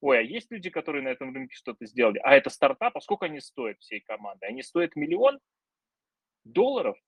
Ой, 0.00 0.18
а 0.18 0.22
есть 0.22 0.50
люди, 0.50 0.70
которые 0.70 1.02
на 1.02 1.08
этом 1.08 1.34
рынке 1.34 1.54
что-то 1.54 1.86
сделали? 1.86 2.18
А 2.22 2.34
это 2.34 2.50
стартап, 2.50 2.96
а 2.96 3.00
сколько 3.00 3.26
они 3.26 3.40
стоят 3.40 3.78
всей 3.78 4.00
команды? 4.00 4.46
Они 4.46 4.62
стоят 4.62 4.96
миллион 4.96 5.38
долларов? 6.44 6.98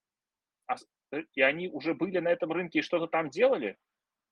А, 0.67 0.77
э, 1.13 1.25
и 1.35 1.41
они 1.43 1.69
уже 1.69 1.95
были 1.95 2.19
на 2.19 2.29
этом 2.29 2.53
рынке 2.53 2.79
и 2.79 2.83
что-то 2.83 3.07
там 3.07 3.29
делали? 3.29 3.77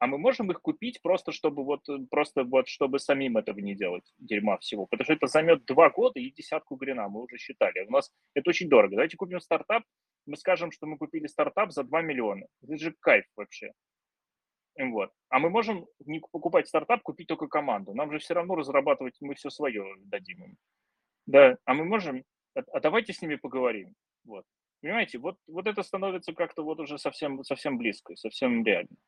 А 0.05 0.07
мы 0.07 0.19
можем 0.19 0.51
их 0.51 0.61
купить 0.61 1.01
просто, 1.01 1.33
чтобы 1.33 1.65
вот, 1.65 1.89
просто 2.11 2.45
вот, 2.45 2.69
чтобы 2.69 2.99
самим 2.99 3.39
этого 3.39 3.59
не 3.61 3.75
делать, 3.75 4.05
дерьма 4.19 4.59
всего. 4.59 4.85
Потому 4.85 5.05
что 5.05 5.15
это 5.15 5.27
займет 5.29 5.65
два 5.65 5.89
года 5.89 6.21
и 6.21 6.31
десятку 6.31 6.77
грина, 6.77 7.09
мы 7.09 7.23
уже 7.23 7.39
считали. 7.39 7.87
У 7.87 7.91
нас 7.91 8.13
это 8.35 8.51
очень 8.51 8.69
дорого. 8.69 8.97
Давайте 8.97 9.17
купим 9.17 9.41
стартап, 9.41 9.83
мы 10.27 10.37
скажем, 10.37 10.73
что 10.73 10.85
мы 10.85 10.99
купили 10.99 11.27
стартап 11.27 11.73
за 11.73 11.85
2 11.85 12.03
миллиона. 12.03 12.47
Это 12.63 12.77
же 12.77 12.95
кайф 13.01 13.25
вообще. 13.35 13.73
Вот. 14.79 15.11
А 15.31 15.39
мы 15.39 15.49
можем 15.49 15.87
не 16.05 16.21
покупать 16.21 16.69
стартап, 16.69 17.01
купить 17.01 17.29
только 17.29 17.47
команду. 17.47 17.95
Нам 17.95 18.13
же 18.13 18.19
все 18.19 18.35
равно 18.35 18.57
разрабатывать, 18.57 19.17
мы 19.23 19.35
все 19.35 19.49
свое 19.49 19.87
дадим 20.01 20.45
им. 20.45 20.57
Да, 21.25 21.57
а 21.65 21.73
мы 21.73 21.87
можем, 21.87 22.25
а, 22.55 22.61
а 22.75 22.81
давайте 22.81 23.15
с 23.15 23.23
ними 23.23 23.37
поговорим. 23.37 23.95
Вот. 24.25 24.45
Понимаете, 24.83 25.17
вот, 25.17 25.39
вот 25.47 25.67
это 25.67 25.83
становится 25.83 26.35
как-то 26.35 26.63
вот 26.63 26.79
уже 26.79 26.99
совсем, 26.99 27.43
совсем 27.43 27.79
близко, 27.79 28.15
совсем 28.17 28.63
реально. 28.67 28.99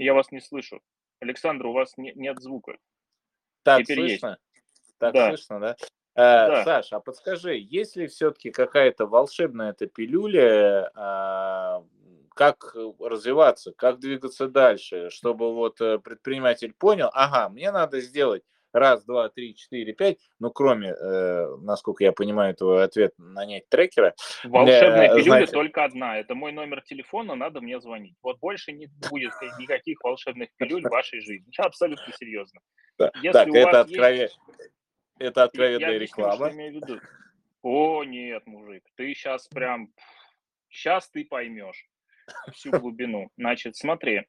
Я 0.00 0.14
вас 0.14 0.32
не 0.32 0.40
слышу. 0.40 0.80
Александр, 1.20 1.66
у 1.66 1.72
вас 1.72 1.98
не, 1.98 2.12
нет 2.14 2.40
звука. 2.40 2.78
Так 3.62 3.82
Теперь 3.82 3.98
слышно? 3.98 4.38
Есть. 4.54 4.98
Так 4.98 5.12
да. 5.12 5.28
слышно, 5.28 5.60
да? 5.60 5.76
Э, 6.14 6.48
да. 6.48 6.64
Саш, 6.64 6.92
а 6.94 7.00
подскажи, 7.00 7.56
есть 7.56 7.96
ли 7.96 8.06
все-таки 8.06 8.50
какая-то 8.50 9.06
волшебная 9.06 9.70
эта 9.70 9.86
пилюля, 9.86 10.90
а, 10.94 11.84
как 12.34 12.74
развиваться, 12.98 13.72
как 13.72 13.98
двигаться 13.98 14.48
дальше, 14.48 15.10
чтобы 15.10 15.54
вот 15.54 15.80
э, 15.82 15.98
предприниматель 15.98 16.72
понял, 16.72 17.10
ага, 17.12 17.50
мне 17.50 17.70
надо 17.70 18.00
сделать 18.00 18.42
раз, 18.72 19.04
два, 19.04 19.28
три, 19.28 19.54
четыре, 19.54 19.92
пять, 19.92 20.18
ну, 20.38 20.50
кроме, 20.50 20.90
э, 20.90 21.56
насколько 21.62 22.04
я 22.04 22.12
понимаю, 22.12 22.52
этого 22.52 22.82
ответа, 22.82 23.14
нанять 23.18 23.68
трекера. 23.68 24.14
Волшебная 24.44 25.10
э, 25.10 25.16
пилюля 25.16 25.22
знаете... 25.22 25.52
только 25.52 25.84
одна, 25.84 26.18
это 26.18 26.34
мой 26.34 26.52
номер 26.52 26.82
телефона, 26.82 27.34
надо 27.34 27.60
мне 27.60 27.80
звонить. 27.80 28.16
Вот 28.22 28.38
больше 28.40 28.72
не 28.72 28.88
будет 29.10 29.32
никаких 29.58 30.02
волшебных 30.02 30.48
пилюль 30.56 30.82
в 30.82 30.90
вашей 30.90 31.20
жизни. 31.20 31.50
Абсолютно 31.58 32.12
серьезно. 32.18 32.60
Так, 32.96 33.12
это 33.24 33.80
откровенно. 33.80 34.22
Есть 34.22 34.38
это 35.20 35.44
откровенная 35.44 35.92
я 35.92 35.98
реклама. 35.98 36.32
Объясню, 36.32 36.48
что 36.48 36.56
имею 36.56 36.72
в 36.72 36.74
виду. 36.76 37.00
О, 37.62 38.04
нет, 38.04 38.46
мужик, 38.46 38.82
ты 38.96 39.14
сейчас 39.14 39.46
прям... 39.48 39.92
Сейчас 40.70 41.10
ты 41.10 41.24
поймешь 41.24 41.86
всю 42.52 42.70
глубину. 42.80 43.30
Значит, 43.36 43.76
смотри, 43.76 44.26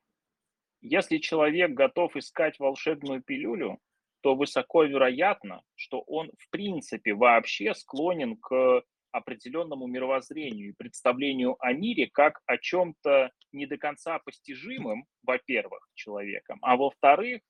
если 0.81 1.17
человек 1.17 1.71
готов 1.71 2.15
искать 2.17 2.59
волшебную 2.59 3.23
пилюлю, 3.23 3.79
то 4.21 4.35
высоко 4.35 4.83
вероятно, 4.83 5.61
что 5.75 6.01
он 6.01 6.31
в 6.37 6.49
принципе 6.49 7.13
вообще 7.13 7.73
склонен 7.73 8.37
к 8.37 8.83
определенному 9.11 9.87
мировоззрению 9.87 10.69
и 10.69 10.73
представлению 10.73 11.57
о 11.59 11.73
мире 11.73 12.09
как 12.11 12.41
о 12.45 12.57
чем-то 12.57 13.31
не 13.51 13.65
до 13.65 13.77
конца 13.77 14.19
постижимым, 14.19 15.05
во-первых, 15.23 15.89
человеком, 15.93 16.59
а 16.61 16.77
во-вторых, 16.77 17.41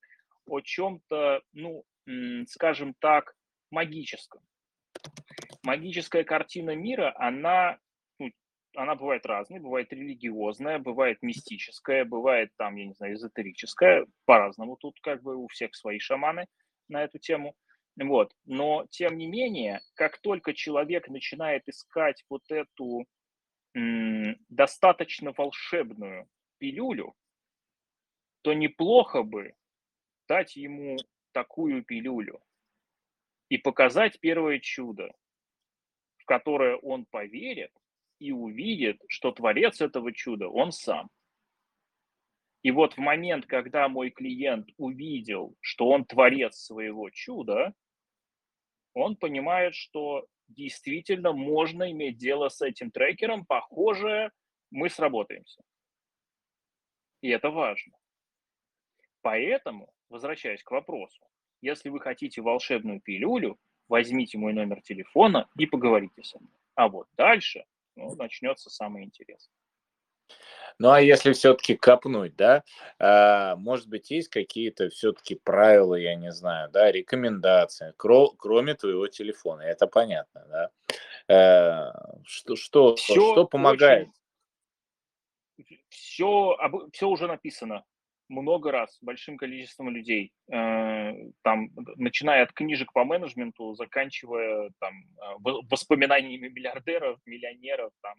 о 0.47 0.59
чем-то, 0.59 1.41
ну, 1.53 1.83
скажем 2.47 2.95
так, 2.99 3.35
магическом. 3.69 4.41
Магическая 5.63 6.23
картина 6.23 6.75
мира, 6.75 7.13
она, 7.15 7.77
ну, 8.17 8.31
она 8.75 8.95
бывает 8.95 9.25
разной, 9.25 9.59
бывает 9.59 9.93
религиозная, 9.93 10.79
бывает 10.79 11.19
мистическая, 11.21 12.03
бывает 12.03 12.49
там, 12.57 12.75
я 12.75 12.87
не 12.87 12.93
знаю, 12.93 13.13
эзотерическая, 13.13 14.07
по-разному 14.25 14.77
тут 14.77 14.99
как 15.01 15.21
бы 15.21 15.35
у 15.37 15.47
всех 15.47 15.75
свои 15.75 15.99
шаманы 15.99 16.47
на 16.91 17.03
эту 17.03 17.17
тему. 17.19 17.55
Вот. 17.97 18.33
Но, 18.45 18.85
тем 18.89 19.17
не 19.17 19.27
менее, 19.27 19.81
как 19.95 20.19
только 20.19 20.53
человек 20.53 21.07
начинает 21.09 21.67
искать 21.67 22.23
вот 22.29 22.43
эту 22.49 23.05
м, 23.75 24.37
достаточно 24.49 25.33
волшебную 25.35 26.27
пилюлю, 26.57 27.15
то 28.43 28.53
неплохо 28.53 29.23
бы 29.23 29.53
дать 30.27 30.55
ему 30.55 30.97
такую 31.31 31.83
пилюлю 31.83 32.41
и 33.49 33.57
показать 33.57 34.19
первое 34.19 34.59
чудо, 34.59 35.13
в 36.17 36.25
которое 36.25 36.77
он 36.77 37.05
поверит 37.05 37.71
и 38.19 38.31
увидит, 38.31 39.01
что 39.07 39.31
творец 39.31 39.81
этого 39.81 40.13
чуда 40.13 40.47
он 40.47 40.71
сам. 40.71 41.09
И 42.63 42.71
вот 42.71 42.93
в 42.93 42.97
момент, 42.97 43.45
когда 43.45 43.87
мой 43.87 44.11
клиент 44.11 44.69
увидел, 44.77 45.55
что 45.61 45.89
он 45.89 46.05
творец 46.05 46.57
своего 46.57 47.09
чуда, 47.09 47.73
он 48.93 49.15
понимает, 49.15 49.73
что 49.73 50.27
действительно 50.47 51.33
можно 51.33 51.89
иметь 51.91 52.17
дело 52.17 52.49
с 52.49 52.61
этим 52.61 52.91
трекером, 52.91 53.45
похоже, 53.45 54.31
мы 54.69 54.89
сработаемся. 54.89 55.63
И 57.21 57.29
это 57.29 57.49
важно. 57.49 57.97
Поэтому 59.21 59.91
возвращаясь 60.11 60.63
к 60.63 60.71
вопросу, 60.71 61.25
если 61.61 61.89
вы 61.89 61.99
хотите 61.99 62.41
волшебную 62.41 63.01
пилюлю, 63.01 63.57
возьмите 63.87 64.37
мой 64.37 64.53
номер 64.53 64.81
телефона 64.81 65.49
и 65.57 65.65
поговорите 65.65 66.23
со 66.23 66.39
мной. 66.39 66.53
А 66.75 66.87
вот 66.87 67.07
дальше 67.13 67.65
ну, 67.95 68.13
начнется 68.15 68.69
самое 68.69 69.05
интересное. 69.05 69.60
Ну 70.79 70.89
а 70.89 70.99
если 70.99 71.33
все-таки 71.33 71.75
копнуть, 71.75 72.35
да, 72.35 72.63
а, 72.97 73.55
может 73.55 73.87
быть, 73.87 74.09
есть 74.09 74.29
какие-то 74.29 74.89
все-таки 74.89 75.35
правила, 75.35 75.95
я 75.95 76.15
не 76.15 76.31
знаю, 76.31 76.71
да, 76.71 76.91
рекомендации, 76.91 77.93
кро- 77.97 78.33
кроме 78.37 78.73
твоего 78.73 79.07
телефона, 79.07 79.61
это 79.61 79.85
понятно, 79.85 80.43
да. 80.49 80.69
А, 81.27 82.19
что, 82.25 82.55
что, 82.55 82.95
все 82.95 83.13
что 83.13 83.45
помогает? 83.45 84.09
Очень... 85.57 85.83
Все, 85.89 86.57
все 86.91 87.07
уже 87.07 87.27
написано 87.27 87.83
много 88.31 88.71
раз 88.71 88.97
большим 89.01 89.37
количеством 89.37 89.89
людей, 89.89 90.31
э, 90.51 91.11
там, 91.43 91.69
начиная 91.97 92.43
от 92.43 92.53
книжек 92.53 92.91
по 92.93 93.03
менеджменту, 93.03 93.75
заканчивая 93.75 94.71
там 94.79 94.93
э, 95.17 95.61
воспоминаниями 95.69 96.47
миллиардеров, 96.47 97.19
миллионеров, 97.25 97.91
там, 98.01 98.15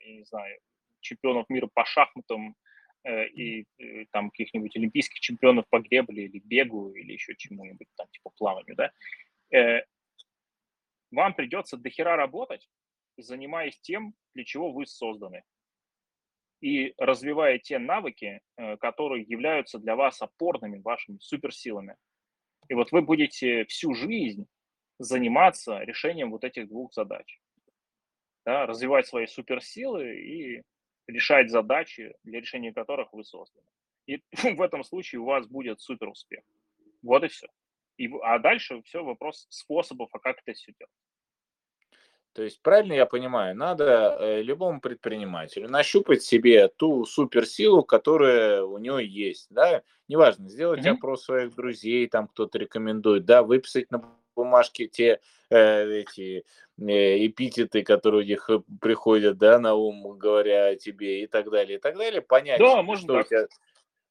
я 0.00 0.16
не 0.16 0.24
знаю, 0.24 0.58
чемпионов 1.02 1.48
мира 1.48 1.68
по 1.72 1.84
шахматам 1.84 2.56
э, 3.04 3.26
и 3.28 3.66
там 4.12 4.30
каких-нибудь 4.30 4.76
олимпийских 4.76 5.20
чемпионов 5.20 5.66
по 5.68 5.80
гребле 5.80 6.24
или 6.24 6.40
бегу 6.44 6.92
или 6.92 7.12
еще 7.12 7.34
чему-нибудь 7.36 7.88
там 7.96 8.06
типа 8.08 8.30
плаванию, 8.36 8.76
да, 8.76 8.92
вам 11.10 11.34
придется 11.34 11.76
дохера 11.76 12.16
работать, 12.16 12.66
занимаясь 13.18 13.78
тем, 13.80 14.14
для 14.34 14.44
чего 14.44 14.72
вы 14.72 14.86
созданы 14.86 15.42
и 16.62 16.94
развивая 16.96 17.58
те 17.58 17.78
навыки, 17.78 18.40
э, 18.56 18.76
которые 18.78 19.24
являются 19.24 19.78
для 19.78 19.96
вас 19.96 20.22
опорными 20.22 20.78
вашими 20.78 21.18
суперсилами. 21.18 21.96
И 22.68 22.74
вот 22.74 22.92
вы 22.92 23.02
будете 23.02 23.66
всю 23.66 23.94
жизнь 23.94 24.46
заниматься 24.98 25.80
решением 25.80 26.30
вот 26.30 26.44
этих 26.44 26.68
двух 26.68 26.94
задач. 26.94 27.40
Да, 28.46 28.66
развивать 28.66 29.06
свои 29.06 29.26
суперсилы 29.26 30.16
и 30.16 30.62
решать 31.06 31.50
задачи, 31.50 32.14
для 32.24 32.40
решения 32.40 32.72
которых 32.72 33.12
вы 33.12 33.24
созданы. 33.24 33.66
И 34.06 34.22
в 34.56 34.60
этом 34.60 34.84
случае 34.84 35.20
у 35.20 35.24
вас 35.26 35.46
будет 35.46 35.80
супер 35.80 36.08
успех. 36.08 36.42
Вот 37.02 37.24
и 37.24 37.28
все. 37.28 37.48
И, 37.96 38.10
а 38.22 38.38
дальше 38.38 38.82
все 38.82 39.04
вопрос 39.04 39.46
способов, 39.50 40.08
а 40.12 40.18
как 40.18 40.38
это 40.44 40.54
все 40.54 40.72
делать. 40.78 40.92
То 42.34 42.42
есть, 42.42 42.62
правильно 42.62 42.94
я 42.94 43.04
понимаю, 43.04 43.54
надо 43.54 44.16
э, 44.18 44.42
любому 44.42 44.80
предпринимателю 44.80 45.68
нащупать 45.68 46.22
себе 46.22 46.68
ту 46.68 47.04
суперсилу, 47.04 47.84
которая 47.84 48.62
у 48.62 48.78
него 48.78 48.98
есть, 48.98 49.48
да, 49.50 49.82
неважно, 50.08 50.48
сделать 50.48 50.84
mm-hmm. 50.84 50.92
опрос 50.92 51.24
своих 51.24 51.54
друзей, 51.54 52.08
там 52.08 52.28
кто-то 52.28 52.58
рекомендует, 52.58 53.26
да, 53.26 53.42
выписать 53.42 53.90
на 53.90 54.02
бумажке 54.34 54.86
те 54.86 55.20
эти 55.56 56.44
э, 56.78 57.26
эпитеты, 57.26 57.82
которые 57.82 58.22
у 58.22 58.26
них 58.26 58.48
э, 58.50 58.60
приходят, 58.80 59.38
да, 59.38 59.58
на 59.58 59.74
ум, 59.74 60.18
говоря 60.18 60.66
о 60.66 60.76
тебе 60.76 61.22
и 61.22 61.26
так 61.26 61.50
далее, 61.50 61.78
и 61.78 61.80
так 61.80 61.96
далее, 61.96 62.22
понять, 62.22 62.58
да, 62.60 62.82
можно 62.82 63.04
что 63.04 63.14
так. 63.14 63.26
у 63.26 63.28
тебя 63.28 63.46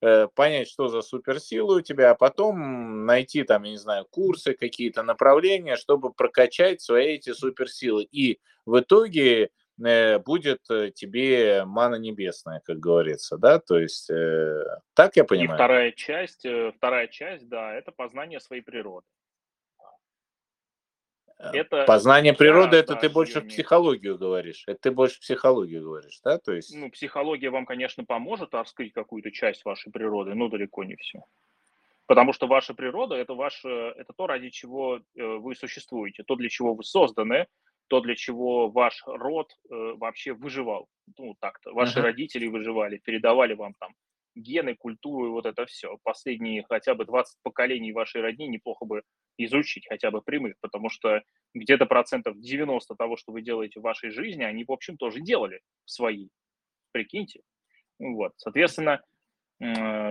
Э, 0.04 0.28
понять, 0.34 0.68
что 0.68 0.88
за 0.88 1.04
суперсила 1.04 1.78
у 1.78 1.82
тебя, 1.82 2.10
а 2.10 2.16
потом 2.16 3.06
найти 3.06 3.44
там, 3.44 3.64
я 3.64 3.72
не 3.72 3.78
знаю, 3.78 4.08
курсы, 4.10 4.56
какие-то 4.56 5.04
направления, 5.04 5.76
чтобы 5.76 6.12
прокачать 6.12 6.82
свои 6.82 7.16
эти 7.16 7.34
суперсилы. 7.34 8.06
И 8.12 8.40
в 8.66 8.80
итоге 8.80 9.52
э, 9.80 10.18
будет 10.18 10.62
э, 10.72 10.90
тебе 10.90 11.66
мана 11.66 11.96
небесная, 11.96 12.62
как 12.66 12.80
говорится, 12.80 13.38
да, 13.38 13.60
то 13.60 13.78
есть 13.78 14.10
так 14.96 15.16
я 15.18 15.24
понимаю. 15.24 15.52
И 15.52 15.54
вторая 15.54 15.92
часть, 15.92 16.48
вторая 16.78 17.08
часть, 17.08 17.48
да, 17.48 17.72
это 17.72 17.92
познание 17.92 18.40
своей 18.40 18.64
природы. 18.64 19.06
Э, 21.42 21.50
это 21.54 21.86
Познание 21.86 22.34
природы, 22.34 22.78
это 22.78 22.96
ты 22.96 23.10
больше 23.10 23.42
в 23.42 23.48
психологию 23.48 24.18
говоришь. 24.18 24.64
Это 24.68 24.80
ты 24.82 24.92
больше 24.92 25.20
психологию 25.20 25.84
говоришь, 25.84 26.20
да? 26.24 26.38
То 26.38 26.54
есть... 26.54 26.76
Ну, 26.76 26.90
психология 26.92 27.50
вам, 27.50 27.66
конечно, 27.66 28.06
поможет 28.06 28.54
раскрыть 28.54 28.94
какую-то 28.94 29.32
часть 29.32 29.66
вашей 29.66 29.92
природы, 29.92 30.36
но 30.36 30.50
далеко 30.50 30.84
не 30.84 30.96
все. 30.96 31.24
Потому 32.06 32.34
что 32.34 32.48
ваша 32.48 32.74
природа 32.74 33.16
это, 33.16 33.34
ваше, 33.34 33.70
это 33.70 34.14
то, 34.16 34.28
ради 34.28 34.50
чего 34.50 34.98
э, 34.98 35.02
вы 35.16 35.56
существуете, 35.56 36.24
то, 36.24 36.36
для 36.36 36.50
чего 36.50 36.74
вы 36.74 36.84
созданы, 36.84 37.48
то, 37.88 38.02
для 38.02 38.16
чего 38.16 38.70
ваш 38.70 39.02
род 39.06 39.52
э, 39.70 39.94
вообще 39.98 40.34
выживал. 40.34 40.88
Ну, 41.18 41.36
так-то. 41.40 41.72
Ваши 41.72 42.00
uh-huh. 42.00 42.04
родители 42.04 42.48
выживали, 42.48 42.98
передавали 42.98 43.54
вам 43.54 43.74
там 43.80 43.94
гены, 44.36 44.76
культуру 44.76 45.28
и 45.28 45.30
вот 45.32 45.46
это 45.46 45.66
все. 45.66 45.98
Последние 46.04 46.64
хотя 46.68 46.96
бы 46.96 47.06
20 47.06 47.38
поколений 47.44 47.92
вашей 47.92 48.22
родни 48.22 48.48
неплохо 48.48 48.86
бы 48.86 49.04
изучить, 49.38 49.86
хотя 49.88 50.12
бы 50.12 50.22
прямых, 50.22 50.56
потому 50.62 50.90
что 50.90 51.22
где-то 51.54 51.86
процентов 51.86 52.40
90 52.40 52.96
того, 52.96 53.18
что 53.18 53.32
вы 53.32 53.42
делаете 53.42 53.80
в 53.80 53.84
вашей 53.84 54.12
жизни, 54.12 54.44
они, 54.44 54.64
в 54.64 54.72
общем, 54.72 54.98
тоже 54.98 55.20
делали 55.20 55.62
свои. 55.86 56.30
Прикиньте. 56.92 57.42
Вот. 58.00 58.34
Соответственно, 58.38 59.02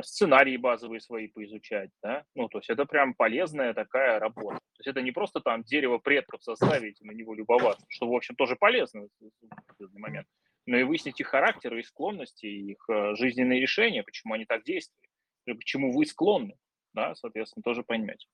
сценарии 0.03 0.57
базовые 0.57 1.01
свои 1.01 1.27
поизучать, 1.27 1.91
да, 2.03 2.25
ну, 2.37 2.49
то 2.49 2.59
есть 2.59 2.71
это 2.71 2.85
прям 2.85 3.15
полезная 3.15 3.75
такая 3.75 4.21
работа. 4.21 4.59
То 4.59 4.81
есть 4.81 4.89
это 4.89 5.03
не 5.03 5.11
просто 5.11 5.41
там 5.41 5.65
дерево 5.65 5.99
предков 5.99 6.43
составить 6.43 7.01
на 7.01 7.11
него 7.11 7.35
любоваться, 7.35 7.85
что, 7.89 8.09
в 8.09 8.15
общем, 8.15 8.37
тоже 8.37 8.55
полезно 8.55 9.09
в 9.19 9.83
этот 9.83 9.95
момент, 9.95 10.29
но 10.67 10.77
и 10.77 10.83
выяснить 10.83 11.21
их 11.21 11.29
характеры 11.29 11.81
и 11.81 11.85
склонности, 11.85 12.47
их 12.47 12.85
э, 12.89 13.15
жизненные 13.17 13.61
решения, 13.61 14.03
почему 14.03 14.35
они 14.35 14.45
так 14.45 14.65
действуют, 14.65 15.11
и 15.47 15.53
почему 15.55 15.93
вы 15.93 16.07
склонны, 16.07 16.55
да, 16.95 17.15
соответственно, 17.15 17.63
тоже 17.63 17.83
понимать. 17.83 18.27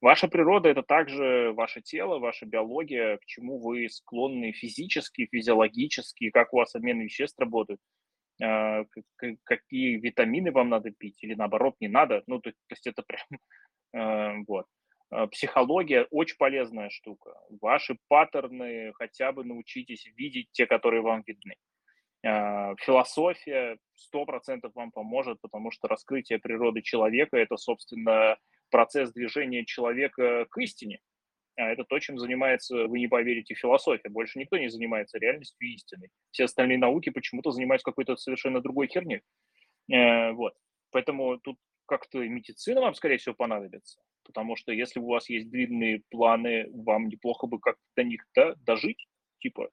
Ваша 0.00 0.28
природа– 0.28 0.68
это 0.70 0.82
также 0.82 1.52
ваше 1.52 1.82
тело, 1.82 2.18
ваша 2.18 2.46
биология, 2.46 3.18
к 3.18 3.26
чему 3.26 3.58
вы 3.58 3.88
склонны 3.90 4.52
физически, 4.52 5.28
физиологически, 5.30 6.30
как 6.30 6.54
у 6.54 6.56
вас 6.56 6.74
обмен 6.74 7.00
веществ 7.00 7.38
работает, 7.38 7.80
а, 8.42 8.84
какие 9.44 9.96
витамины 9.96 10.52
вам 10.52 10.70
надо 10.70 10.90
пить 10.90 11.22
или 11.22 11.34
наоборот 11.34 11.76
не 11.80 11.88
надо. 11.88 12.22
Ну, 12.26 12.40
то, 12.40 12.50
то 12.50 12.56
есть 12.70 12.86
это 12.86 13.02
прям 13.02 13.26
э, 13.92 14.44
вот. 14.48 14.66
А, 15.10 15.26
психология 15.26 16.06
очень 16.10 16.36
полезная 16.36 16.90
штука. 16.90 17.34
Ваши 17.60 17.96
паттерны 18.08 18.92
хотя 18.94 19.32
бы 19.32 19.44
научитесь 19.44 20.06
видеть 20.16 20.48
те, 20.52 20.66
которые 20.66 21.02
вам 21.02 21.22
видны. 21.26 21.54
А, 22.24 22.74
философия 22.76 23.78
сто 23.94 24.24
процентов 24.24 24.72
вам 24.74 24.92
поможет, 24.92 25.40
потому 25.40 25.70
что 25.70 25.88
раскрытие 25.88 26.38
природы 26.38 26.82
человека– 26.82 27.36
это, 27.38 27.56
собственно, 27.56 28.36
процесс 28.70 29.12
движения 29.12 29.64
человека 29.64 30.46
к 30.50 30.58
истине. 30.58 31.00
А 31.56 31.70
это 31.70 31.84
то, 31.84 31.98
чем 31.98 32.18
занимается, 32.18 32.86
вы 32.86 33.00
не 33.00 33.08
поверите, 33.08 33.54
философия. 33.54 34.08
Больше 34.08 34.38
никто 34.38 34.56
не 34.56 34.68
занимается 34.68 35.18
реальностью 35.18 35.66
и 35.66 35.74
истиной. 35.74 36.08
Все 36.30 36.44
остальные 36.44 36.78
науки 36.78 37.10
почему-то 37.10 37.50
занимаются 37.50 37.84
какой-то 37.84 38.16
совершенно 38.16 38.60
другой 38.60 38.86
херней. 38.86 39.22
Э, 39.92 40.32
вот. 40.32 40.54
Поэтому 40.90 41.38
тут 41.38 41.58
как-то 41.90 42.18
медицина 42.20 42.80
вам, 42.80 42.94
скорее 42.94 43.18
всего, 43.18 43.34
понадобится. 43.34 44.00
Потому 44.22 44.54
что 44.54 44.70
если 44.70 45.00
у 45.00 45.08
вас 45.08 45.28
есть 45.28 45.50
длинные 45.50 46.02
планы, 46.08 46.70
вам 46.72 47.08
неплохо 47.08 47.48
бы 47.48 47.58
как-то 47.58 47.82
до 47.96 48.04
них 48.04 48.24
да, 48.34 48.54
дожить, 48.64 49.08
типа. 49.40 49.70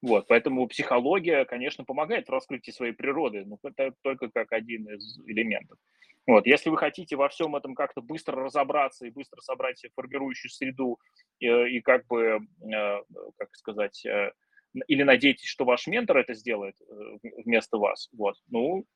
Вот, 0.00 0.26
поэтому 0.26 0.66
психология, 0.68 1.44
конечно, 1.44 1.84
помогает 1.84 2.26
в 2.26 2.32
раскрытии 2.32 2.70
своей 2.70 2.92
природы, 2.92 3.44
но 3.44 3.58
это 3.62 3.94
только 4.02 4.30
как 4.30 4.52
один 4.52 4.88
из 4.88 5.18
элементов. 5.26 5.78
Вот, 6.26 6.46
если 6.46 6.70
вы 6.70 6.78
хотите 6.78 7.16
во 7.16 7.28
всем 7.28 7.54
этом 7.56 7.74
как-то 7.74 8.00
быстро 8.00 8.42
разобраться 8.42 9.06
и 9.06 9.10
быстро 9.10 9.40
собрать 9.42 9.78
себе 9.78 9.92
формирующую 9.94 10.50
среду 10.50 10.98
и, 11.40 11.46
э, 11.46 11.70
и 11.70 11.80
как 11.80 12.06
бы, 12.06 12.40
э, 12.62 13.02
как 13.36 13.54
сказать, 13.54 14.04
э, 14.06 14.32
или 14.86 15.02
надеетесь, 15.02 15.48
что 15.48 15.64
ваш 15.64 15.86
ментор 15.86 16.16
это 16.16 16.32
сделает 16.32 16.76
вместо 17.44 17.76
вас, 17.76 18.08
вот, 18.12 18.36
ну, 18.48 18.86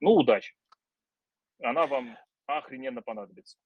ну, 0.00 0.14
удачи. 0.14 0.52
Она 1.60 1.86
вам 1.86 2.16
охрененно 2.46 3.02
понадобится. 3.02 3.56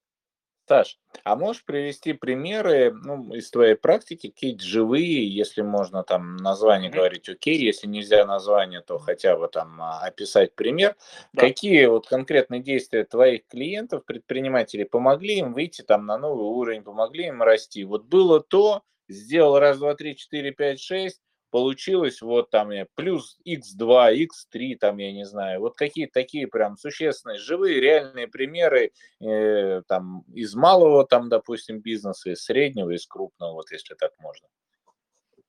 Саш, 0.67 0.99
а 1.23 1.37
можешь 1.37 1.63
привести 1.63 2.11
примеры 2.11 2.91
ну, 2.91 3.33
из 3.33 3.49
твоей 3.49 3.75
практики, 3.75 4.27
какие-то 4.27 4.65
живые, 4.65 5.33
если 5.33 5.61
можно 5.61 6.03
там 6.03 6.35
название 6.35 6.91
mm-hmm. 6.91 6.95
говорить, 6.95 7.29
окей, 7.29 7.57
если 7.57 7.87
нельзя 7.87 8.25
название, 8.25 8.81
то 8.81 8.97
хотя 8.97 9.37
бы 9.37 9.47
там 9.47 9.81
а, 9.81 10.01
описать 10.01 10.55
пример. 10.55 10.97
Да. 11.31 11.43
Какие 11.43 11.85
вот 11.85 12.07
конкретные 12.07 12.61
действия 12.61 13.05
твоих 13.05 13.47
клиентов, 13.47 14.03
предпринимателей 14.03 14.83
помогли 14.83 15.37
им 15.37 15.53
выйти 15.53 15.83
там 15.83 16.05
на 16.05 16.17
новый 16.17 16.45
уровень, 16.45 16.83
помогли 16.83 17.27
им 17.27 17.41
расти? 17.41 17.85
Вот 17.85 18.03
было 18.03 18.41
то, 18.41 18.83
сделал 19.07 19.59
раз, 19.59 19.77
два, 19.77 19.95
три, 19.95 20.17
четыре, 20.17 20.51
пять, 20.51 20.81
шесть, 20.81 21.21
получилось 21.49 22.21
вот 22.21 22.49
там 22.49 22.69
плюс 22.95 23.39
x2, 23.47 24.27
x3, 24.27 24.75
там 24.75 24.97
я 24.97 25.11
не 25.11 25.25
знаю, 25.25 25.61
вот 25.61 25.75
какие-то 25.75 26.13
такие 26.13 26.47
прям 26.47 26.77
существенные, 26.77 27.39
живые, 27.39 27.79
реальные 27.79 28.27
примеры 28.27 28.91
э, 29.21 29.81
там 29.87 30.23
из 30.33 30.55
малого 30.55 31.05
там, 31.05 31.29
допустим, 31.29 31.79
бизнеса, 31.79 32.31
из 32.31 32.43
среднего, 32.43 32.91
из 32.91 33.05
крупного, 33.07 33.53
вот 33.53 33.71
если 33.71 33.95
так 33.95 34.11
можно. 34.19 34.47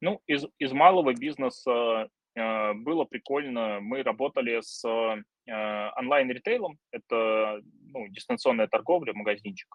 Ну, 0.01 0.21
из, 0.27 0.45
из 0.59 0.73
малого 0.73 1.13
бизнеса 1.13 2.09
э, 2.35 2.73
было 2.75 3.05
прикольно, 3.05 3.81
мы 3.81 4.03
работали 4.03 4.61
с 4.61 4.85
э, 4.87 5.91
онлайн-ритейлом, 5.97 6.79
это 6.93 7.61
ну, 7.83 8.07
дистанционная 8.09 8.69
торговля, 8.69 9.13
магазинчик, 9.13 9.75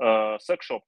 э, 0.00 0.38
секс-шоп, 0.40 0.82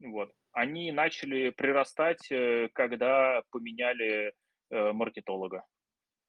вот 0.00 0.30
они 0.52 0.92
начали 0.92 1.50
прирастать, 1.50 2.30
э, 2.30 2.68
когда 2.72 3.42
поменяли 3.50 4.32
э, 4.70 4.92
маркетолога, 4.92 5.64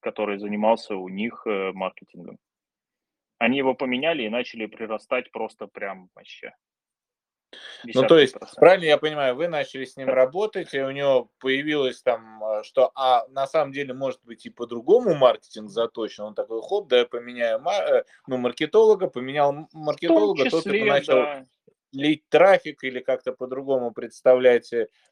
который 0.01 0.39
занимался 0.39 0.95
у 0.95 1.09
них 1.09 1.43
э, 1.45 1.71
маркетингом. 1.73 2.37
Они 3.37 3.57
его 3.57 3.73
поменяли 3.73 4.23
и 4.23 4.29
начали 4.29 4.65
прирастать 4.65 5.31
просто 5.31 5.67
прям 5.67 6.09
вообще. 6.13 6.53
Ну, 7.83 8.03
то 8.03 8.19
есть, 8.19 8.35
правильно 8.57 8.85
я 8.85 8.97
понимаю, 8.99 9.35
вы 9.35 9.47
начали 9.47 9.83
с 9.85 9.97
ним 9.97 10.09
работать, 10.09 10.71
и 10.75 10.81
у 10.81 10.91
него 10.91 11.31
появилось 11.39 11.99
там, 12.03 12.43
что, 12.61 12.91
а 12.93 13.25
на 13.29 13.47
самом 13.47 13.71
деле, 13.71 13.95
может 13.95 14.23
быть, 14.23 14.45
и 14.45 14.51
по-другому 14.51 15.15
маркетинг 15.15 15.69
заточен. 15.69 16.25
Он 16.25 16.35
такой, 16.35 16.61
хоп, 16.61 16.89
да 16.89 16.99
я 16.99 17.05
поменяю 17.05 17.59
ну, 18.27 18.37
маркетолога, 18.37 19.07
поменял 19.07 19.67
маркетолога, 19.73 20.43
числе, 20.43 20.51
тот 20.51 20.67
это 20.67 20.85
начал 20.85 21.15
да 21.15 21.45
лить 21.91 22.27
трафик 22.29 22.83
или 22.83 22.99
как-то 22.99 23.33
по-другому 23.33 23.91
представлять 23.91 24.71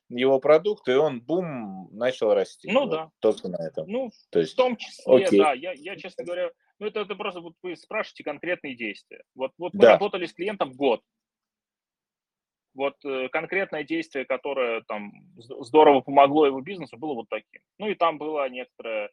его 0.10 0.40
продукт, 0.40 0.88
и 0.88 0.94
он, 0.94 1.22
бум, 1.22 1.90
начал 1.92 2.34
расти. 2.34 2.70
Ну 2.72 2.82
вот, 2.82 2.90
да. 2.90 3.12
Только 3.20 3.50
на 3.50 3.58
этом. 3.58 3.88
Ну, 3.88 4.12
То 4.30 4.40
есть, 4.40 4.54
в 4.54 4.56
том 4.56 4.78
числе, 4.78 5.26
окей. 5.26 5.40
да. 5.40 5.54
Я, 5.54 5.74
я, 5.74 5.96
честно 5.96 6.24
говоря, 6.24 6.52
ну 6.80 6.88
это, 6.88 7.02
это 7.02 7.16
просто 7.16 7.42
вот 7.42 7.56
вы 7.62 7.76
спрашиваете 7.76 8.24
конкретные 8.24 8.76
действия. 8.76 9.24
Вот, 9.36 9.52
вот 9.58 9.74
мы 9.74 9.82
да. 9.82 9.94
работали 9.94 10.26
с 10.26 10.34
клиентом 10.34 10.72
год. 10.74 11.02
Вот 12.74 12.96
э, 13.04 13.28
конкретное 13.30 13.84
действие, 13.84 14.26
которое 14.26 14.82
там 14.82 15.12
здорово 15.36 16.02
помогло 16.02 16.46
его 16.46 16.62
бизнесу, 16.62 16.96
было 16.98 17.16
вот 17.16 17.28
таким. 17.28 17.62
Ну 17.80 17.90
и 17.90 17.96
там 17.96 18.20
было 18.20 18.48
некоторое 18.50 19.10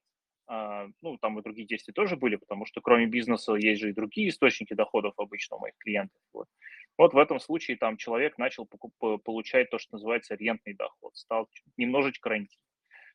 а, 0.46 0.86
ну, 1.00 1.16
там 1.18 1.38
и 1.38 1.42
другие 1.42 1.66
действия 1.66 1.94
тоже 1.94 2.16
были, 2.16 2.36
потому 2.36 2.66
что 2.66 2.80
кроме 2.82 3.06
бизнеса 3.06 3.54
есть 3.54 3.80
же 3.80 3.90
и 3.90 3.94
другие 3.94 4.28
источники 4.28 4.74
доходов 4.74 5.14
обычно 5.16 5.56
у 5.56 5.60
моих 5.60 5.74
клиентов. 5.78 6.20
Вот. 6.32 6.48
Вот 6.96 7.12
в 7.12 7.18
этом 7.18 7.40
случае 7.40 7.76
там 7.76 7.96
человек 7.96 8.38
начал 8.38 8.66
покуп- 8.66 9.18
получать 9.18 9.70
то, 9.70 9.78
что 9.78 9.96
называется 9.96 10.34
рентный 10.34 10.74
доход, 10.74 11.16
стал 11.16 11.48
немножечко 11.76 12.30
рентить 12.30 12.58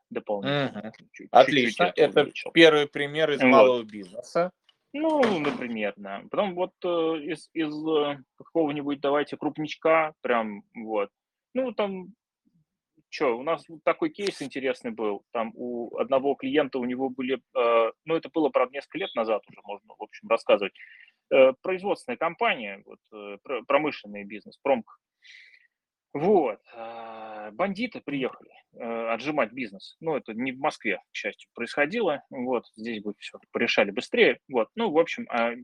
дополнительно. 0.10 0.94
Угу. 0.98 1.08
Чуть, 1.12 1.28
Отлично, 1.32 1.88
чуть-чуть 1.88 2.04
это 2.04 2.22
увеличил. 2.22 2.52
первый 2.52 2.88
пример 2.88 3.32
из 3.32 3.42
вот. 3.42 3.48
малого 3.48 3.84
бизнеса. 3.84 4.52
Ну, 4.92 5.40
например, 5.40 5.94
да. 5.98 6.24
Потом 6.32 6.56
вот 6.56 6.74
э, 6.84 6.88
из, 6.88 7.50
из 7.54 7.88
э, 7.88 8.24
какого-нибудь, 8.38 9.00
давайте, 9.00 9.38
крупничка, 9.38 10.14
прям 10.22 10.64
вот, 10.74 11.10
ну, 11.54 11.72
там 11.74 12.14
что, 13.10 13.38
у 13.38 13.44
нас 13.44 13.66
такой 13.84 14.10
кейс 14.10 14.42
интересный 14.42 14.92
был. 14.92 15.24
Там 15.32 15.52
у 15.56 15.98
одного 15.98 16.36
клиента 16.36 16.78
у 16.80 16.86
него 16.86 17.10
были, 17.10 17.42
э, 17.56 17.92
ну 18.06 18.16
это 18.16 18.30
было, 18.30 18.50
правда, 18.50 18.74
несколько 18.74 19.00
лет 19.00 19.14
назад 19.16 19.44
уже 19.48 19.60
можно, 19.64 19.94
в 19.98 20.04
общем, 20.04 20.28
рассказывать. 20.28 20.74
Э, 21.32 21.54
производственная 21.62 22.18
компания, 22.18 22.82
вот, 22.86 23.00
э, 23.14 23.38
промышленный 23.68 24.24
бизнес, 24.24 24.58
промка. 24.62 24.96
Вот. 26.14 26.60
Э, 26.74 27.52
бандиты 27.52 28.02
приехали 28.02 28.52
э, 28.74 29.14
отжимать 29.14 29.52
бизнес. 29.52 29.96
Ну, 30.00 30.16
это 30.16 30.34
не 30.34 30.52
в 30.52 30.60
Москве, 30.60 31.02
к 31.12 31.16
счастью, 31.16 31.50
происходило. 31.54 32.24
Вот, 32.32 32.66
здесь 32.76 33.04
бы 33.04 33.14
все 33.20 33.38
порешали 33.52 33.92
быстрее. 33.92 34.40
Вот. 34.48 34.70
Ну, 34.76 34.90
в 34.90 34.98
общем, 34.98 35.28
э, 35.30 35.58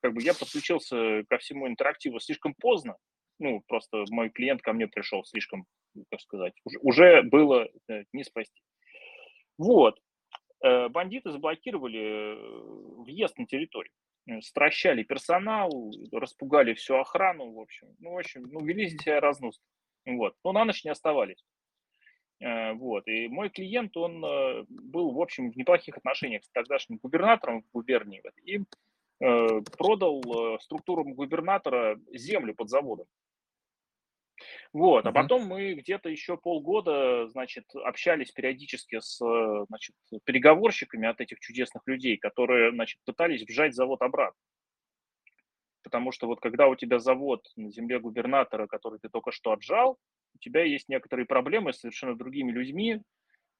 как 0.00 0.14
бы 0.14 0.22
я 0.22 0.32
подключился 0.32 1.24
ко 1.28 1.36
всему 1.36 1.68
интерактиву 1.68 2.18
слишком 2.18 2.54
поздно. 2.54 2.96
Ну, 3.38 3.62
просто 3.68 4.04
мой 4.10 4.30
клиент 4.30 4.62
ко 4.62 4.72
мне 4.72 4.86
пришел 4.86 5.24
слишком 5.24 5.66
так 6.08 6.20
сказать, 6.20 6.52
уже, 6.64 6.78
уже 6.82 7.22
было 7.22 7.68
не 8.12 8.22
спасти. 8.22 8.62
Вот. 9.58 9.98
Бандиты 10.62 11.32
заблокировали 11.32 12.36
въезд 13.02 13.36
на 13.38 13.46
территорию, 13.46 13.92
стращали 14.40 15.02
персонал, 15.02 15.92
распугали 16.12 16.74
всю 16.74 16.96
охрану, 16.96 17.52
в 17.52 17.60
общем. 17.60 17.88
Ну, 17.98 18.12
в 18.12 18.18
общем, 18.18 18.42
ну, 18.50 18.60
вели 18.64 18.88
себя 18.90 19.20
разнос. 19.20 19.60
Вот. 20.06 20.34
Но 20.44 20.52
на 20.52 20.64
ночь 20.64 20.84
не 20.84 20.90
оставались. 20.90 21.44
Вот. 22.40 23.06
И 23.06 23.28
мой 23.28 23.50
клиент, 23.50 23.96
он 23.96 24.20
был, 24.68 25.12
в 25.12 25.20
общем, 25.20 25.50
в 25.50 25.56
неплохих 25.56 25.96
отношениях 25.96 26.44
с 26.44 26.50
тогдашним 26.50 26.98
губернатором 27.02 27.62
в 27.62 27.70
губернии 27.72 28.22
и 28.44 28.60
продал 29.18 30.58
структурам 30.60 31.14
губернатора 31.14 32.00
землю 32.12 32.54
под 32.54 32.70
заводом 32.70 33.06
Вот, 34.72 35.06
а 35.06 35.12
потом 35.12 35.46
мы 35.46 35.74
где-то 35.74 36.08
еще 36.08 36.36
полгода, 36.36 37.28
значит, 37.28 37.64
общались 37.74 38.30
периодически 38.32 39.00
с, 39.00 39.20
э, 39.24 39.64
значит, 39.68 39.94
переговорщиками 40.24 41.08
от 41.08 41.20
этих 41.20 41.40
чудесных 41.40 41.82
людей, 41.86 42.16
которые, 42.16 42.72
значит, 42.72 43.00
пытались 43.04 43.42
вжать 43.42 43.74
завод 43.74 44.02
обратно. 44.02 44.38
Потому 45.82 46.12
что 46.12 46.26
вот 46.26 46.40
когда 46.40 46.68
у 46.68 46.76
тебя 46.76 46.98
завод 46.98 47.46
на 47.56 47.70
земле 47.70 47.98
губернатора, 47.98 48.66
который 48.66 48.98
ты 48.98 49.08
только 49.08 49.32
что 49.32 49.52
отжал, 49.52 49.98
у 50.34 50.38
тебя 50.38 50.62
есть 50.62 50.88
некоторые 50.88 51.26
проблемы 51.26 51.72
с 51.72 51.80
совершенно 51.80 52.14
другими 52.16 52.52
людьми, 52.52 53.00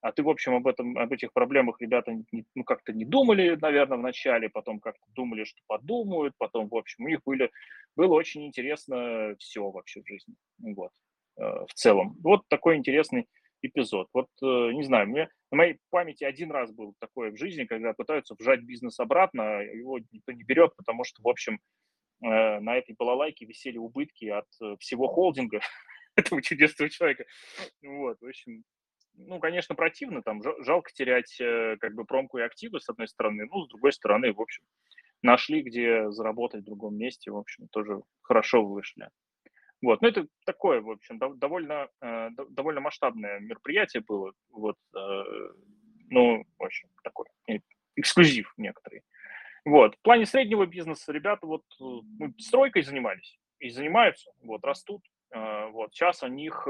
а 0.03 0.13
ты, 0.13 0.23
в 0.23 0.29
общем, 0.31 0.55
об 0.55 0.67
этом, 0.67 0.97
об 0.99 1.13
этих 1.13 1.33
проблемах 1.33 1.81
ребята 1.81 2.13
не- 2.33 2.45
ну, 2.55 2.65
как-то 2.65 2.93
не 2.93 3.05
думали, 3.05 3.57
наверное, 3.61 3.99
в 3.99 4.03
начале, 4.03 4.49
потом 4.49 4.81
как-то 4.81 5.05
думали, 5.15 5.45
что 5.45 5.61
подумают, 5.67 6.35
потом, 6.39 6.69
в 6.69 6.77
общем, 6.77 7.05
у 7.05 7.09
них 7.09 7.21
были, 7.25 7.51
было 7.97 8.15
очень 8.15 8.47
интересно 8.47 9.35
все 9.39 9.71
вообще 9.71 10.03
в 10.03 10.09
жизни, 10.09 10.35
вот, 10.59 10.91
э, 11.37 11.43
в 11.43 11.75
целом. 11.75 12.17
Вот 12.23 12.49
такой 12.49 12.77
интересный 12.77 13.27
эпизод. 13.63 14.09
Вот, 14.13 14.29
э, 14.43 14.73
не 14.73 14.83
знаю, 14.85 15.09
мне 15.09 15.29
на 15.51 15.59
моей 15.59 15.79
памяти 15.91 16.25
один 16.25 16.51
раз 16.51 16.73
был 16.73 16.95
такое 16.99 17.31
в 17.31 17.37
жизни, 17.37 17.65
когда 17.65 17.93
пытаются 17.93 18.35
вжать 18.39 18.63
бизнес 18.63 18.99
обратно, 19.01 19.59
а 19.59 19.63
его 19.63 19.99
никто 20.13 20.33
не 20.33 20.45
берет, 20.45 20.75
потому 20.77 21.05
что, 21.05 21.23
в 21.23 21.29
общем, 21.29 21.61
э, 22.23 22.61
на 22.61 22.77
этой 22.77 22.95
балалайке 22.95 23.45
висели 23.45 23.77
убытки 23.77 24.27
от 24.27 24.47
э, 24.63 24.77
всего 24.79 25.09
холдинга 25.09 25.61
этого 26.17 26.43
чудесного 26.43 26.91
человека. 26.91 27.25
Вот, 27.83 28.19
в 28.21 28.27
общем, 28.27 28.65
ну, 29.27 29.39
конечно, 29.39 29.75
противно, 29.75 30.23
там 30.23 30.41
жа- 30.43 30.63
жалко 30.63 30.91
терять 30.93 31.41
э, 31.41 31.77
как 31.79 31.95
бы 31.95 32.05
промку 32.05 32.39
и 32.39 32.43
активы, 32.43 32.81
с 32.81 32.89
одной 32.89 33.09
стороны, 33.09 33.47
ну, 33.51 33.65
с 33.65 33.69
другой 33.69 33.93
стороны, 33.93 34.33
в 34.33 34.41
общем, 34.41 34.63
нашли, 35.23 35.63
где 35.63 36.11
заработать 36.11 36.63
в 36.63 36.67
другом 36.67 36.97
месте, 36.97 37.31
в 37.31 37.37
общем, 37.37 37.69
тоже 37.69 38.01
хорошо 38.23 38.65
вышли. 38.65 39.09
Вот, 39.83 40.03
ну, 40.03 40.09
это 40.09 40.27
такое, 40.45 40.81
в 40.81 40.91
общем, 40.91 41.19
дов- 41.19 41.37
довольно, 41.37 41.89
э, 42.01 42.31
до- 42.31 42.47
довольно 42.47 42.81
масштабное 42.81 43.41
мероприятие 43.41 44.03
было, 44.07 44.33
вот, 44.51 44.77
э, 44.95 45.23
ну, 46.11 46.45
в 46.59 46.65
общем, 46.65 46.89
такой 47.03 47.27
эксклюзив 47.97 48.53
некоторый. 48.57 49.03
Вот. 49.65 49.95
В 49.97 50.01
плане 50.03 50.27
среднего 50.27 50.65
бизнеса 50.67 51.13
ребята 51.13 51.47
вот 51.47 51.65
ну, 51.79 52.03
стройкой 52.39 52.83
занимались 52.83 53.39
и 53.59 53.69
занимаются, 53.69 54.33
вот, 54.43 54.65
растут. 54.65 55.03
Вот. 55.33 55.95
Сейчас 55.95 56.23
у 56.23 56.27
них, 56.29 56.67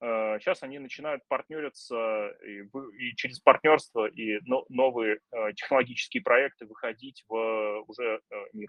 сейчас 0.00 0.62
они 0.62 0.78
начинают 0.78 1.22
партнериться 1.28 2.28
и, 2.46 2.62
вы- 2.72 2.96
и 2.96 3.14
через 3.16 3.40
партнерство 3.40 4.06
и 4.06 4.38
но- 4.46 4.64
новые 4.68 5.18
э, 5.32 5.52
технологические 5.54 6.22
проекты 6.22 6.66
выходить 6.66 7.24
в 7.28 7.34
э, 7.36 7.80
уже 7.86 8.20
э, 8.30 8.34
мир. 8.52 8.68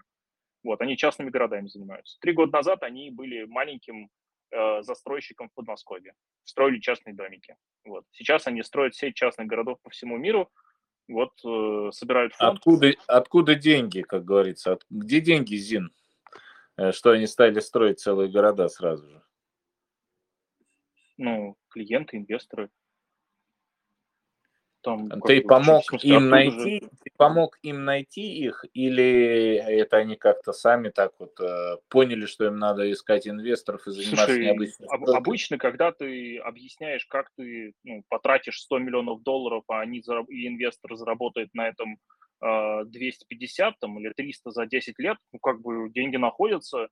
Вот. 0.64 0.80
Они 0.80 0.96
частными 0.96 1.30
городами 1.30 1.68
занимаются. 1.68 2.18
Три 2.20 2.32
года 2.32 2.52
назад 2.52 2.82
они 2.82 3.10
были 3.10 3.44
маленьким 3.44 4.08
э, 4.50 4.82
застройщиком 4.82 5.48
в 5.48 5.54
Подмосковье. 5.54 6.14
Строили 6.44 6.80
частные 6.80 7.14
домики. 7.14 7.54
Вот. 7.84 8.04
Сейчас 8.10 8.46
они 8.46 8.62
строят 8.62 8.94
сеть 8.94 9.14
частных 9.14 9.46
городов 9.46 9.78
по 9.82 9.90
всему 9.90 10.16
миру, 10.18 10.50
вот 11.08 11.32
э, 11.44 11.90
собирают 11.92 12.34
фонд, 12.34 12.58
Откуда, 12.58 12.92
откуда 13.06 13.54
деньги, 13.54 14.02
как 14.02 14.24
говорится? 14.24 14.72
От- 14.72 14.84
где 14.90 15.20
деньги, 15.20 15.54
Зин? 15.54 15.92
Э, 16.76 16.92
Что 16.92 17.10
они 17.12 17.26
стали 17.26 17.60
строить 17.60 18.00
целые 18.00 18.28
города 18.30 18.68
сразу 18.68 19.08
же? 19.08 19.22
Ну, 21.20 21.56
клиенты, 21.68 22.16
инвесторы. 22.16 22.70
Там, 24.82 25.10
Ты 25.26 25.42
помог 25.42 25.84
смысле, 25.84 26.08
им 26.08 26.16
оттуда 26.16 26.50
же- 26.50 26.58
найти, 26.64 26.80
ты 27.04 27.10
помог 27.18 27.58
им 27.60 27.84
найти 27.84 28.38
их, 28.38 28.64
или 28.72 29.56
это 29.56 29.98
они 29.98 30.16
как-то 30.16 30.54
сами 30.54 30.88
так 30.88 31.12
вот 31.18 31.38
э, 31.38 31.76
поняли, 31.90 32.24
что 32.24 32.46
им 32.46 32.58
надо 32.58 32.90
искать 32.90 33.28
инвесторов 33.28 33.86
и 33.86 33.90
заниматься 33.90 34.24
Слушай, 34.24 34.44
необычной 34.46 34.88
об- 34.88 35.10
обычно, 35.10 35.58
когда 35.58 35.92
ты 35.92 36.38
объясняешь, 36.38 37.04
как 37.04 37.30
ты 37.36 37.74
ну, 37.84 38.02
потратишь 38.08 38.62
100 38.62 38.78
миллионов 38.78 39.22
долларов, 39.22 39.64
а 39.68 39.80
они 39.80 40.00
зараб- 40.00 40.28
и 40.30 40.48
инвестор 40.48 40.96
заработает 40.96 41.52
на 41.52 41.68
этом 41.68 41.98
э, 42.42 42.84
250 42.86 43.78
там, 43.80 43.98
или 44.00 44.14
300 44.16 44.50
за 44.50 44.64
10 44.64 44.98
лет, 44.98 45.18
ну, 45.30 45.38
как 45.40 45.60
бы 45.60 45.90
деньги 45.90 46.16
находятся, 46.16 46.88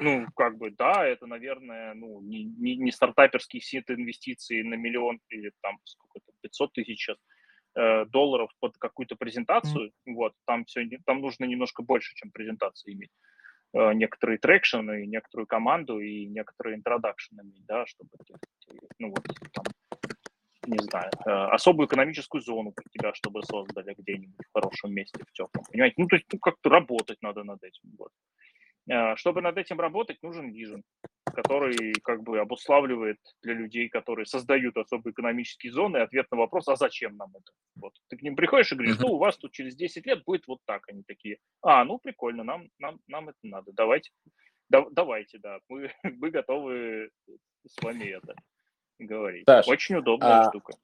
ну, 0.00 0.26
как 0.34 0.58
бы, 0.58 0.70
да, 0.70 1.06
это, 1.06 1.26
наверное, 1.26 1.94
ну, 1.94 2.20
не, 2.20 2.44
не, 2.44 2.76
не 2.76 2.92
стартаперский 2.92 3.60
сит 3.60 3.90
инвестиций 3.90 4.62
на 4.62 4.74
миллион 4.74 5.20
или 5.28 5.52
там 5.62 5.78
сколько-то, 5.84 6.32
500 6.42 6.72
тысяч 6.72 6.98
сейчас 6.98 7.18
э, 7.74 8.04
долларов 8.06 8.50
под 8.60 8.76
какую-то 8.78 9.16
презентацию, 9.16 9.92
вот, 10.06 10.32
там 10.46 10.64
все, 10.64 10.88
там 11.04 11.20
нужно 11.20 11.44
немножко 11.44 11.82
больше, 11.82 12.14
чем 12.14 12.30
презентацию 12.30 12.94
иметь. 12.94 13.10
Э, 13.72 13.92
некоторые 13.92 14.38
трекшены, 14.38 15.06
некоторую 15.06 15.46
команду 15.46 16.00
и 16.00 16.26
некоторые 16.26 16.76
интродакшены 16.76 17.42
иметь, 17.42 17.66
да, 17.66 17.86
чтобы 17.86 18.10
ну, 18.98 19.10
вот, 19.10 19.24
там, 19.52 19.64
не 20.66 20.78
знаю, 20.78 21.10
э, 21.24 21.30
особую 21.30 21.86
экономическую 21.86 22.40
зону 22.40 22.72
под 22.72 22.84
тебя, 22.90 23.12
чтобы 23.14 23.42
создали 23.42 23.94
где-нибудь 23.96 24.46
в 24.46 24.52
хорошем 24.52 24.92
месте, 24.92 25.22
в 25.24 25.32
теплом, 25.32 25.64
понимаете? 25.70 25.94
Ну, 25.98 26.06
то 26.08 26.16
есть, 26.16 26.26
ну, 26.32 26.38
как-то 26.38 26.68
работать 26.70 27.18
надо 27.22 27.44
над 27.44 27.62
этим, 27.62 27.90
вот. 27.98 28.10
Э, 28.88 29.16
Чтобы 29.16 29.42
над 29.42 29.58
этим 29.58 29.80
работать, 29.80 30.22
нужен 30.22 30.50
вижен, 30.50 30.82
который 31.24 31.92
как 32.04 32.22
бы 32.22 32.38
обуславливает 32.38 33.18
для 33.42 33.54
людей, 33.54 33.88
которые 33.88 34.26
создают 34.26 34.76
особые 34.76 35.12
экономические 35.12 35.72
зоны, 35.72 35.98
ответ 35.98 36.26
на 36.30 36.36
вопрос, 36.38 36.68
а 36.68 36.76
зачем 36.76 37.16
нам 37.16 37.30
это? 37.30 37.52
Вот. 37.74 37.92
Ты 38.08 38.16
к 38.16 38.22
ним 38.22 38.36
приходишь 38.36 38.72
и 38.72 38.76
говоришь, 38.76 38.98
ну, 38.98 39.08
у 39.08 39.18
вас 39.18 39.36
тут 39.36 39.52
через 39.52 39.74
10 39.74 40.06
лет 40.06 40.22
будет 40.24 40.46
вот 40.46 40.60
так. 40.66 40.88
Они 40.88 41.02
такие, 41.02 41.38
а, 41.62 41.84
ну, 41.84 41.98
прикольно, 41.98 42.44
нам, 42.44 42.68
нам, 42.78 43.00
нам 43.08 43.28
это 43.28 43.38
надо, 43.42 43.72
давайте, 43.72 44.10
да- 44.68 44.86
давайте, 44.92 45.38
да, 45.38 45.58
мы, 45.68 45.90
мы 46.04 46.30
готовы 46.30 47.10
с 47.66 47.82
вами 47.82 48.04
это 48.04 48.34
говорить. 48.98 49.44
Саш, 49.46 49.66
Очень 49.66 49.96
удобная 49.96 50.42
а 50.42 50.48
штука. 50.48 50.74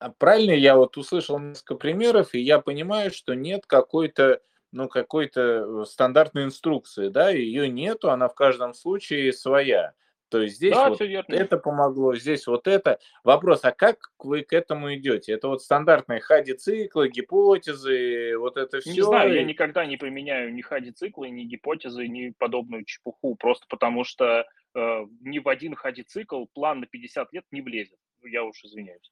А 0.00 0.10
Правильно, 0.10 0.52
я 0.52 0.76
вот 0.76 0.96
услышал 0.96 1.38
несколько 1.38 1.74
примеров, 1.74 2.34
и 2.34 2.40
я 2.40 2.58
понимаю, 2.58 3.10
что 3.10 3.34
нет 3.34 3.66
какой-то, 3.66 4.40
ну, 4.72 4.88
какой-то 4.88 5.40
э, 5.82 5.84
стандартной 5.86 6.44
инструкции, 6.44 7.08
да, 7.08 7.30
ее 7.30 7.68
нету, 7.68 8.10
она 8.10 8.28
в 8.28 8.34
каждом 8.34 8.74
случае 8.74 9.32
своя. 9.32 9.94
То 10.30 10.40
есть 10.42 10.56
здесь 10.56 10.74
Да, 10.74 10.90
вот 10.90 10.96
все 10.96 11.24
это 11.28 11.58
помогло, 11.58 12.14
здесь 12.14 12.46
вот 12.46 12.68
это. 12.68 13.00
Вопрос, 13.24 13.64
а 13.64 13.72
как 13.72 14.12
вы 14.20 14.42
к 14.42 14.52
этому 14.52 14.94
идете? 14.94 15.32
Это 15.32 15.48
вот 15.48 15.60
стандартные 15.60 16.20
хади-циклы, 16.20 17.08
гипотезы, 17.08 18.38
вот 18.38 18.56
это 18.56 18.80
Не 18.86 19.02
знаю, 19.02 19.30
я 19.30 19.40
все? 19.40 19.44
никогда 19.44 19.84
не 19.86 19.96
применяю 19.96 20.54
ни 20.54 20.62
хади-циклы, 20.62 21.30
ни 21.30 21.42
гипотезы, 21.42 22.06
ни 22.06 22.30
подобную 22.38 22.84
чепуху, 22.84 23.34
просто 23.34 23.66
потому 23.68 24.04
что 24.04 24.46
э, 24.74 25.06
ни 25.20 25.40
в 25.40 25.48
один 25.48 25.74
хади-цикл 25.74 26.44
план 26.54 26.80
на 26.80 26.86
50 26.86 27.32
лет 27.32 27.44
не 27.50 27.60
влезет. 27.60 27.98
Я 28.22 28.44
уж 28.44 28.62
извиняюсь. 28.62 29.10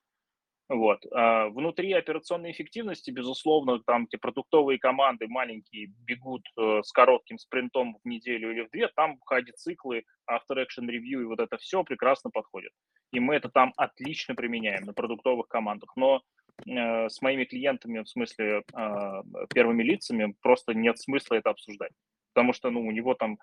Вот. 0.69 1.03
А 1.13 1.49
внутри 1.49 1.93
операционной 1.95 2.51
эффективности, 2.51 3.11
безусловно, 3.11 3.81
там, 3.81 4.05
где 4.05 4.19
продуктовые 4.19 4.79
команды 4.79 5.27
маленькие 5.27 5.87
бегут 6.05 6.43
э, 6.59 6.83
с 6.83 6.93
коротким 6.93 7.39
спринтом 7.39 7.97
в 8.05 8.07
неделю 8.07 8.53
или 8.53 8.67
в 8.67 8.71
две, 8.71 8.89
там 8.89 9.19
хади-циклы, 9.25 10.05
after 10.31 10.57
action 10.57 10.87
review 10.87 11.23
и 11.23 11.25
вот 11.25 11.41
это 11.41 11.57
все 11.57 11.83
прекрасно 11.85 12.31
подходит. 12.31 12.73
И 13.13 13.21
мы 13.21 13.37
это 13.37 13.49
там 13.49 13.73
отлично 13.79 14.35
применяем 14.35 14.85
на 14.85 14.93
продуктовых 14.93 15.49
командах. 15.49 15.91
Но 15.97 16.21
э, 16.67 17.09
с 17.09 17.23
моими 17.23 17.45
клиентами, 17.45 18.01
в 18.01 18.09
смысле 18.09 18.63
э, 18.77 19.23
первыми 19.55 19.83
лицами, 19.83 20.35
просто 20.43 20.75
нет 20.75 20.99
смысла 20.99 21.37
это 21.37 21.49
обсуждать. 21.49 21.93
Потому 22.35 22.53
что, 22.53 22.69
ну, 22.69 22.87
у 22.87 22.91
него 22.91 23.15
там, 23.15 23.39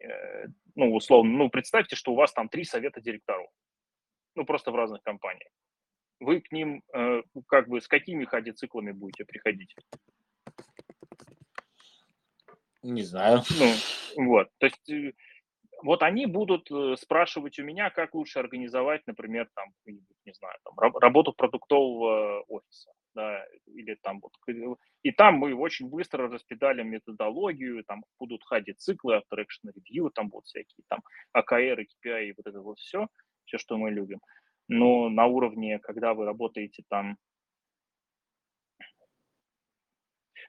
э, 0.00 0.46
ну, 0.74 0.94
условно, 0.94 1.36
ну, 1.36 1.50
представьте, 1.50 1.96
что 1.96 2.12
у 2.12 2.16
вас 2.16 2.32
там 2.32 2.48
три 2.48 2.64
совета 2.64 3.02
директоров. 3.02 3.50
Ну, 4.36 4.46
просто 4.46 4.70
в 4.70 4.74
разных 4.74 5.02
компаниях 5.02 5.50
вы 6.20 6.40
к 6.40 6.52
ним 6.52 6.82
э, 6.94 7.22
как 7.46 7.68
бы 7.68 7.80
с 7.80 7.88
какими 7.88 8.24
хади-циклами 8.24 8.92
будете 8.92 9.24
приходить? 9.24 9.74
Не 12.82 13.02
знаю. 13.02 13.42
Ну, 13.58 13.74
вот, 14.24 14.48
то 14.58 14.66
есть 14.66 14.88
э, 14.88 15.12
вот 15.82 16.02
они 16.02 16.26
будут 16.26 16.70
э, 16.70 16.96
спрашивать 16.96 17.58
у 17.58 17.64
меня, 17.64 17.90
как 17.90 18.14
лучше 18.14 18.38
организовать, 18.38 19.06
например, 19.06 19.48
там, 19.54 19.72
не 19.84 20.32
знаю, 20.32 20.58
там, 20.64 20.78
раб- 20.78 20.96
работу 20.96 21.32
продуктового 21.32 22.42
офиса, 22.48 22.92
да, 23.14 23.44
или 23.66 23.96
там 24.02 24.20
вот, 24.20 24.32
и 25.02 25.12
там 25.12 25.34
мы 25.34 25.54
очень 25.54 25.88
быстро 25.88 26.28
распедалим 26.28 26.88
методологию, 26.88 27.84
там 27.84 28.04
будут 28.18 28.44
хади-циклы, 28.44 29.16
after 29.16 29.38
action 29.38 29.72
review, 29.74 30.10
там 30.14 30.28
будут 30.28 30.46
всякие 30.46 30.84
там 30.88 31.00
AKR, 31.36 31.84
KPI 31.84 32.26
и 32.26 32.34
вот 32.36 32.46
это 32.46 32.60
вот 32.60 32.78
все, 32.78 33.08
все, 33.44 33.58
что 33.58 33.76
мы 33.76 33.90
любим. 33.90 34.20
Но 34.68 35.08
на 35.08 35.26
уровне, 35.26 35.78
когда 35.78 36.14
вы 36.14 36.24
работаете 36.24 36.82
там 36.88 37.16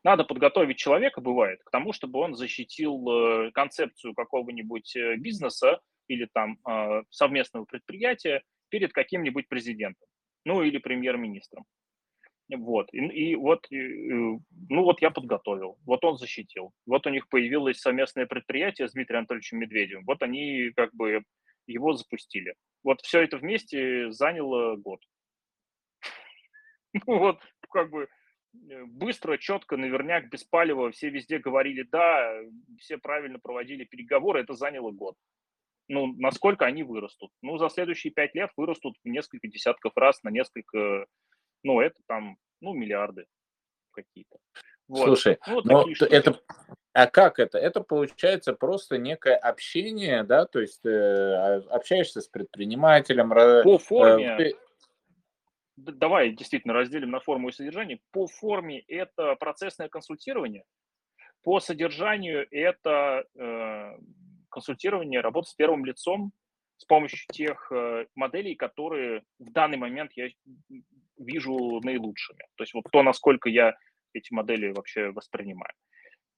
надо 0.03 0.23
подготовить 0.23 0.77
человека, 0.77 1.21
бывает, 1.21 1.61
к 1.63 1.71
тому, 1.71 1.91
чтобы 1.91 2.19
он 2.19 2.35
защитил 2.35 3.09
э, 3.09 3.51
концепцию 3.51 4.13
какого-нибудь 4.13 4.95
э, 4.95 5.17
бизнеса 5.17 5.81
или 6.07 6.29
там 6.33 6.57
э, 6.65 7.03
совместного 7.09 7.65
предприятия 7.65 8.43
перед 8.69 8.93
каким-нибудь 8.93 9.47
президентом, 9.49 10.07
ну 10.45 10.61
или 10.63 10.77
премьер-министром. 10.77 11.65
Вот, 12.49 12.87
и, 12.93 12.99
и 12.99 13.35
вот, 13.35 13.67
и, 13.69 13.77
ну 14.09 14.83
вот 14.83 15.01
я 15.01 15.11
подготовил, 15.11 15.77
вот 15.85 16.05
он 16.05 16.17
защитил, 16.17 16.71
вот 16.85 17.05
у 17.05 17.09
них 17.09 17.27
появилось 17.27 17.81
совместное 17.81 18.25
предприятие 18.25 18.87
с 18.87 18.93
Дмитрием 18.93 19.19
Анатольевичем 19.19 19.59
Медведевым, 19.59 20.05
вот 20.05 20.21
они 20.21 20.71
как 20.73 20.95
бы 20.95 21.23
его 21.65 21.91
запустили. 21.91 22.55
Вот 22.87 23.01
все 23.01 23.21
это 23.21 23.35
вместе 23.35 24.09
заняло 24.13 24.77
год. 24.77 25.01
Ну 27.05 27.19
вот, 27.19 27.41
как 27.69 27.89
бы 27.89 28.07
э, 28.69 28.85
быстро, 28.85 29.37
четко, 29.37 29.75
наверняк, 29.75 30.29
без 30.29 30.45
палева, 30.45 30.89
все 30.91 31.09
везде 31.09 31.37
говорили 31.37 31.83
«да», 31.83 32.33
все 32.79 32.97
правильно 32.97 33.39
проводили 33.39 33.83
переговоры, 33.83 34.39
это 34.39 34.53
заняло 34.53 34.91
год. 34.91 35.15
Ну, 35.89 36.13
насколько 36.17 36.65
они 36.65 36.83
вырастут? 36.83 37.29
Ну, 37.41 37.57
за 37.57 37.67
следующие 37.67 38.13
пять 38.13 38.33
лет 38.35 38.51
вырастут 38.55 38.95
в 39.03 39.07
несколько 39.09 39.49
десятков 39.49 39.91
раз 39.97 40.23
на 40.23 40.29
несколько, 40.29 41.07
ну, 41.63 41.81
это 41.81 41.99
там, 42.07 42.37
ну, 42.61 42.73
миллиарды 42.73 43.25
какие-то. 43.91 44.37
Вот. 44.87 45.07
Слушай, 45.07 45.39
ну, 45.45 45.61
но 45.65 45.85
это, 46.09 46.41
а 46.97 47.05
как 47.05 47.37
это? 47.37 47.59
Это 47.59 47.81
получается 47.81 48.53
просто 48.53 48.97
некое 48.97 49.35
общение, 49.35 50.23
да, 50.23 50.47
то 50.47 50.59
есть 50.59 50.83
э, 50.83 51.61
общаешься 51.69 52.21
с 52.21 52.27
предпринимателем. 52.27 53.29
По 53.29 53.75
э, 53.75 53.77
форме, 53.77 54.25
э, 54.25 54.53
давай 55.75 56.31
действительно 56.31 56.73
разделим 56.73 57.11
на 57.11 57.19
форму 57.19 57.49
и 57.49 57.51
содержание. 57.51 57.99
По 58.09 58.25
форме 58.25 58.79
это 58.79 59.35
процессное 59.35 59.89
консультирование, 59.89 60.63
по 61.43 61.59
содержанию 61.59 62.47
это 62.49 63.25
э, 63.35 63.99
консультирование, 64.49 65.21
работа 65.21 65.49
с 65.49 65.53
первым 65.53 65.85
лицом 65.85 66.31
с 66.77 66.85
помощью 66.85 67.19
тех 67.31 67.71
э, 67.71 68.07
моделей, 68.15 68.55
которые 68.55 69.21
в 69.37 69.51
данный 69.51 69.77
момент 69.77 70.13
я 70.15 70.29
вижу 71.19 71.79
наилучшими. 71.83 72.43
То 72.55 72.63
есть 72.63 72.73
вот 72.73 72.85
то, 72.91 73.03
насколько 73.03 73.49
я 73.49 73.75
эти 74.13 74.33
модели 74.33 74.71
вообще 74.71 75.11
воспринимаю. 75.11 75.73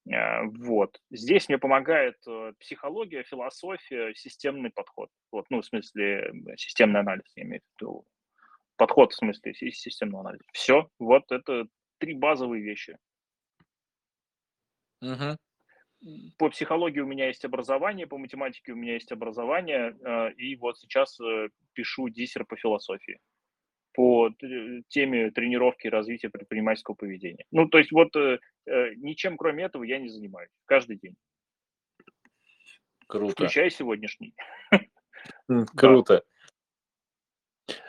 Э, 0.08 0.44
вот. 0.44 1.00
Здесь 1.10 1.48
мне 1.48 1.58
помогает 1.58 2.16
э, 2.26 2.52
психология, 2.58 3.22
философия, 3.22 4.14
системный 4.14 4.70
подход. 4.70 5.10
Вот, 5.30 5.46
ну, 5.50 5.60
в 5.60 5.66
смысле, 5.66 6.32
системный 6.56 7.00
анализ, 7.00 7.30
я 7.36 7.44
имею 7.44 7.60
в 7.60 7.80
виду. 7.80 8.04
Подход, 8.76 9.12
в 9.12 9.16
смысле, 9.16 9.52
системного 9.54 10.20
анализа. 10.22 10.44
Все, 10.52 10.88
вот 10.98 11.30
это 11.30 11.66
три 11.98 12.14
базовые 12.14 12.62
вещи. 12.62 12.96
Угу. 15.02 15.36
По 16.38 16.48
психологии 16.48 17.00
у 17.00 17.06
меня 17.06 17.26
есть 17.26 17.44
образование, 17.44 18.06
по 18.06 18.16
математике 18.16 18.72
у 18.72 18.76
меня 18.76 18.94
есть 18.94 19.12
образование, 19.12 19.96
э, 20.02 20.32
и 20.32 20.56
вот 20.56 20.78
сейчас 20.78 21.18
пишу 21.74 22.08
диссер 22.08 22.46
по 22.46 22.56
философии 22.56 23.20
по 23.92 24.30
теме 24.88 25.30
тренировки 25.30 25.86
и 25.86 25.90
развития 25.90 26.30
предпринимательского 26.30 26.94
поведения. 26.94 27.44
Ну, 27.50 27.68
то 27.68 27.78
есть 27.78 27.92
вот 27.92 28.14
э, 28.16 28.38
э, 28.66 28.94
ничем 28.96 29.36
кроме 29.36 29.64
этого 29.64 29.84
я 29.84 29.98
не 29.98 30.08
занимаюсь 30.08 30.50
каждый 30.66 30.96
день. 30.96 31.14
Круто. 33.06 33.32
Включая 33.32 33.70
сегодняшний. 33.70 34.34
Круто. 35.76 36.22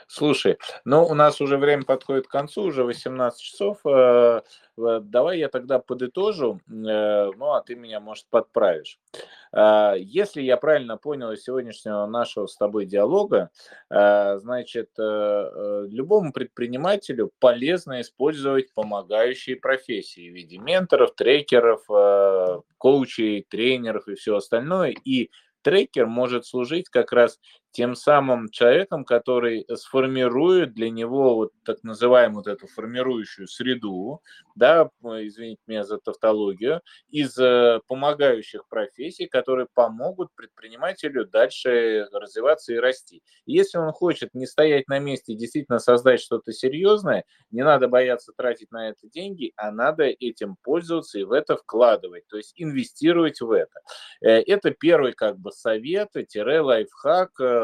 Слушай, 0.07 0.57
ну 0.83 1.05
у 1.05 1.13
нас 1.13 1.39
уже 1.39 1.57
время 1.57 1.83
подходит 1.83 2.27
к 2.27 2.31
концу, 2.31 2.63
уже 2.63 2.83
18 2.83 3.39
часов. 3.39 3.77
Э, 3.85 4.41
давай 4.77 5.39
я 5.39 5.47
тогда 5.47 5.79
подытожу, 5.79 6.59
э, 6.67 7.31
ну 7.37 7.53
а 7.53 7.61
ты 7.61 7.75
меня, 7.75 8.01
может, 8.01 8.25
подправишь. 8.29 8.99
Э, 9.53 9.93
если 9.97 10.41
я 10.41 10.57
правильно 10.57 10.97
понял 10.97 11.31
из 11.31 11.43
сегодняшнего 11.43 12.05
нашего 12.07 12.47
с 12.47 12.57
тобой 12.57 12.85
диалога, 12.85 13.51
значит, 13.89 14.89
любому 14.97 16.33
предпринимателю 16.33 17.31
полезно 17.39 18.01
использовать 18.01 18.73
помогающие 18.73 19.55
профессии 19.55 20.29
в 20.29 20.33
виде 20.33 20.57
менторов, 20.57 21.15
трекеров, 21.15 21.85
коучей, 22.77 23.45
тренеров 23.49 24.07
и 24.07 24.15
все 24.15 24.35
остальное. 24.35 24.93
И 25.05 25.29
трекер 25.61 26.07
может 26.07 26.45
служить 26.45 26.89
как 26.89 27.11
раз 27.11 27.39
тем 27.71 27.95
самым 27.95 28.49
человеком, 28.49 29.05
который 29.05 29.65
сформирует 29.75 30.73
для 30.73 30.89
него 30.89 31.35
вот 31.35 31.51
так 31.63 31.83
называемую 31.83 32.43
вот 32.43 32.47
эту 32.47 32.67
формирующую 32.67 33.47
среду, 33.47 34.21
да, 34.55 34.89
извините 35.01 35.61
меня 35.67 35.83
за 35.83 35.97
тавтологию, 35.97 36.81
из 37.09 37.37
э, 37.37 37.79
помогающих 37.87 38.67
профессий, 38.67 39.27
которые 39.27 39.67
помогут 39.73 40.29
предпринимателю 40.35 41.25
дальше 41.25 42.07
развиваться 42.11 42.73
и 42.73 42.77
расти. 42.77 43.23
Если 43.45 43.77
он 43.77 43.91
хочет 43.91 44.33
не 44.33 44.45
стоять 44.45 44.87
на 44.87 44.99
месте 44.99 45.33
и 45.33 45.37
действительно 45.37 45.79
создать 45.79 46.19
что-то 46.19 46.51
серьезное, 46.51 47.23
не 47.51 47.63
надо 47.63 47.87
бояться 47.87 48.33
тратить 48.35 48.71
на 48.71 48.89
это 48.89 49.07
деньги, 49.07 49.53
а 49.55 49.71
надо 49.71 50.03
этим 50.03 50.57
пользоваться 50.61 51.19
и 51.19 51.23
в 51.23 51.31
это 51.31 51.55
вкладывать, 51.55 52.27
то 52.27 52.37
есть 52.37 52.53
инвестировать 52.55 53.39
в 53.41 53.51
это. 53.51 53.79
Э, 54.21 54.41
это 54.41 54.71
первый 54.71 55.13
как 55.13 55.39
бы 55.39 55.51
совет, 55.51 56.09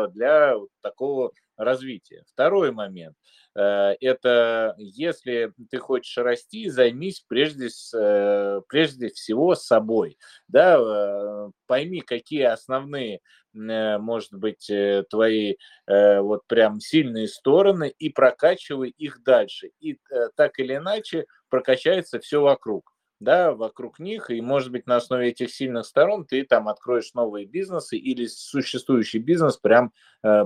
для 0.06 0.54
такого 0.82 1.32
развития. 1.58 2.24
Второй 2.32 2.72
момент 2.72 3.16
э,– 3.56 3.96
это 4.02 4.76
если 4.78 5.54
ты 5.70 5.80
хочешь 5.80 6.18
расти, 6.18 6.70
займись 6.70 7.26
прежде, 7.28 7.70
э, 7.96 8.62
прежде 8.70 9.10
всего 9.10 9.56
собой. 9.56 10.18
Да? 10.48 10.78
Э, 10.80 11.50
пойми, 11.66 12.02
какие 12.02 12.44
основные, 12.44 13.20
может 13.54 14.34
быть, 14.34 14.72
твои 15.10 15.56
вот 15.88 16.42
прям 16.46 16.80
сильные 16.80 17.28
стороны 17.28 17.92
и 17.98 18.10
прокачивай 18.10 18.90
их 18.90 19.24
дальше. 19.24 19.72
И 19.80 19.98
так 20.36 20.60
или 20.60 20.76
иначе 20.76 21.26
прокачается 21.50 22.20
все 22.20 22.40
вокруг 22.40 22.94
да, 23.20 23.54
вокруг 23.54 24.00
них, 24.00 24.30
и, 24.30 24.42
может 24.42 24.72
быть, 24.72 24.88
на 24.88 24.98
основе 24.98 25.30
этих 25.30 25.52
сильных 25.54 25.86
сторон 25.86 26.26
ты 26.26 26.44
там 26.44 26.68
откроешь 26.68 27.14
новые 27.14 27.46
бизнесы 27.46 27.98
или 27.98 28.28
существующий 28.28 29.20
бизнес 29.20 29.58
прям 29.58 29.92
э, 30.24 30.44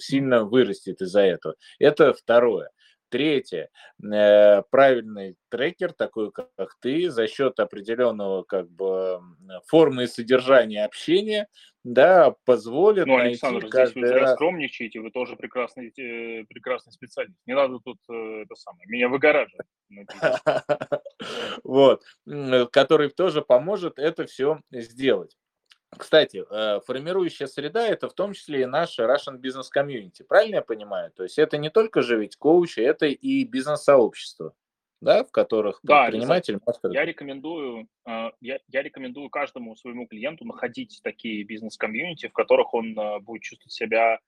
сильно 0.00 0.44
вырастет 0.44 1.00
из-за 1.02 1.20
этого. 1.22 1.54
Это 1.78 2.12
второе. 2.12 2.70
Третье, 3.10 3.70
э, 4.04 4.62
правильный 4.70 5.36
трекер, 5.48 5.92
такой 5.92 6.30
как 6.30 6.76
ты, 6.80 7.10
за 7.10 7.26
счет 7.26 7.58
определенного 7.58 8.44
как 8.44 8.70
бы 8.70 9.20
формы 9.66 10.04
и 10.04 10.06
содержания 10.06 10.84
общения, 10.84 11.48
да, 11.82 12.34
позволит 12.44 13.06
ну, 13.06 13.16
Александр, 13.16 13.62
найти 13.62 13.92
здесь 13.92 13.94
вы 13.94 14.12
раз... 14.12 14.34
скромничаете, 14.34 15.00
вы 15.00 15.10
тоже 15.10 15.36
прекрасный, 15.36 15.88
э, 15.88 16.44
прекрасный 16.44 16.92
специалист. 16.92 17.38
Не 17.46 17.54
надо 17.54 17.78
тут 17.78 17.98
э, 18.10 18.42
это 18.42 18.54
самое, 18.54 18.86
меня 18.88 19.08
выгораживать. 19.08 19.66
Вот, 21.64 22.02
который 22.72 23.10
тоже 23.10 23.42
поможет 23.42 23.98
это 23.98 24.26
все 24.26 24.60
сделать. 24.70 25.36
Кстати, 25.96 26.44
э, 26.48 26.80
формирующая 26.86 27.46
среда– 27.46 27.86
это 27.88 28.08
в 28.08 28.14
том 28.14 28.32
числе 28.32 28.62
и 28.62 28.66
наша 28.66 29.04
Russian 29.04 29.38
Business 29.40 29.66
Community, 29.74 30.24
правильно 30.26 30.56
я 30.56 30.62
понимаю? 30.62 31.10
То 31.12 31.24
есть 31.24 31.38
это 31.38 31.58
не 31.58 31.68
только 31.68 32.02
же 32.02 32.18
ведь 32.18 32.36
коучи, 32.36 32.80
это 32.80 33.06
и 33.06 33.44
бизнес-сообщество, 33.44 34.54
да, 35.00 35.24
в 35.24 35.30
которых 35.30 35.80
да, 35.82 36.06
предприниматель. 36.06 36.58
Я 36.90 37.04
рекомендую, 37.04 37.88
э, 38.06 38.30
я, 38.40 38.58
я 38.68 38.82
рекомендую 38.82 39.30
каждому 39.30 39.76
своему 39.76 40.06
клиенту 40.06 40.44
находить 40.44 41.00
такие 41.02 41.44
бизнес-комьюнити, 41.44 42.28
в 42.28 42.32
которых 42.32 42.74
он 42.74 42.98
э, 42.98 43.20
будет 43.20 43.42
чувствовать 43.42 43.72
себя 43.72 44.18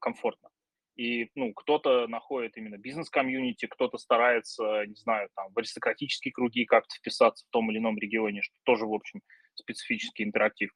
комфортно. 0.00 0.50
И 0.96 1.30
ну, 1.34 1.54
кто-то 1.54 2.06
находит 2.06 2.56
именно 2.58 2.76
бизнес-комьюнити, 2.76 3.66
кто-то 3.66 3.96
старается, 3.98 4.84
не 4.86 4.94
знаю, 4.94 5.28
там, 5.34 5.50
в 5.52 5.58
аристократические 5.58 6.32
круги 6.32 6.66
как-то 6.66 6.94
вписаться 6.94 7.46
в 7.46 7.50
том 7.50 7.70
или 7.70 7.78
ином 7.78 7.98
регионе, 7.98 8.42
что 8.42 8.54
тоже, 8.62 8.86
в 8.86 8.92
общем, 8.92 9.22
специфический 9.54 10.22
интерактив. 10.22 10.70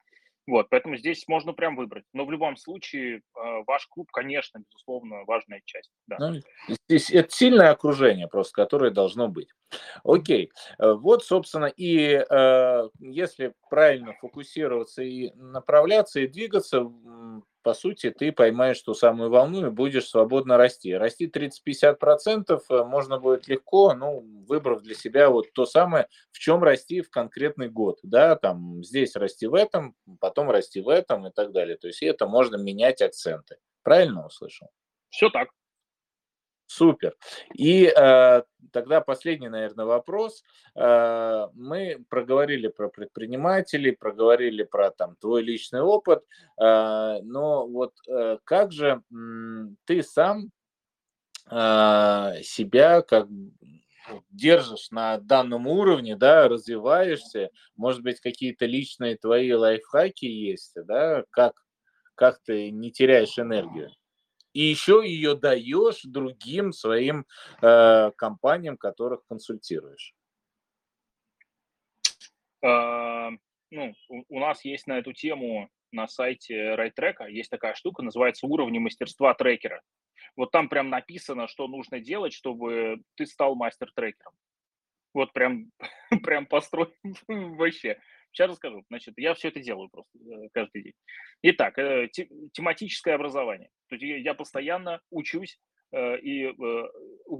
Вот, 0.47 0.67
поэтому 0.69 0.97
здесь 0.97 1.27
можно 1.27 1.53
прям 1.53 1.75
выбрать. 1.75 2.05
Но 2.13 2.25
в 2.25 2.31
любом 2.31 2.57
случае 2.57 3.17
э, 3.17 3.21
ваш 3.67 3.85
клуб, 3.87 4.09
конечно, 4.11 4.63
безусловно, 4.67 5.23
важная 5.25 5.61
часть. 5.63 5.91
Да. 6.07 6.17
Ну, 6.19 6.39
здесь 6.87 7.11
это 7.11 7.29
сильное 7.31 7.69
окружение 7.69 8.27
просто, 8.27 8.53
которое 8.55 8.89
должно 8.91 9.27
быть. 9.27 9.49
Окей, 10.03 10.51
э, 10.79 10.93
вот, 10.93 11.23
собственно, 11.23 11.65
и 11.65 12.25
э, 12.27 12.89
если 12.99 13.53
правильно 13.69 14.13
фокусироваться 14.13 15.03
и 15.03 15.31
направляться, 15.35 16.19
и 16.19 16.27
двигаться, 16.27 16.91
по 17.61 17.73
сути, 17.73 18.11
ты 18.11 18.31
поймаешь 18.31 18.81
ту 18.81 18.93
самую 18.93 19.29
волну 19.29 19.67
и 19.67 19.69
будешь 19.69 20.07
свободно 20.07 20.57
расти. 20.57 20.93
Расти 20.93 21.27
30-50% 21.27 22.61
э, 22.69 22.83
можно 22.83 23.19
будет 23.19 23.47
легко, 23.47 23.93
ну, 23.93 24.21
выбрав 24.47 24.81
для 24.81 24.95
себя 24.95 25.29
вот 25.29 25.51
то 25.53 25.65
самое, 25.65 26.07
в 26.31 26.39
чем 26.39 26.63
расти 26.63 27.01
в 27.01 27.09
конкретный 27.09 27.69
год, 27.69 27.99
да, 28.03 28.35
там, 28.35 28.83
здесь 28.83 29.15
расти 29.15 29.47
в 29.47 29.53
этом, 29.53 29.95
потом 30.19 30.49
расти 30.49 30.81
в 30.81 30.89
этом 30.89 31.27
и 31.27 31.31
так 31.31 31.51
далее. 31.51 31.77
То 31.77 31.87
есть 31.87 32.01
это 32.01 32.27
можно 32.27 32.55
менять 32.55 33.01
акценты. 33.01 33.57
Правильно 33.83 34.25
услышал? 34.25 34.69
Все 35.09 35.29
так. 35.29 35.49
Супер. 36.69 37.15
И 37.55 37.85
э, 37.85 38.43
тогда 38.71 39.01
последний, 39.01 39.49
наверное, 39.49 39.85
вопрос. 39.85 40.43
Э, 40.75 41.47
мы 41.55 42.05
проговорили 42.09 42.67
про 42.67 42.89
предпринимателей, 42.89 43.91
проговорили 43.91 44.61
про 44.61 44.91
там 44.91 45.15
твой 45.15 45.41
личный 45.41 45.81
опыт, 45.81 46.23
э, 46.61 47.21
но 47.23 47.65
вот 47.65 47.93
э, 48.07 48.37
как 48.43 48.71
же 48.71 49.01
э, 49.01 49.15
ты 49.85 50.03
сам 50.03 50.51
э, 51.49 52.33
себя 52.43 53.01
как 53.01 53.27
держишь 54.29 54.91
на 54.91 55.17
данном 55.17 55.65
уровне, 55.65 56.15
да, 56.15 56.47
развиваешься, 56.47 57.49
может 57.77 58.03
быть, 58.03 58.19
какие-то 58.19 58.67
личные 58.67 59.17
твои 59.17 59.51
лайфхаки 59.53 60.25
есть, 60.25 60.75
да, 60.85 61.23
как 61.31 61.53
как 62.13 62.37
ты 62.43 62.69
не 62.69 62.91
теряешь 62.91 63.39
энергию. 63.39 63.89
И 64.53 64.61
еще 64.61 65.03
ее 65.05 65.35
даешь 65.35 66.01
другим 66.03 66.73
своим 66.73 67.25
э, 67.61 68.11
компаниям, 68.17 68.77
которых 68.77 69.25
консультируешь. 69.27 70.13
А, 72.61 73.29
ну, 73.71 73.93
у, 74.09 74.23
у 74.29 74.39
нас 74.39 74.65
есть 74.65 74.87
на 74.87 74.99
эту 74.99 75.13
тему 75.13 75.69
на 75.91 76.07
сайте 76.07 76.75
RайTrack 76.75 77.29
есть 77.29 77.49
такая 77.49 77.73
штука, 77.73 78.01
называется 78.03 78.45
уровни 78.47 78.79
мастерства 78.79 79.33
трекера. 79.33 79.81
Вот 80.35 80.51
там 80.51 80.69
прям 80.69 80.89
написано, 80.89 81.47
что 81.47 81.67
нужно 81.67 81.99
делать, 81.99 82.33
чтобы 82.33 83.01
ты 83.15 83.25
стал 83.25 83.55
мастер-трекером. 83.55 84.33
Вот 85.13 85.33
прям, 85.33 85.71
прям 86.23 86.45
построен 86.45 86.93
вообще. 87.27 87.99
Сейчас 88.31 88.51
расскажу. 88.51 88.83
Значит, 88.89 89.15
я 89.17 89.33
все 89.33 89.49
это 89.49 89.59
делаю 89.59 89.89
просто 89.89 90.17
э, 90.19 90.49
каждый 90.53 90.83
день. 90.83 90.93
Итак, 91.43 91.77
э, 91.79 92.09
тематическое 92.53 93.15
образование. 93.15 93.69
То 93.87 93.95
есть 93.95 94.25
я 94.25 94.33
постоянно 94.33 95.01
учусь 95.09 95.59
э, 95.91 96.19
и 96.19 96.47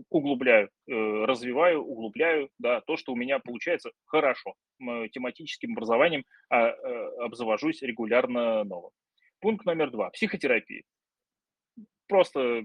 углубляю, 0.10 0.70
развиваю, 0.88 1.84
углубляю 1.84 2.50
да, 2.58 2.82
то, 2.82 2.98
что 2.98 3.14
у 3.14 3.16
меня 3.16 3.40
получается 3.40 3.92
хорошо. 4.06 4.56
Тематическим 4.80 5.74
образованием 5.74 6.24
а, 6.50 6.70
обзавожусь 7.26 7.82
регулярно 7.82 8.64
новым. 8.64 8.92
Пункт 9.42 9.66
номер 9.66 9.92
два. 9.92 10.10
Психотерапия 10.12 10.84
просто 12.10 12.64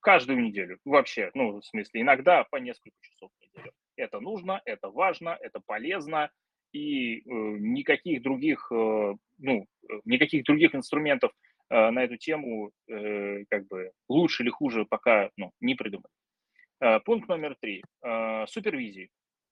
каждую 0.00 0.42
неделю 0.42 0.78
вообще, 0.84 1.30
ну, 1.34 1.60
в 1.60 1.64
смысле, 1.64 2.00
иногда 2.00 2.44
по 2.44 2.56
несколько 2.56 2.96
часов 3.00 3.30
в 3.38 3.42
неделю. 3.42 3.72
Это 3.96 4.18
нужно, 4.18 4.62
это 4.64 4.88
важно, 4.88 5.36
это 5.40 5.60
полезно, 5.60 6.30
и 6.72 7.18
э, 7.18 7.22
никаких 7.26 8.22
других, 8.22 8.70
э, 8.72 9.14
ну, 9.38 9.66
никаких 10.04 10.44
других 10.44 10.74
инструментов 10.74 11.32
э, 11.70 11.90
на 11.90 12.04
эту 12.04 12.16
тему 12.16 12.70
э, 12.88 13.44
как 13.50 13.66
бы 13.68 13.92
лучше 14.08 14.42
или 14.42 14.50
хуже 14.50 14.84
пока 14.84 15.30
ну, 15.36 15.50
не 15.60 15.74
придумали. 15.74 16.12
Э, 16.80 17.00
пункт 17.00 17.28
номер 17.28 17.56
три. 17.60 17.82
Э, 18.04 18.46
супервизии. 18.46 19.10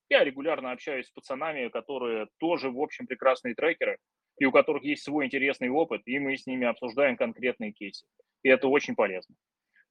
Я 0.09 0.23
регулярно 0.23 0.71
общаюсь 0.71 1.07
с 1.07 1.11
пацанами, 1.11 1.69
которые 1.69 2.27
тоже, 2.39 2.71
в 2.71 2.79
общем, 2.79 3.05
прекрасные 3.05 3.53
трекеры, 3.53 3.97
и 4.39 4.45
у 4.45 4.51
которых 4.51 4.83
есть 4.83 5.03
свой 5.03 5.25
интересный 5.25 5.69
опыт, 5.69 6.01
и 6.05 6.17
мы 6.17 6.35
с 6.35 6.47
ними 6.47 6.65
обсуждаем 6.65 7.15
конкретные 7.15 7.71
кейсы 7.71 8.05
и 8.43 8.49
это 8.49 8.67
очень 8.67 8.95
полезно. 8.95 9.35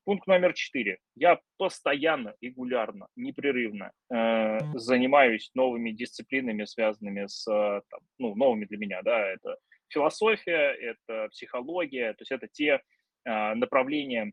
Пункт 0.09 0.27
номер 0.27 0.55
четыре. 0.55 1.01
Я 1.17 1.39
постоянно, 1.59 2.35
регулярно, 2.41 3.09
непрерывно 3.15 3.93
э, 4.11 4.59
занимаюсь 4.73 5.51
новыми 5.53 5.91
дисциплинами, 5.91 6.65
связанными 6.65 7.27
с, 7.27 7.47
э, 7.47 7.83
там, 7.91 8.01
ну, 8.17 8.35
новыми 8.35 8.65
для 8.65 8.79
меня, 8.79 9.03
да, 9.03 9.19
это 9.29 9.59
философия, 9.89 10.73
это 10.73 11.29
психология, 11.29 12.15
то 12.15 12.23
есть 12.23 12.33
это 12.33 12.49
те 12.49 12.81
э, 13.27 13.55
направления, 13.55 14.33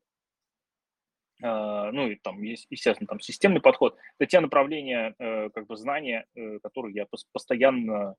э, 1.44 1.92
ну, 1.92 2.08
и 2.10 2.16
там, 2.24 2.42
естественно, 2.42 3.08
там 3.08 3.20
системный 3.20 3.60
подход, 3.60 3.98
это 4.18 4.30
те 4.32 4.40
направления, 4.40 5.14
э, 5.20 5.50
как 5.50 5.68
бы 5.68 5.76
знания, 5.76 6.26
э, 6.36 6.60
которые 6.60 6.96
я 6.96 7.06
постоянно 7.34 8.16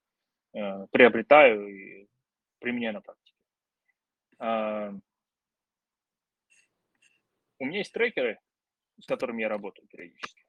э, 0.53 0.87
приобретаю 0.91 1.69
и 1.69 2.07
применяю 2.59 2.93
на 2.93 3.01
практике. 3.01 3.33
У 7.59 7.65
меня 7.65 7.79
есть 7.79 7.93
трекеры, 7.93 8.39
с 9.01 9.07
которыми 9.07 9.43
я 9.43 9.49
работаю 9.49 9.87
периодически, 9.89 10.45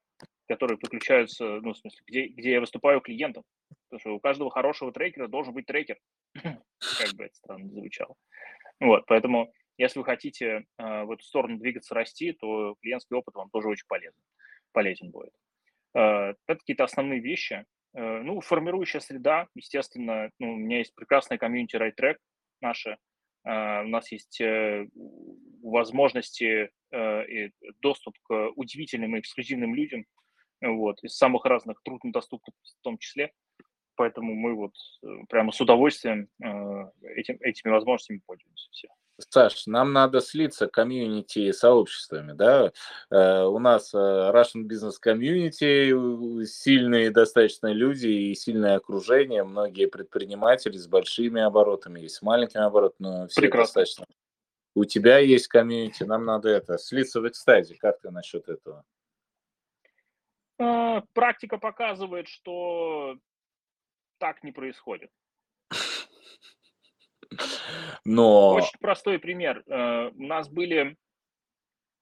которые 0.47 0.77
подключаются, 0.77 1.59
ну, 1.61 1.73
в 1.73 1.77
смысле, 1.77 2.01
где, 2.07 2.27
где 2.27 2.51
я 2.51 2.59
выступаю 2.59 3.01
клиентам. 3.01 3.43
Потому 3.89 3.99
что 3.99 4.15
у 4.15 4.19
каждого 4.19 4.51
хорошего 4.51 4.91
трекера 4.91 5.27
должен 5.27 5.53
быть 5.53 5.65
трекер. 5.65 5.97
Как 6.33 7.13
бы 7.15 7.25
это 7.25 7.35
странно 7.35 7.69
звучало. 7.69 8.15
Вот, 8.79 9.05
поэтому, 9.07 9.51
если 9.77 9.99
вы 9.99 10.05
хотите 10.05 10.65
э, 10.77 11.03
в 11.03 11.11
эту 11.11 11.23
сторону 11.23 11.57
двигаться, 11.57 11.95
расти, 11.95 12.33
то 12.33 12.75
клиентский 12.81 13.15
опыт 13.15 13.35
вам 13.35 13.49
тоже 13.49 13.69
очень 13.69 13.87
полезен, 13.87 14.21
полезен 14.71 15.09
будет. 15.09 15.33
Э, 15.95 16.33
это 16.47 16.59
какие-то 16.59 16.83
основные 16.83 17.19
вещи. 17.19 17.65
Э, 17.93 18.21
ну, 18.21 18.41
формирующая 18.41 18.99
среда, 18.99 19.47
естественно, 19.55 20.29
ну, 20.39 20.53
у 20.53 20.57
меня 20.57 20.79
есть 20.79 20.93
прекрасная 20.93 21.37
комьюнити 21.37 21.75
RideTrack 21.75 22.17
наша, 22.61 22.97
у 23.47 23.87
нас 23.87 24.11
есть 24.11 24.41
э, 24.41 24.87
возможности 25.63 26.69
э, 26.91 27.27
и 27.27 27.51
доступ 27.81 28.17
к 28.23 28.49
удивительным 28.55 29.15
и 29.15 29.19
эксклюзивным 29.19 29.73
людям, 29.73 30.05
вот, 30.61 31.01
из 31.03 31.15
самых 31.15 31.45
разных 31.45 31.81
труднодоступных 31.83 32.53
в 32.61 32.83
том 32.83 32.97
числе. 32.97 33.31
Поэтому 33.95 34.33
мы 34.33 34.53
вот 34.53 34.73
э, 35.03 35.07
прямо 35.29 35.53
с 35.53 35.61
удовольствием 35.61 36.27
этим, 36.39 37.37
этими 37.39 37.71
возможностями 37.71 38.21
пользуемся 38.25 38.69
все. 38.71 38.89
Саш, 39.19 39.65
нам 39.65 39.93
надо 39.93 40.21
слиться 40.21 40.67
комьюнити 40.67 41.39
и 41.39 41.53
сообществами, 41.53 42.33
да? 42.33 42.71
Э, 43.09 43.43
у 43.45 43.57
нас 43.57 43.93
э, 43.93 43.97
Russian 43.97 44.67
Business 44.67 44.93
Community, 45.03 46.45
сильные 46.45 47.09
достаточно 47.09 47.73
люди 47.73 48.07
и 48.07 48.35
сильное 48.35 48.75
окружение, 48.75 49.43
многие 49.43 49.87
предприниматели 49.87 50.77
с 50.77 50.87
большими 50.87 51.41
оборотами, 51.41 52.01
есть 52.01 52.15
с 52.15 52.21
маленькими 52.21 52.63
оборотами, 52.63 53.07
но 53.07 53.27
все 53.27 53.41
Прекрасно. 53.41 53.81
достаточно. 53.81 54.05
У 54.75 54.85
тебя 54.85 55.17
есть 55.17 55.47
комьюнити, 55.47 56.03
нам 56.03 56.23
надо 56.23 56.49
это, 56.49 56.77
слиться 56.77 57.19
в 57.19 57.27
экстазе. 57.27 57.75
Как 57.75 57.99
ты 57.99 58.11
насчет 58.11 58.47
этого? 58.47 58.85
А, 60.59 61.01
практика 61.13 61.57
показывает, 61.57 62.27
что 62.27 63.17
так 64.19 64.43
не 64.43 64.51
происходит. 64.51 65.09
Но... 68.05 68.53
Очень 68.53 68.79
простой 68.79 69.19
пример. 69.19 69.63
Э, 69.67 70.09
у 70.09 70.23
нас 70.23 70.49
были... 70.49 70.95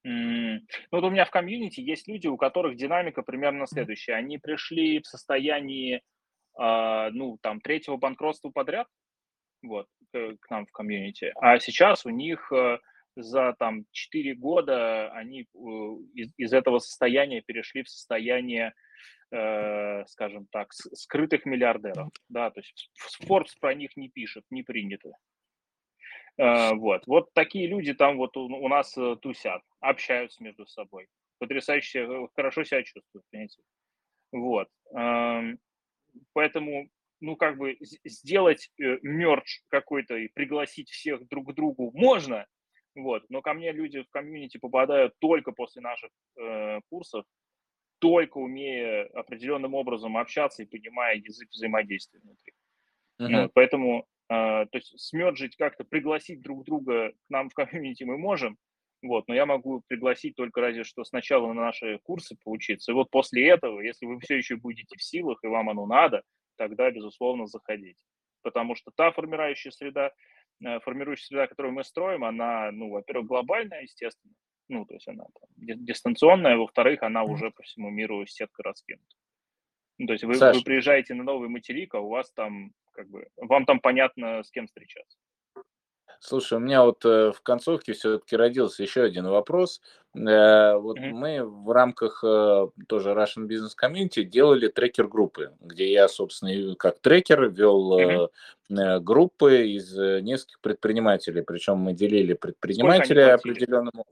Ну, 0.07 0.61
вот 0.91 1.03
у 1.03 1.09
меня 1.09 1.25
в 1.25 1.31
комьюнити 1.31 1.79
есть 1.79 2.07
люди, 2.07 2.27
у 2.27 2.37
которых 2.37 2.75
динамика 2.75 3.23
примерно 3.23 3.65
следующая. 3.65 4.13
Они 4.13 4.37
пришли 4.37 4.99
в 4.99 5.07
состоянии, 5.07 6.03
а, 6.53 7.09
ну, 7.09 7.39
там, 7.41 7.59
третьего 7.59 7.97
банкротства 7.97 8.51
подряд, 8.51 8.87
вот, 9.63 9.87
к 10.11 10.49
нам 10.51 10.67
в 10.67 10.71
комьюнити. 10.71 11.33
А 11.41 11.57
сейчас 11.57 12.05
у 12.05 12.11
них 12.11 12.51
э, 12.51 12.77
за 13.15 13.55
там 13.57 13.85
4 13.91 14.35
года 14.35 15.11
они 15.11 15.41
э, 15.41 15.45
из, 16.13 16.31
из 16.37 16.53
этого 16.53 16.79
состояния 16.79 17.41
перешли 17.41 17.83
в 17.83 17.89
состояние, 17.89 18.73
э, 19.31 20.05
скажем 20.07 20.47
так, 20.51 20.73
скрытых 20.73 21.45
миллиардеров. 21.45 22.09
Да, 22.29 22.51
то 22.51 22.59
есть 22.59 22.91
Forbes 23.23 23.51
про 23.59 23.73
них 23.73 23.95
не 23.95 24.09
пишет, 24.09 24.43
не 24.49 24.63
принято. 24.63 25.11
Э, 26.37 26.73
вот. 26.73 27.07
вот 27.07 27.33
такие 27.33 27.67
люди 27.67 27.93
там 27.93 28.17
вот 28.17 28.35
у 28.37 28.67
нас 28.67 28.97
э, 28.97 29.15
тусят, 29.21 29.61
общаются 29.79 30.43
между 30.43 30.65
собой. 30.65 31.07
Потрясающе, 31.39 32.27
хорошо 32.35 32.63
себя 32.63 32.83
чувствуют, 32.83 33.25
понимаете. 33.29 33.61
Вот. 34.31 34.67
Эм, 34.93 35.59
поэтому, 36.33 36.89
ну, 37.19 37.35
как 37.35 37.57
бы 37.57 37.77
сделать 38.05 38.69
мерч 38.77 39.61
какой-то 39.69 40.15
и 40.15 40.29
пригласить 40.29 40.89
всех 40.89 41.27
друг 41.27 41.51
к 41.51 41.53
другу 41.53 41.91
можно, 41.93 42.45
вот, 42.95 43.23
но 43.29 43.41
ко 43.41 43.53
мне 43.53 43.73
люди 43.73 44.01
в 44.01 44.09
комьюнити 44.09 44.57
попадают 44.57 45.13
только 45.19 45.51
после 45.51 45.81
наших 45.81 46.09
э, 46.39 46.79
курсов, 46.89 47.25
только 47.99 48.37
умея 48.37 49.05
определенным 49.13 49.73
образом 49.73 50.17
общаться 50.17 50.63
и 50.63 50.65
понимая 50.65 51.17
язык 51.17 51.49
взаимодействия 51.49 52.19
внутри. 52.19 52.53
Uh-huh. 53.19 53.43
Вот, 53.43 53.51
поэтому 53.53 54.07
а, 54.27 54.65
то 54.65 54.77
есть 54.77 54.99
смерджить 54.99 55.55
как-то, 55.55 55.83
пригласить 55.83 56.41
друг 56.41 56.65
друга 56.65 57.11
к 57.11 57.15
нам 57.29 57.49
в 57.49 57.53
комьюнити 57.53 58.03
мы 58.03 58.17
можем, 58.17 58.57
вот, 59.01 59.27
но 59.27 59.35
я 59.35 59.45
могу 59.45 59.83
пригласить 59.87 60.35
только 60.35 60.61
разве 60.61 60.83
что 60.83 61.03
сначала 61.03 61.47
на 61.53 61.65
наши 61.65 61.99
курсы 62.03 62.35
поучиться. 62.43 62.91
И 62.91 62.95
вот 62.95 63.11
после 63.11 63.47
этого, 63.47 63.81
если 63.81 64.05
вы 64.05 64.19
все 64.19 64.37
еще 64.37 64.55
будете 64.55 64.97
в 64.97 65.03
силах 65.03 65.39
и 65.43 65.47
вам 65.47 65.69
оно 65.69 65.85
надо, 65.85 66.23
тогда, 66.57 66.89
безусловно, 66.89 67.45
заходите. 67.45 68.03
Потому 68.41 68.75
что 68.75 68.91
та 68.95 69.11
формирующая 69.11 69.71
среда, 69.71 70.11
э, 70.63 70.79
формирующая 70.79 71.27
среда, 71.27 71.47
которую 71.47 71.73
мы 71.73 71.83
строим, 71.83 72.23
она, 72.23 72.71
ну, 72.71 72.89
во-первых, 72.89 73.27
глобальная, 73.27 73.83
естественно, 73.83 74.33
ну, 74.67 74.85
то 74.85 74.93
есть 74.93 75.07
она 75.07 75.25
там, 75.25 75.49
дистанционная, 75.57 76.57
во-вторых, 76.57 77.03
она 77.03 77.23
уже 77.23 77.51
по 77.51 77.63
всему 77.63 77.89
миру 77.89 78.25
сетка 78.25 78.63
раскинута. 78.63 79.15
Ну, 79.97 80.07
то 80.07 80.13
есть 80.13 80.23
вы, 80.23 80.33
вы 80.33 80.61
приезжаете 80.63 81.13
на 81.13 81.23
новый 81.23 81.49
материк, 81.49 81.95
а 81.95 81.99
у 81.99 82.09
вас 82.09 82.31
там 82.31 82.71
как 82.91 83.09
бы 83.09 83.27
вам 83.37 83.65
там 83.65 83.79
понятно, 83.79 84.43
с 84.43 84.51
кем 84.51 84.67
встречаться. 84.67 85.17
Слушай, 86.19 86.57
у 86.57 86.61
меня 86.61 86.83
вот 86.83 87.05
э, 87.05 87.31
в 87.31 87.41
концовке 87.41 87.93
все-таки 87.93 88.35
родился 88.35 88.83
еще 88.83 89.03
один 89.03 89.27
вопрос. 89.27 89.81
Э, 90.15 90.75
вот 90.75 90.97
mm-hmm. 90.97 91.11
мы 91.11 91.43
в 91.43 91.71
рамках 91.71 92.23
э, 92.23 92.67
тоже 92.87 93.11
Russian 93.11 93.47
Business 93.47 93.73
Community 93.79 94.23
делали 94.23 94.67
трекер-группы, 94.67 95.53
где 95.59 95.91
я, 95.91 96.07
собственно, 96.07 96.75
как 96.75 96.99
трекер 96.99 97.49
вел 97.49 98.29
mm-hmm. 98.69 98.99
группы 99.01 99.67
из 99.67 99.95
нескольких 99.95 100.59
предпринимателей. 100.61 101.41
Причем 101.41 101.77
мы 101.77 101.93
делили 101.93 102.33
предпринимателей 102.33 103.23
определенному. 103.23 104.05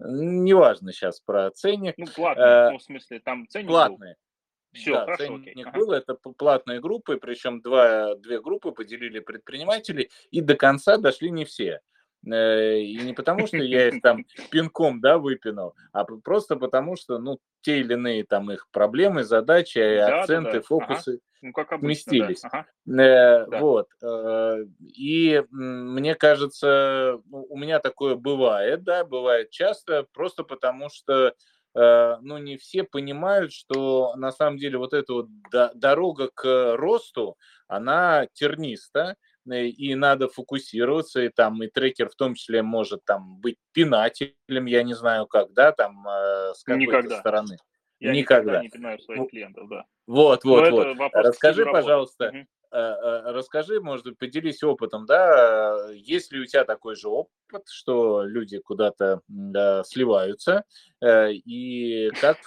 Неважно 0.00 0.92
сейчас 0.92 1.20
про 1.20 1.50
ценник. 1.50 1.94
Ну, 1.98 2.06
платные, 2.06 2.70
ну, 2.70 2.78
в 2.78 2.82
смысле, 2.82 3.20
там 3.20 3.46
ценник 3.48 3.68
Платные. 3.68 4.14
Был. 4.14 4.80
Все, 4.80 4.92
да, 4.92 5.04
хорошо, 5.04 5.24
ценник 5.24 5.66
окей. 5.66 5.80
был, 5.80 5.92
это 5.92 6.14
платные 6.14 6.80
группы, 6.80 7.16
причем 7.16 7.60
два, 7.60 8.14
две 8.16 8.40
группы 8.40 8.70
поделили 8.72 9.20
предпринимателей, 9.20 10.10
и 10.30 10.40
до 10.40 10.54
конца 10.54 10.96
дошли 10.96 11.30
не 11.30 11.44
все. 11.44 11.80
Э, 12.24 12.78
и 12.78 12.96
не 12.98 13.12
потому, 13.12 13.46
что 13.46 13.56
я 13.58 13.88
их 13.88 14.02
там 14.02 14.24
пинком, 14.50 15.00
да, 15.00 15.18
выпинал, 15.18 15.74
а 15.92 16.04
просто 16.04 16.56
потому, 16.56 16.96
что, 16.96 17.18
ну, 17.18 17.38
те 17.62 17.80
или 17.80 17.94
иные 17.94 18.24
там 18.24 18.50
их 18.50 18.68
проблемы, 18.70 19.24
задачи, 19.24 19.78
да, 19.78 20.20
акценты, 20.20 20.52
да, 20.52 20.58
да. 20.58 20.62
фокусы 20.62 21.10
ага. 21.10 21.20
Ну, 21.42 21.52
как 21.52 21.72
обычно, 21.72 22.12
сместились. 22.12 22.40
Да. 22.42 22.48
Ага. 22.48 22.66
Э, 23.02 23.46
да. 23.46 23.60
Вот. 23.60 23.88
Э, 24.02 24.64
и 24.80 25.42
мне 25.50 26.14
кажется, 26.14 27.20
ну, 27.26 27.46
у 27.48 27.56
меня 27.56 27.78
такое 27.78 28.14
бывает, 28.14 28.82
да, 28.84 29.04
бывает 29.04 29.50
часто, 29.50 30.06
просто 30.12 30.44
потому 30.44 30.88
что 30.88 31.34
ну, 31.72 32.38
не 32.38 32.56
все 32.56 32.82
понимают, 32.82 33.52
что 33.52 34.14
на 34.16 34.32
самом 34.32 34.58
деле 34.58 34.76
вот 34.76 34.92
эта 34.92 35.12
вот 35.12 35.28
дорога 35.74 36.28
к 36.34 36.74
росту, 36.76 37.36
она 37.68 38.26
терниста, 38.32 39.14
и 39.48 39.94
надо 39.94 40.28
фокусироваться, 40.28 41.22
и 41.22 41.28
там 41.28 41.62
и 41.62 41.68
трекер 41.68 42.08
в 42.08 42.14
том 42.14 42.34
числе 42.34 42.62
может 42.62 43.04
там 43.04 43.36
быть 43.36 43.56
пинателем, 43.72 44.66
я 44.66 44.82
не 44.82 44.94
знаю 44.94 45.26
как, 45.26 45.52
да, 45.52 45.72
там 45.72 46.06
э, 46.06 46.52
с 46.54 46.62
какой-то 46.62 46.90
никогда. 46.92 47.20
стороны. 47.20 47.56
Я 48.00 48.12
никогда. 48.12 48.60
никогда 48.60 48.62
не 48.62 48.68
пинаю 48.68 48.98
своих 48.98 49.28
клиентов, 49.30 49.68
да. 49.68 49.84
Вот, 50.06 50.44
вот, 50.44 50.70
Но 50.70 50.94
вот. 50.94 51.10
Расскажи, 51.12 51.64
пожалуйста, 51.66 52.30
угу. 52.30 52.46
расскажи, 52.70 53.80
может 53.80 54.06
быть, 54.06 54.18
поделись 54.18 54.62
опытом, 54.62 55.06
да, 55.06 55.90
есть 55.92 56.32
ли 56.32 56.40
у 56.40 56.46
тебя 56.46 56.64
такой 56.64 56.96
же 56.96 57.08
опыт, 57.08 57.68
что 57.68 58.24
люди 58.24 58.58
куда-то 58.58 59.20
да, 59.28 59.84
сливаются, 59.84 60.64
и 61.04 62.10
как, 62.20 62.38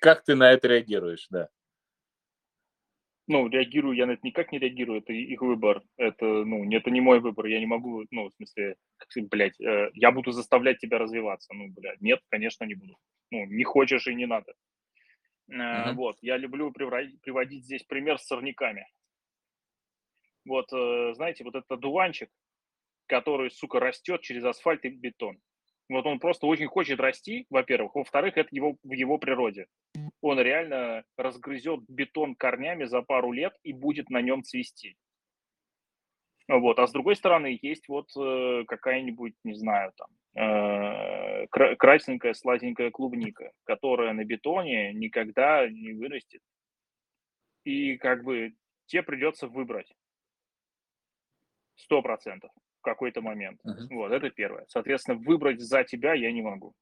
как 0.00 0.24
ты 0.24 0.34
на 0.34 0.52
это 0.52 0.68
реагируешь, 0.68 1.26
да? 1.30 1.48
Ну, 3.28 3.48
реагирую 3.48 3.96
я 3.96 4.06
на 4.06 4.12
это 4.12 4.26
никак 4.26 4.52
не 4.52 4.58
реагирую, 4.58 5.00
это 5.00 5.12
их 5.12 5.40
выбор, 5.40 5.82
это, 5.96 6.24
ну, 6.24 6.68
это 6.70 6.90
не 6.90 7.00
мой 7.00 7.20
выбор, 7.20 7.46
я 7.46 7.60
не 7.60 7.66
могу, 7.66 8.04
ну, 8.10 8.28
в 8.28 8.34
смысле, 8.34 8.76
блядь, 9.30 9.60
э, 9.60 9.90
я 9.94 10.10
буду 10.10 10.32
заставлять 10.32 10.78
тебя 10.78 10.98
развиваться, 10.98 11.54
ну, 11.54 11.68
блядь, 11.68 12.00
нет, 12.00 12.20
конечно, 12.28 12.64
не 12.64 12.74
буду, 12.74 12.96
ну, 13.30 13.46
не 13.46 13.64
хочешь 13.64 14.06
и 14.06 14.14
не 14.14 14.26
надо. 14.26 14.52
Uh-huh. 15.50 15.92
Вот, 15.94 16.16
я 16.22 16.36
люблю 16.36 16.72
приводить 16.72 17.64
здесь 17.64 17.82
пример 17.82 18.18
с 18.18 18.26
сорняками. 18.26 18.86
Вот, 20.44 20.72
э, 20.72 21.12
знаете, 21.14 21.44
вот 21.44 21.54
этот 21.54 21.78
дуванчик, 21.80 22.30
который, 23.06 23.50
сука, 23.50 23.80
растет 23.80 24.22
через 24.22 24.44
асфальт 24.44 24.84
и 24.84 24.88
бетон. 24.88 25.38
Вот 25.92 26.06
он 26.06 26.18
просто 26.18 26.46
очень 26.46 26.66
хочет 26.66 27.00
расти, 27.00 27.46
во-первых. 27.50 27.94
Во-вторых, 27.94 28.38
это 28.38 28.48
его, 28.50 28.76
в 28.82 28.92
его 28.92 29.18
природе. 29.18 29.66
Он 30.22 30.40
реально 30.40 31.04
разгрызет 31.16 31.80
бетон 31.86 32.34
корнями 32.34 32.84
за 32.84 33.02
пару 33.02 33.30
лет 33.30 33.52
и 33.62 33.74
будет 33.74 34.08
на 34.08 34.22
нем 34.22 34.42
цвести. 34.42 34.96
Вот. 36.48 36.78
А 36.78 36.86
с 36.86 36.92
другой 36.92 37.14
стороны, 37.16 37.58
есть 37.60 37.88
вот 37.88 38.08
э, 38.16 38.64
какая-нибудь, 38.66 39.34
не 39.44 39.54
знаю, 39.54 39.92
там, 39.96 40.42
э, 40.42 41.46
красненькая, 41.76 42.32
сладенькая 42.32 42.90
клубника, 42.90 43.52
которая 43.64 44.14
на 44.14 44.24
бетоне 44.24 44.94
никогда 44.94 45.68
не 45.68 45.92
вырастет. 45.92 46.40
И 47.64 47.98
как 47.98 48.24
бы 48.24 48.54
тебе 48.86 49.02
придется 49.02 49.46
выбрать. 49.46 49.92
Сто 51.76 52.00
процентов 52.00 52.50
в 52.82 52.84
какой-то 52.84 53.20
момент. 53.20 53.60
Uh-huh. 53.64 53.86
Вот, 53.90 54.10
это 54.10 54.28
первое. 54.30 54.64
Соответственно, 54.66 55.16
выбрать 55.16 55.60
за 55.60 55.84
тебя 55.84 56.14
я 56.14 56.32
не 56.32 56.42
могу. 56.42 56.74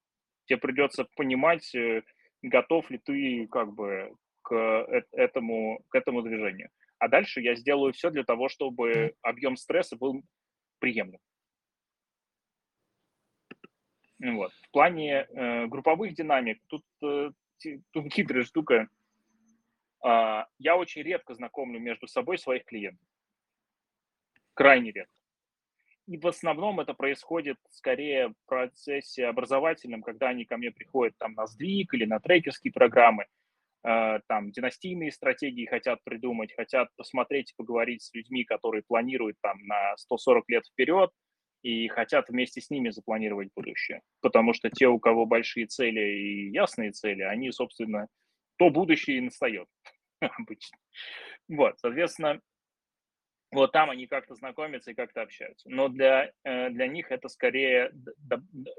Тебе 0.47 0.57
придется 0.57 1.05
понимать, 1.15 1.75
э, 1.75 2.03
готов 2.41 2.91
ли 2.91 2.97
ты 2.97 3.47
как 3.49 3.75
бы 3.75 4.11
к 4.43 4.55
этому, 5.13 5.85
к 5.91 5.95
этому 5.95 6.23
движению. 6.23 6.71
А 6.99 7.09
дальше 7.09 7.43
я 7.43 7.55
сделаю 7.55 7.93
все 7.93 8.11
для 8.11 8.25
того, 8.25 8.49
чтобы 8.49 9.15
объем 9.21 9.57
стресса 9.57 9.97
был 9.97 10.23
приемлем. 10.79 11.21
Вот. 14.19 14.53
В 14.53 14.71
плане 14.71 15.27
э, 15.29 15.67
групповых 15.67 16.15
динамик, 16.15 16.63
тут, 16.67 16.85
э, 17.03 17.31
тут 17.91 18.13
хитрая 18.13 18.45
штука. 18.45 18.89
Э, 20.03 20.45
я 20.59 20.77
очень 20.77 21.03
редко 21.03 21.35
знакомлю 21.35 21.79
между 21.79 22.07
собой 22.07 22.39
своих 22.39 22.65
клиентов. 22.65 23.07
Крайне 24.55 24.93
редко. 24.93 25.20
И 26.11 26.19
в 26.19 26.27
основном 26.27 26.81
это 26.81 26.93
происходит 26.93 27.57
скорее 27.69 28.31
в 28.31 28.35
процессе 28.47 29.27
образовательном, 29.27 30.03
когда 30.03 30.31
они 30.31 30.45
ко 30.45 30.57
мне 30.57 30.73
приходят 30.73 31.17
там 31.19 31.35
на 31.35 31.47
сдвиг 31.47 31.95
или 31.95 32.05
на 32.05 32.19
трекерские 32.19 32.73
программы, 32.73 33.27
э, 33.85 34.19
там 34.27 34.51
династийные 34.51 35.13
стратегии 35.13 35.67
хотят 35.67 36.03
придумать, 36.03 36.53
хотят 36.53 36.89
посмотреть 36.97 37.53
и 37.53 37.55
поговорить 37.57 38.03
с 38.03 38.13
людьми, 38.13 38.43
которые 38.43 38.83
планируют 38.83 39.37
там 39.41 39.65
на 39.65 39.97
140 39.99 40.49
лет 40.49 40.67
вперед 40.67 41.11
и 41.63 41.87
хотят 41.87 42.29
вместе 42.29 42.61
с 42.61 42.71
ними 42.71 42.89
запланировать 42.89 43.51
будущее. 43.55 44.01
Потому 44.21 44.53
что 44.53 44.69
те, 44.69 44.89
у 44.89 44.99
кого 44.99 45.27
большие 45.27 45.67
цели 45.67 46.01
и 46.01 46.51
ясные 46.51 46.91
цели, 46.91 47.23
они, 47.23 47.53
собственно, 47.53 48.09
то 48.57 48.69
будущее 48.71 49.19
и 49.19 49.21
настает 49.21 49.69
обычно. 50.21 50.77
Вот, 51.47 51.79
соответственно, 51.79 52.41
вот 53.53 53.73
там 53.73 53.91
они 53.91 54.07
как-то 54.07 54.35
знакомятся 54.35 54.93
и 54.93 54.95
как-то 54.95 55.23
общаются. 55.23 55.69
Но 55.69 55.89
для, 55.89 56.33
э, 56.45 56.71
для 56.71 56.87
них 56.87 57.11
это 57.11 57.29
скорее 57.29 57.93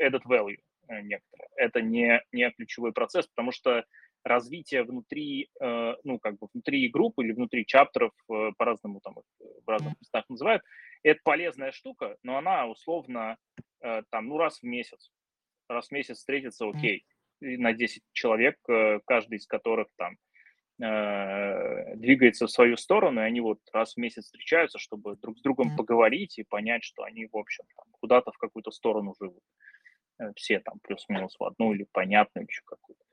added 0.01 0.21
value 0.25 0.59
э, 0.87 1.01
некоторые. 1.01 1.49
Это 1.57 1.81
не, 1.81 2.21
не 2.31 2.49
ключевой 2.51 2.93
процесс, 2.93 3.27
потому 3.27 3.51
что 3.51 3.83
развитие 4.23 4.83
внутри, 4.83 5.49
э, 5.59 5.95
ну, 6.03 6.19
как 6.19 6.37
бы 6.37 6.47
внутри 6.53 6.87
группы 6.89 7.23
или 7.23 7.33
внутри 7.33 7.65
чаптеров, 7.65 8.13
по-разному 8.27 9.01
там 9.01 9.15
в 9.39 9.67
разных 9.67 9.99
местах 9.99 10.25
называют, 10.29 10.63
это 11.03 11.19
полезная 11.23 11.71
штука, 11.71 12.15
но 12.23 12.37
она 12.37 12.67
условно 12.67 13.37
там, 13.79 14.27
ну, 14.27 14.37
раз 14.37 14.59
в 14.59 14.63
месяц. 14.63 15.11
Раз 15.67 15.87
в 15.87 15.91
месяц 15.91 16.17
встретиться, 16.17 16.69
окей, 16.69 17.03
на 17.39 17.73
10 17.73 18.03
человек, 18.11 18.57
каждый 19.05 19.39
из 19.39 19.47
которых 19.47 19.87
там 19.97 20.17
Э, 20.79 21.95
двигается 21.95 22.47
в 22.47 22.51
свою 22.51 22.75
сторону, 22.77 23.21
и 23.21 23.23
они 23.23 23.39
вот 23.39 23.59
раз 23.71 23.93
в 23.93 23.97
месяц 23.97 24.25
встречаются, 24.25 24.79
чтобы 24.79 25.15
друг 25.17 25.37
с 25.37 25.41
другом 25.41 25.75
поговорить 25.75 26.39
и 26.39 26.43
понять, 26.43 26.83
что 26.83 27.03
они, 27.03 27.27
в 27.31 27.37
общем, 27.37 27.65
там, 27.75 27.85
куда-то 27.99 28.31
в 28.31 28.37
какую-то 28.37 28.71
сторону 28.71 29.13
живут. 29.19 29.43
Э, 30.19 30.31
все 30.35 30.59
там 30.59 30.79
плюс-минус 30.81 31.35
в 31.37 31.43
одну 31.43 31.73
или 31.73 31.85
понятную 31.91 32.47
еще 32.47 32.61
какую-то. 32.65 33.03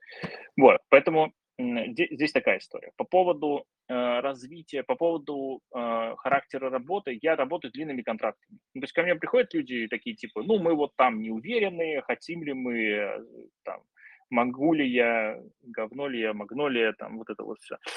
Вот, 0.57 0.81
поэтому 0.89 1.31
здесь 1.59 2.31
такая 2.31 2.57
история. 2.57 2.91
По 2.95 3.03
поводу 3.03 3.65
э, 3.87 4.19
развития, 4.21 4.81
по 4.81 4.95
поводу 4.95 5.61
э, 5.75 6.15
характера 6.17 6.69
работы, 6.69 7.19
я 7.21 7.35
работаю 7.35 7.71
длинными 7.71 8.01
контрактами. 8.01 8.57
То 8.73 8.79
есть 8.81 8.93
ко 8.93 9.03
мне 9.03 9.15
приходят 9.15 9.53
люди 9.53 9.87
такие 9.87 10.15
типа, 10.15 10.41
ну 10.41 10.57
мы 10.59 10.73
вот 10.73 10.95
там 10.95 11.21
не 11.21 11.29
уверены, 11.29 12.01
хотим 12.07 12.43
ли 12.43 12.53
мы 12.53 12.79
э, 12.79 13.19
там 13.63 13.81
могу 14.29 14.73
ли 14.73 14.87
я, 14.87 15.39
говно 15.61 16.07
ли 16.07 16.19
я, 16.19 16.33
магнолия, 16.33 16.93
там 16.93 17.17
вот 17.17 17.29
это 17.29 17.43
вот 17.43 17.59
все. 17.59 17.77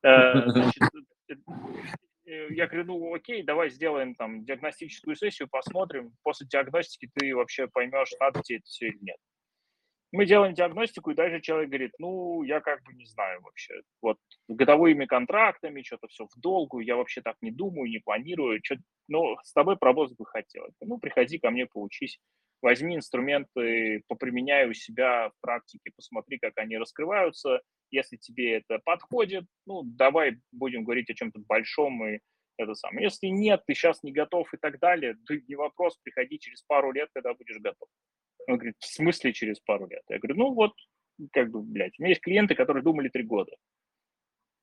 Э, 0.00 0.48
значит, 0.48 0.80
э, 1.28 1.34
э, 2.24 2.54
я 2.54 2.68
говорю, 2.68 2.84
ну 2.84 3.14
окей, 3.14 3.42
давай 3.42 3.68
сделаем 3.68 4.14
там 4.14 4.44
диагностическую 4.44 5.16
сессию, 5.16 5.48
посмотрим. 5.48 6.12
После 6.22 6.46
диагностики 6.46 7.10
ты 7.14 7.34
вообще 7.34 7.66
поймешь, 7.66 8.12
надо 8.20 8.40
тебе 8.40 8.58
это 8.58 8.66
все 8.66 8.90
или 8.90 8.98
нет. 9.00 9.16
Мы 10.12 10.24
делаем 10.24 10.54
диагностику, 10.54 11.10
и 11.10 11.16
дальше 11.16 11.40
человек 11.40 11.68
говорит, 11.68 11.92
ну, 11.98 12.44
я 12.44 12.60
как 12.60 12.80
бы 12.84 12.94
не 12.94 13.06
знаю 13.06 13.42
вообще. 13.42 13.82
Вот 14.00 14.18
годовыми 14.46 15.04
контрактами, 15.04 15.82
что-то 15.82 16.06
все 16.06 16.26
в 16.26 16.40
долгу, 16.40 16.78
я 16.78 16.94
вообще 16.94 17.20
так 17.20 17.34
не 17.40 17.50
думаю, 17.50 17.90
не 17.90 17.98
планирую. 17.98 18.60
Что, 18.62 18.76
ну, 19.08 19.36
с 19.42 19.52
тобой 19.52 19.76
пробовать 19.76 20.16
бы 20.16 20.24
хотел. 20.24 20.68
Ну, 20.80 20.98
приходи 20.98 21.38
ко 21.38 21.50
мне, 21.50 21.66
поучись 21.66 22.20
возьми 22.62 22.96
инструменты, 22.96 24.02
поприменяй 24.08 24.68
у 24.68 24.74
себя 24.74 25.30
в 25.30 25.40
практике, 25.40 25.90
посмотри, 25.94 26.38
как 26.38 26.52
они 26.56 26.76
раскрываются. 26.76 27.60
Если 27.90 28.16
тебе 28.16 28.58
это 28.58 28.80
подходит, 28.84 29.44
ну, 29.66 29.82
давай 29.84 30.38
будем 30.52 30.84
говорить 30.84 31.10
о 31.10 31.14
чем-то 31.14 31.40
большом 31.40 32.06
и 32.06 32.18
это 32.58 32.74
самое. 32.74 33.04
Если 33.04 33.28
нет, 33.28 33.62
ты 33.66 33.74
сейчас 33.74 34.02
не 34.02 34.12
готов 34.12 34.52
и 34.52 34.56
так 34.56 34.78
далее, 34.80 35.16
ты 35.26 35.42
не 35.46 35.54
вопрос, 35.54 35.96
приходи 36.02 36.38
через 36.38 36.62
пару 36.62 36.92
лет, 36.92 37.08
когда 37.14 37.32
будешь 37.32 37.58
готов. 37.58 37.88
Он 38.48 38.56
говорит, 38.56 38.76
в 38.78 38.86
смысле 38.86 39.32
через 39.32 39.60
пару 39.60 39.86
лет? 39.86 40.02
Я 40.08 40.18
говорю, 40.18 40.36
ну 40.36 40.54
вот, 40.54 40.72
как 41.32 41.50
бы, 41.50 41.62
блядь, 41.62 41.98
у 41.98 42.02
меня 42.02 42.10
есть 42.10 42.20
клиенты, 42.20 42.54
которые 42.54 42.82
думали 42.82 43.08
три 43.08 43.22
года. 43.22 43.56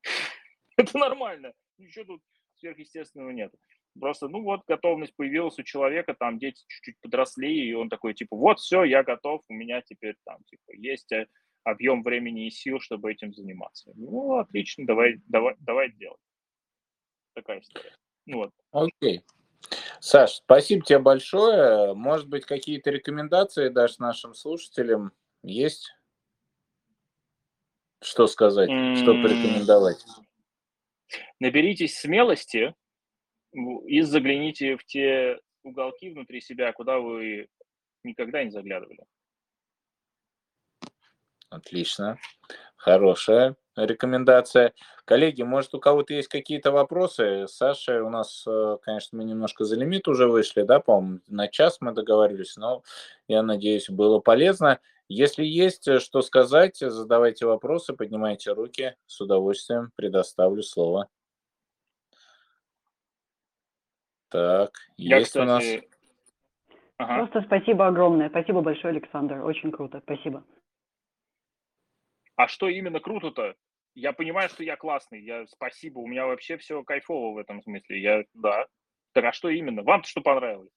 Это 0.78 0.98
нормально, 0.98 1.54
ничего 1.78 2.06
тут 2.06 2.22
сверхъестественного 2.58 3.30
нет. 3.30 3.54
Просто, 4.00 4.28
ну 4.28 4.44
вот, 4.44 4.62
готовность 4.68 5.16
появилась 5.16 5.58
у 5.58 5.64
человека, 5.64 6.16
там 6.18 6.38
дети 6.38 6.64
чуть-чуть 6.68 7.00
подросли, 7.02 7.68
и 7.68 7.74
он 7.74 7.90
такой, 7.90 8.14
типа, 8.14 8.36
вот, 8.36 8.60
все, 8.60 8.84
я 8.84 9.04
готов, 9.04 9.42
у 9.48 9.54
меня 9.54 9.82
теперь 9.82 10.16
там, 10.26 10.44
типа, 10.46 10.74
есть 10.74 11.12
э, 11.14 11.28
объем 11.64 12.04
времени 12.04 12.48
и 12.48 12.52
сил, 12.52 12.80
чтобы 12.80 13.12
этим 13.12 13.34
заниматься. 13.34 13.92
Ну, 13.96 14.38
отлично, 14.38 14.86
давай, 14.86 15.22
давай, 15.28 15.56
давай 15.60 15.92
делать. 15.94 16.20
Такая 17.34 17.60
история. 17.62 17.96
Ну, 18.26 18.38
вот. 18.38 18.52
Окей. 18.72 19.24
Саш, 20.00 20.36
спасибо 20.36 20.86
тебе 20.86 21.00
большое. 21.00 21.94
Может 21.94 22.28
быть, 22.28 22.46
какие-то 22.46 22.92
рекомендации 22.92 23.70
дашь 23.70 23.98
нашим 23.98 24.34
слушателям? 24.34 25.12
Есть? 25.42 25.92
Что 28.02 28.28
сказать? 28.28 28.70
Что 28.70 29.14
порекомендовать? 29.14 30.06
Наберитесь 31.40 31.98
смелости 31.98 32.76
и 33.56 34.02
загляните 34.02 34.78
в 34.78 34.86
те 34.86 35.40
уголки 35.64 36.10
внутри 36.10 36.42
себя, 36.42 36.72
куда 36.74 37.00
вы 37.00 37.48
никогда 38.04 38.44
не 38.44 38.52
заглядывали. 38.52 39.06
Отлично. 41.50 42.18
Хорошая 42.76 43.56
рекомендация. 43.76 44.74
Коллеги, 45.06 45.44
может, 45.44 45.74
у 45.74 45.80
кого-то 45.80 46.14
есть 46.14 46.28
какие-то 46.28 46.72
вопросы? 46.72 47.48
Саша, 47.48 48.04
у 48.04 48.10
нас, 48.10 48.46
э, 48.48 48.78
конечно, 48.82 49.18
мы 49.18 49.26
немножко 49.26 49.66
за 49.66 49.76
лимит 49.76 50.08
уже 50.08 50.28
вышли, 50.28 50.64
да, 50.64 50.80
по-моему, 50.80 51.20
на 51.28 51.48
час 51.48 51.78
мы 51.82 51.92
договорились, 51.92 52.56
но 52.58 52.84
я 53.28 53.44
надеюсь, 53.44 53.90
было 53.90 54.20
полезно. 54.20 54.80
Если 55.08 55.44
есть 55.44 55.88
э, 55.88 56.00
что 56.00 56.22
сказать, 56.22 56.78
задавайте 56.78 57.46
вопросы, 57.46 57.94
поднимайте 57.94 58.54
руки, 58.54 58.96
с 59.06 59.22
удовольствием 59.22 59.92
предоставлю 59.96 60.64
слово. 60.64 61.10
Так, 64.36 64.72
Я, 64.98 65.20
есть 65.20 65.36
у 65.38 65.44
нас... 65.44 65.64
кстати, 65.64 65.90
ага. 66.98 67.16
Просто 67.20 67.42
спасибо 67.44 67.88
огромное. 67.88 68.30
Спасибо 68.30 68.62
большое, 68.62 68.92
Александр. 68.92 69.40
Очень 69.46 69.72
круто. 69.72 70.02
Спасибо. 70.02 70.44
А 72.36 72.50
что 72.50 72.68
именно 72.68 73.00
круто-то? 73.00 73.56
Я 73.94 74.12
понимаю, 74.12 74.50
что 74.50 74.62
я 74.64 74.76
классный. 74.76 75.22
Я 75.22 75.48
спасибо. 75.48 76.00
У 76.00 76.08
меня 76.08 76.26
вообще 76.26 76.58
все 76.58 76.84
кайфово 76.84 77.34
в 77.34 77.38
этом 77.38 77.62
смысле. 77.62 78.02
Я 78.02 78.26
да. 78.34 78.68
Так 79.14 79.24
а 79.24 79.32
что 79.32 79.48
именно? 79.48 79.84
Вам-то 79.84 80.08
что 80.10 80.20
понравилось? 80.20 80.70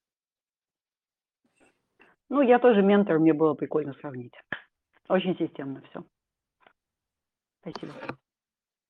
Ну, 2.29 2.41
я 2.41 2.59
тоже 2.59 2.81
ментор, 2.81 3.19
мне 3.19 3.33
было 3.33 3.55
прикольно 3.55 3.93
сравнить. 3.95 4.33
Очень 5.09 5.35
системно 5.37 5.81
все. 5.89 6.05
Спасибо. 7.61 7.93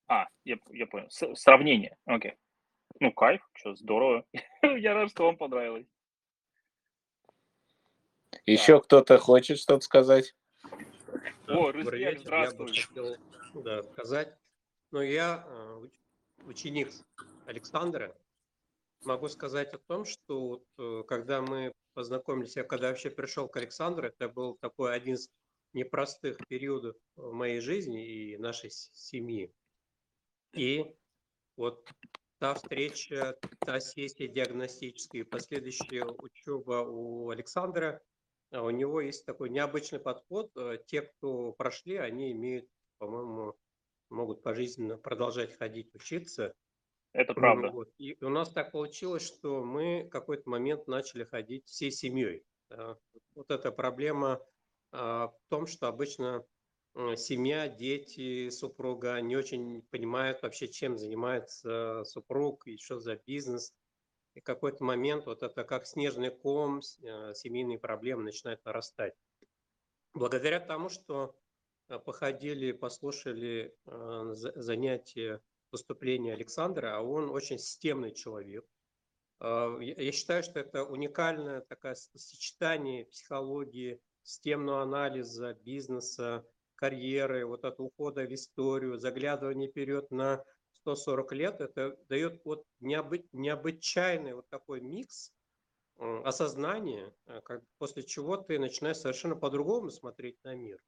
А, 0.06 0.28
я, 0.44 0.58
я 0.68 0.86
понял. 0.86 1.10
С- 1.10 1.34
сравнение. 1.34 1.96
Окей. 2.04 2.34
Ну, 3.00 3.12
кайф, 3.12 3.40
что, 3.54 3.74
здорово. 3.74 4.26
я 4.62 4.92
рад, 4.92 5.10
что 5.10 5.24
вам 5.24 5.38
понравилось. 5.38 5.86
Еще 8.44 8.80
кто-то 8.80 9.16
хочет 9.18 9.58
что-то 9.58 9.80
сказать? 9.80 10.34
О, 11.46 11.72
Добрый 11.72 11.82
Рызбек, 11.82 11.94
вечер. 11.94 12.34
Я 12.34 12.50
бы 12.50 12.68
здравствуй. 12.68 12.76
хотел 12.76 13.16
да, 13.54 13.82
сказать. 13.84 14.36
Ну, 14.90 15.00
я 15.00 15.44
э, 15.46 15.80
уч- 15.82 16.46
ученик 16.46 16.90
Александра. 17.46 18.14
Могу 19.04 19.28
сказать 19.28 19.72
о 19.72 19.78
том, 19.78 20.04
что 20.04 20.48
вот, 20.48 20.64
э, 20.78 21.02
когда 21.08 21.40
мы 21.40 21.72
познакомились, 21.94 22.56
я 22.56 22.64
когда 22.64 22.88
вообще 22.88 23.08
пришел 23.08 23.48
к 23.48 23.56
Александру, 23.56 24.08
это 24.08 24.28
был 24.28 24.56
такой 24.56 24.94
один 24.94 25.14
из 25.14 25.30
непростых 25.72 26.36
периодов 26.48 26.96
в 27.16 27.32
моей 27.32 27.60
жизни 27.60 28.04
и 28.04 28.36
нашей 28.36 28.70
семьи. 28.70 29.50
И 30.52 30.84
вот 31.56 31.88
та 32.40 32.54
встреча, 32.54 33.36
та 33.60 33.80
сессия 33.80 34.26
диагностическая 34.26 35.22
и 35.22 35.24
последующая 35.24 36.04
учеба 36.04 36.86
у 36.88 37.28
Александра, 37.28 38.00
а 38.50 38.62
у 38.62 38.70
него 38.70 39.02
есть 39.02 39.26
такой 39.26 39.50
необычный 39.50 40.00
подход. 40.00 40.50
Э, 40.56 40.78
Те, 40.86 41.02
кто 41.02 41.52
прошли, 41.52 41.96
они 41.96 42.32
имеют, 42.32 42.66
по-моему, 42.98 43.54
могут 44.08 44.42
пожизненно 44.42 44.96
продолжать 44.96 45.56
ходить, 45.56 45.94
учиться. 45.94 46.54
Это 47.12 47.34
правда. 47.34 47.70
Вот. 47.70 47.90
И 47.98 48.16
у 48.24 48.30
нас 48.30 48.50
так 48.50 48.72
получилось, 48.72 49.26
что 49.26 49.62
мы 49.62 50.04
в 50.04 50.08
какой-то 50.08 50.48
момент 50.48 50.86
начали 50.88 51.24
ходить 51.24 51.66
всей 51.66 51.90
семьей. 51.90 52.44
Да. 52.70 52.96
Вот 53.34 53.50
эта 53.50 53.70
проблема 53.70 54.40
а, 54.92 55.28
в 55.28 55.38
том, 55.48 55.66
что 55.66 55.88
обычно 55.88 56.44
семья, 57.16 57.68
дети, 57.68 58.50
супруга 58.50 59.20
не 59.20 59.36
очень 59.36 59.82
понимают 59.90 60.42
вообще, 60.42 60.68
чем 60.68 60.98
занимается 60.98 62.04
супруг 62.04 62.66
и 62.66 62.76
что 62.78 62.98
за 62.98 63.16
бизнес. 63.16 63.74
И 64.34 64.40
какой-то 64.40 64.84
момент 64.84 65.26
вот 65.26 65.42
это 65.42 65.64
как 65.64 65.86
снежный 65.86 66.30
ком, 66.30 66.80
э, 67.02 67.34
семейные 67.34 67.78
проблемы 67.78 68.22
начинают 68.22 68.64
нарастать. 68.64 69.14
Благодаря 70.14 70.60
тому, 70.60 70.88
что 70.88 71.36
э, 71.88 71.98
походили, 71.98 72.72
послушали 72.72 73.76
э, 73.86 74.30
за- 74.34 74.52
занятия, 74.60 75.42
выступления 75.72 76.34
Александра, 76.34 76.96
а 76.96 77.00
он 77.00 77.30
очень 77.30 77.58
системный 77.58 78.12
человек. 78.12 78.66
Э, 79.40 79.78
Я 79.80 80.12
считаю, 80.12 80.42
что 80.42 80.60
это 80.60 80.84
уникальное 80.84 81.60
такое 81.60 81.94
сочетание 81.94 83.06
психологии, 83.06 84.00
системного 84.22 84.82
анализа, 84.82 85.54
бизнеса, 85.54 86.46
карьеры, 86.80 87.46
вот 87.46 87.64
от 87.64 87.80
ухода 87.80 88.22
в 88.26 88.34
историю, 88.34 88.98
заглядывание 88.98 89.68
вперед 89.70 90.10
на 90.10 90.44
140 90.72 91.32
лет. 91.32 91.60
Это 91.60 91.96
дает 92.08 92.40
вот 92.44 92.64
необы- 92.80 93.28
необычайный 93.32 94.34
вот 94.34 94.48
такой 94.48 94.80
микс 94.80 95.32
м, 95.98 96.26
осознания, 96.26 97.14
э, 97.26 97.40
как, 97.42 97.62
после 97.78 98.02
чего 98.04 98.36
ты 98.38 98.58
начинаешь 98.58 98.98
совершенно 98.98 99.36
по-другому 99.36 99.90
смотреть 99.90 100.38
на 100.44 100.54
мир. 100.54 100.78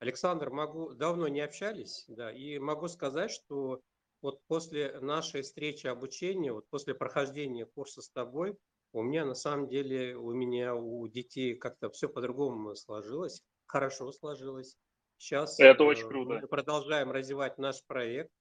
Александр, 0.00 0.50
могу, 0.50 0.94
давно 0.94 1.28
не 1.28 1.40
общались, 1.40 2.04
да, 2.08 2.32
и 2.32 2.58
могу 2.58 2.88
сказать, 2.88 3.30
что 3.30 3.82
вот 4.22 4.40
после 4.46 4.98
нашей 5.00 5.42
встречи 5.42 5.86
обучения, 5.86 6.52
вот 6.52 6.68
после 6.70 6.94
прохождения 6.94 7.66
курса 7.66 8.00
с 8.02 8.10
тобой, 8.10 8.56
у 8.92 9.02
меня 9.02 9.24
на 9.24 9.34
самом 9.34 9.68
деле, 9.68 10.16
у 10.16 10.32
меня, 10.32 10.74
у 10.74 11.06
детей 11.08 11.54
как-то 11.54 11.90
все 11.90 12.08
по-другому 12.08 12.74
сложилось, 12.76 13.42
хорошо 13.66 14.10
сложилось. 14.12 14.76
Сейчас 15.20 15.60
Это 15.60 15.84
очень 15.84 16.06
э, 16.06 16.08
круто. 16.08 16.40
мы 16.40 16.48
продолжаем 16.48 17.12
развивать 17.12 17.58
наш 17.58 17.84
проект. 17.84 18.32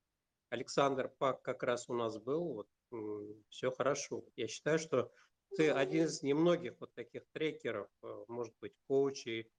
Александр 0.50 1.12
Пак 1.18 1.42
как 1.42 1.62
раз 1.64 1.90
у 1.90 1.94
нас 1.94 2.18
был, 2.18 2.54
вот, 2.54 2.68
все 3.50 3.70
хорошо. 3.70 4.24
Я 4.38 4.48
считаю, 4.48 4.80
что 4.80 5.12
ты 5.58 5.72
один 5.72 6.06
из 6.06 6.24
немногих 6.24 6.76
вот 6.80 6.94
таких 6.96 7.24
трекеров, 7.34 7.90
э, 8.02 8.24
может 8.30 8.54
быть, 8.62 8.72
коучей, 8.88 9.52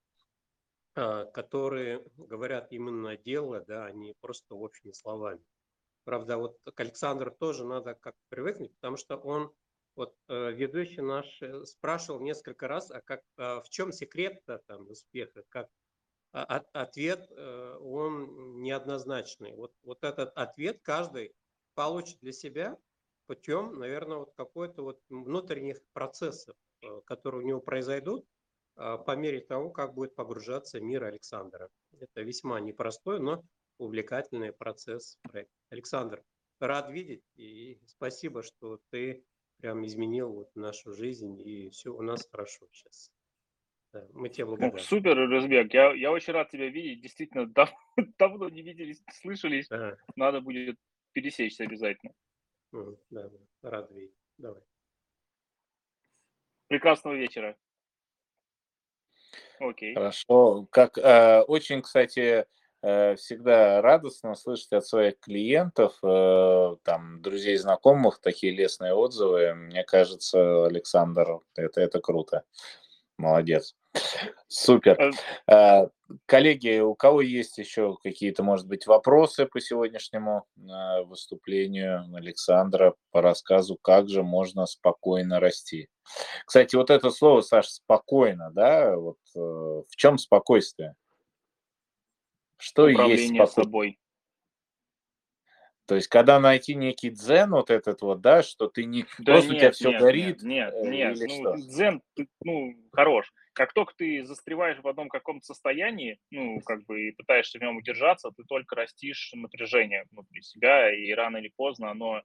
а, 0.95 1.25
которые 1.25 2.03
говорят 2.17 2.71
именно 2.71 3.15
дело, 3.15 3.63
да, 3.67 3.85
а 3.85 3.91
не 3.91 4.15
просто 4.19 4.55
общими 4.55 4.91
словами. 4.91 5.45
Правда, 6.05 6.37
вот 6.37 6.57
к 6.73 6.79
Александру 6.79 7.29
тоже 7.29 7.65
надо 7.65 7.93
как 7.93 8.15
привыкнуть, 8.29 8.73
потому 8.77 8.97
что 8.97 9.17
он, 9.17 9.53
вот 9.95 10.15
э, 10.27 10.53
ведущий 10.53 11.01
наш 11.01 11.39
спрашивал 11.65 12.19
несколько 12.19 12.67
раз, 12.67 12.89
а 12.89 12.99
как, 12.99 13.21
а 13.37 13.61
в 13.61 13.69
чем 13.69 13.91
секрет-то 13.91 14.63
там 14.65 14.89
успеха, 14.89 15.43
как 15.49 15.69
ответ, 16.31 17.27
э, 17.29 17.77
он 17.81 18.61
неоднозначный. 18.61 19.53
Вот, 19.55 19.73
вот 19.83 20.03
этот 20.03 20.31
ответ 20.37 20.79
каждый 20.81 21.33
получит 21.75 22.19
для 22.21 22.31
себя 22.31 22.77
путем, 23.27 23.79
наверное, 23.79 24.17
вот 24.17 24.33
какой-то 24.35 24.83
вот 24.83 24.99
внутренних 25.09 25.81
процессов, 25.93 26.55
э, 26.81 27.01
которые 27.05 27.43
у 27.43 27.47
него 27.47 27.59
произойдут, 27.59 28.25
а, 28.75 28.97
по 28.97 29.15
мере 29.15 29.41
того, 29.41 29.69
как 29.69 29.93
будет 29.93 30.15
погружаться 30.15 30.79
мир 30.79 31.03
Александра. 31.03 31.69
Это 31.99 32.21
весьма 32.21 32.59
непростой, 32.59 33.19
но 33.19 33.43
увлекательный 33.77 34.53
процесс 34.53 35.17
проекта. 35.23 35.53
Александр, 35.69 36.23
рад 36.59 36.89
видеть 36.89 37.23
и 37.35 37.79
спасибо, 37.85 38.43
что 38.43 38.79
ты 38.89 39.23
прям 39.57 39.85
изменил 39.85 40.31
вот 40.31 40.55
нашу 40.55 40.93
жизнь 40.93 41.39
и 41.39 41.69
все 41.69 41.93
у 41.93 42.01
нас 42.01 42.27
хорошо 42.29 42.67
сейчас. 42.71 43.11
Да, 43.93 44.07
мы 44.13 44.29
тебе 44.29 44.45
Ну, 44.45 44.51
благодарны. 44.51 44.79
супер, 44.79 45.17
Рызбек. 45.17 45.73
Я, 45.73 45.91
я 45.93 46.11
очень 46.11 46.31
рад 46.33 46.49
тебя 46.49 46.69
видеть. 46.69 47.01
Действительно, 47.01 47.45
дав- 47.45 47.73
давно 48.17 48.47
не 48.49 48.61
виделись, 48.61 49.01
не 49.05 49.13
слышались. 49.13 49.67
Да, 49.67 49.97
Надо 50.15 50.39
будет 50.39 50.77
пересечься 51.11 51.63
обязательно. 51.63 52.13
да, 52.71 53.29
да, 53.29 53.29
рад 53.69 53.91
видеть. 53.91 54.15
Давай. 54.37 54.61
Прекрасного 56.67 57.15
вечера. 57.15 57.57
Окей. 59.59 59.93
Хорошо. 59.93 60.67
Как 60.71 60.97
э, 60.97 61.41
очень, 61.41 61.81
кстати, 61.81 62.45
э, 62.81 63.15
всегда 63.15 63.81
радостно 63.81 64.35
слышать 64.35 64.71
от 64.71 64.85
своих 64.85 65.19
клиентов, 65.19 65.99
э, 66.01 66.77
там, 66.83 67.21
друзей, 67.21 67.57
знакомых 67.57 68.19
такие 68.21 68.53
лестные 68.55 68.93
отзывы. 68.93 69.53
Мне 69.53 69.83
кажется, 69.83 70.65
Александр, 70.65 71.41
это, 71.55 71.81
это 71.81 71.99
круто. 71.99 72.45
Молодец. 73.17 73.75
Супер. 74.47 74.99
Э, 74.99 75.11
Э, 75.47 75.87
Коллеги, 76.25 76.79
у 76.79 76.93
кого 76.93 77.21
есть 77.21 77.57
еще 77.57 77.95
какие-то, 78.03 78.43
может 78.43 78.67
быть, 78.67 78.85
вопросы 78.85 79.45
по 79.45 79.61
сегодняшнему 79.61 80.45
э, 80.57 81.03
выступлению 81.05 82.05
Александра 82.13 82.95
по 83.11 83.21
рассказу, 83.21 83.77
как 83.81 84.09
же 84.09 84.21
можно 84.21 84.65
спокойно 84.65 85.39
расти? 85.39 85.87
Кстати, 86.45 86.75
вот 86.75 86.89
это 86.89 87.11
слово, 87.11 87.41
Саш, 87.41 87.67
спокойно, 87.67 88.51
да, 88.51 88.97
вот 88.97 89.17
в 89.33 89.95
чем 89.95 90.17
спокойствие? 90.17 90.95
Что 92.57 92.89
есть 92.89 92.99
Управление 92.99 93.47
спокойствие? 93.47 93.63
собой. 93.63 93.99
То 95.85 95.95
есть, 95.95 96.07
когда 96.07 96.39
найти 96.39 96.75
некий 96.75 97.09
дзен, 97.09 97.51
вот 97.51 97.69
этот 97.69 98.01
вот, 98.01 98.21
да, 98.21 98.43
что 98.43 98.67
ты 98.67 98.85
не 98.85 99.05
Да 99.19 99.33
просто 99.33 99.51
у 99.51 99.55
тебя 99.55 99.65
нет, 99.65 99.75
все 99.75 99.89
нет, 99.89 100.01
горит, 100.01 100.41
нет, 100.41 100.73
э, 100.73 100.89
нет, 100.89 101.17
или 101.17 101.27
ну, 101.27 101.55
что? 101.55 101.67
дзен, 101.67 102.01
ну, 102.43 102.75
хорош. 102.93 103.33
Как 103.53 103.73
только 103.73 103.93
ты 103.97 104.23
застреваешь 104.23 104.79
в 104.79 104.87
одном 104.87 105.09
каком-то 105.09 105.45
состоянии, 105.45 106.19
ну, 106.29 106.61
как 106.61 106.85
бы, 106.85 107.09
и 107.09 107.11
пытаешься 107.11 107.57
в 107.57 107.61
нем 107.61 107.77
удержаться, 107.77 108.31
ты 108.31 108.43
только 108.47 108.75
растишь 108.75 109.31
напряжение 109.33 110.05
внутри 110.11 110.41
себя, 110.41 110.93
и 110.93 111.11
рано 111.11 111.37
или 111.37 111.51
поздно 111.57 111.91
оно, 111.91 112.21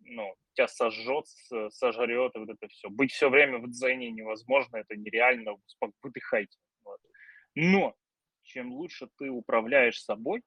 ну, 0.00 0.34
тебя 0.54 0.68
сожжет, 0.68 1.26
сожрет, 1.70 2.34
и 2.34 2.38
вот 2.38 2.48
это 2.48 2.68
все. 2.68 2.88
Быть 2.88 3.12
все 3.12 3.28
время 3.28 3.58
в 3.58 3.68
дзене 3.68 4.10
невозможно, 4.10 4.78
это 4.78 4.96
нереально, 4.96 5.56
выдыхайте. 6.02 6.56
Вот. 6.84 7.00
Но 7.54 7.94
чем 8.42 8.72
лучше 8.72 9.08
ты 9.18 9.30
управляешь 9.30 10.02
собой, 10.02 10.42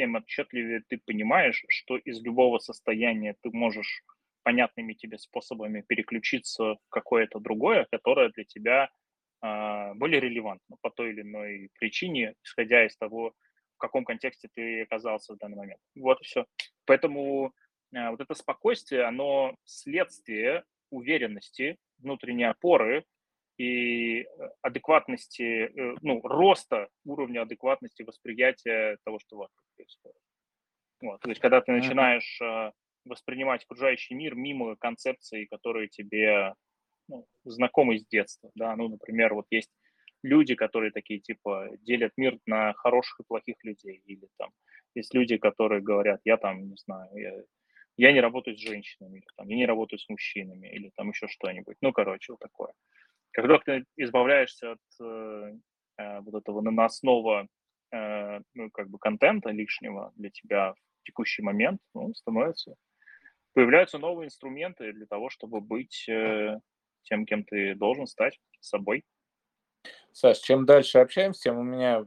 тем 0.00 0.16
отчетливее 0.16 0.82
ты 0.88 0.96
понимаешь, 0.96 1.62
что 1.68 1.98
из 1.98 2.22
любого 2.22 2.58
состояния 2.58 3.36
ты 3.42 3.50
можешь 3.52 4.02
понятными 4.42 4.94
тебе 4.94 5.18
способами 5.18 5.84
переключиться 5.86 6.76
в 6.76 6.78
какое-то 6.88 7.38
другое, 7.38 7.86
которое 7.92 8.30
для 8.30 8.44
тебя 8.44 8.88
а, 9.42 9.92
более 9.92 10.20
релевантно 10.22 10.76
по 10.80 10.88
той 10.88 11.10
или 11.10 11.20
иной 11.20 11.68
причине, 11.78 12.32
исходя 12.42 12.86
из 12.86 12.96
того, 12.96 13.34
в 13.76 13.78
каком 13.78 14.06
контексте 14.06 14.48
ты 14.54 14.84
оказался 14.84 15.34
в 15.34 15.36
данный 15.36 15.58
момент. 15.58 15.80
Вот 15.94 16.18
и 16.22 16.24
все. 16.24 16.46
Поэтому 16.86 17.52
а, 17.94 18.12
вот 18.12 18.22
это 18.22 18.34
спокойствие, 18.34 19.02
оно 19.02 19.54
следствие 19.66 20.64
уверенности, 20.88 21.76
внутренней 21.98 22.44
опоры 22.44 23.04
и 23.58 24.22
э, 24.22 24.26
адекватности, 24.62 25.42
э, 25.42 25.96
ну, 26.00 26.22
роста 26.22 26.88
уровня 27.04 27.42
адекватности 27.42 28.02
восприятия 28.02 28.96
того, 29.04 29.18
что 29.18 29.36
вокруг 29.36 29.69
происходит. 29.80 30.18
Вот. 31.00 31.20
То 31.20 31.30
есть, 31.30 31.40
когда 31.40 31.60
ты 31.60 31.72
начинаешь 31.72 32.40
э, 32.42 32.72
воспринимать 33.04 33.64
окружающий 33.64 34.14
мир 34.14 34.34
мимо 34.34 34.76
концепций, 34.76 35.46
которые 35.46 35.88
тебе 35.88 36.54
ну, 37.08 37.26
знакомы 37.44 37.98
с 37.98 38.06
детства, 38.06 38.50
да, 38.54 38.76
ну, 38.76 38.88
например, 38.88 39.34
вот 39.34 39.46
есть 39.50 39.70
люди, 40.22 40.54
которые 40.54 40.92
такие, 40.92 41.20
типа, 41.20 41.70
делят 41.80 42.12
мир 42.16 42.38
на 42.46 42.74
хороших 42.74 43.20
и 43.20 43.24
плохих 43.26 43.56
людей, 43.64 44.02
или 44.04 44.28
там 44.38 44.50
есть 44.94 45.14
люди, 45.14 45.38
которые 45.38 45.80
говорят, 45.80 46.20
я 46.24 46.36
там, 46.36 46.68
не 46.68 46.76
знаю, 46.76 47.08
я, 47.14 47.34
я 47.96 48.12
не 48.12 48.20
работаю 48.20 48.56
с 48.56 48.60
женщинами, 48.60 49.18
или 49.18 49.26
там, 49.36 49.48
я 49.48 49.56
не 49.56 49.66
работаю 49.66 49.98
с 49.98 50.08
мужчинами, 50.08 50.68
или 50.68 50.90
там 50.96 51.10
еще 51.10 51.28
что-нибудь, 51.28 51.76
ну, 51.80 51.92
короче, 51.92 52.32
вот 52.32 52.40
такое. 52.40 52.72
Только 53.32 53.58
ты 53.64 53.84
избавляешься 53.96 54.72
от 54.72 54.80
э, 55.00 55.52
э, 55.98 56.20
вот 56.20 56.34
этого 56.34 56.60
наносного, 56.60 57.46
э, 57.92 58.40
ну, 58.54 58.70
как 58.70 58.88
бы 58.88 58.98
контента 58.98 59.50
лишнего 59.50 60.12
для 60.16 60.30
тебя 60.30 60.72
в 60.72 61.04
текущий 61.04 61.42
момент, 61.42 61.80
ну, 61.94 62.14
становится, 62.14 62.74
появляются 63.52 63.98
новые 63.98 64.26
инструменты 64.26 64.92
для 64.92 65.06
того, 65.06 65.30
чтобы 65.30 65.60
быть 65.60 66.08
э, 66.08 66.58
тем, 67.02 67.26
кем 67.26 67.44
ты 67.44 67.74
должен 67.74 68.06
стать, 68.06 68.38
собой. 68.60 69.04
Саш, 70.12 70.38
чем 70.38 70.66
дальше 70.66 70.98
общаемся, 70.98 71.42
тем 71.42 71.58
у 71.58 71.62
меня 71.62 72.04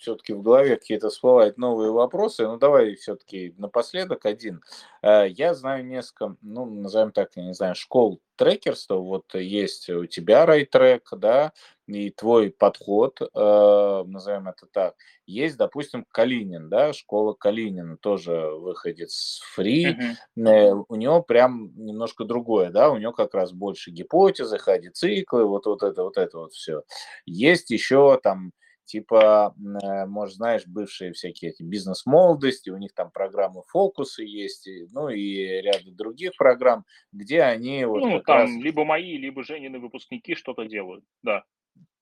все-таки 0.00 0.32
в 0.32 0.42
голове 0.42 0.76
какие-то 0.76 1.10
всплывают 1.10 1.58
новые 1.58 1.92
вопросы. 1.92 2.46
Ну, 2.46 2.56
давай 2.56 2.94
все-таки 2.94 3.54
напоследок 3.58 4.24
один. 4.24 4.62
Э, 5.02 5.28
Я 5.28 5.54
знаю 5.54 5.84
несколько, 5.86 6.36
ну, 6.40 6.64
назовем 6.64 7.12
так, 7.12 7.30
я 7.36 7.44
не 7.44 7.52
знаю, 7.52 7.74
школ 7.74 8.20
трекерства. 8.36 8.96
Вот 8.96 9.34
есть 9.34 9.88
у 9.90 10.06
тебя 10.06 10.46
райтрек, 10.46 11.08
да, 11.16 11.52
и 11.86 12.10
твой 12.10 12.50
подход, 12.50 13.20
э, 13.20 14.04
назовем 14.06 14.48
это 14.48 14.66
так. 14.72 14.94
Есть, 15.26 15.56
допустим, 15.56 16.04
Калинин, 16.10 16.68
да, 16.68 16.92
школа 16.92 17.34
Калинина 17.34 17.96
тоже 17.96 18.32
выходит 18.32 19.10
с 19.10 19.40
фри. 19.54 19.96
Мгм. 20.36 20.46
Э, 20.46 20.72
у 20.88 20.94
него 20.94 21.22
прям 21.22 21.72
немножко 21.76 22.24
другое, 22.24 22.70
да, 22.70 22.90
у 22.90 22.98
него 22.98 23.12
как 23.12 23.34
раз 23.34 23.52
больше 23.52 23.90
гипотезы, 23.90 24.58
хади-циклы, 24.58 25.44
вот, 25.44 25.66
вот 25.66 25.82
это, 25.82 26.04
вот 26.04 26.16
это 26.16 26.38
вот 26.38 26.52
все. 26.52 26.82
Есть 27.26 27.70
еще 27.70 28.18
там 28.22 28.52
типа, 28.84 29.54
э, 29.82 30.06
может, 30.06 30.36
знаешь, 30.36 30.66
бывшие 30.66 31.12
всякие 31.12 31.50
эти 31.52 31.62
бизнес-молодости, 31.62 32.70
у 32.70 32.76
них 32.76 32.92
там 32.94 33.10
программы 33.10 33.62
фокусы 33.68 34.24
есть, 34.24 34.68
ну 34.92 35.08
и 35.08 35.44
ряд 35.62 35.82
других 35.96 36.32
программ, 36.36 36.84
где 37.12 37.42
они 37.42 37.84
вот 37.84 38.00
Ну, 38.00 38.18
как 38.18 38.28
раз... 38.28 38.50
там 38.50 38.62
либо 38.62 38.84
мои, 38.84 39.16
либо 39.16 39.42
Женины 39.42 39.78
выпускники 39.78 40.34
что-то 40.34 40.64
делают. 40.64 41.04
Да, 41.22 41.44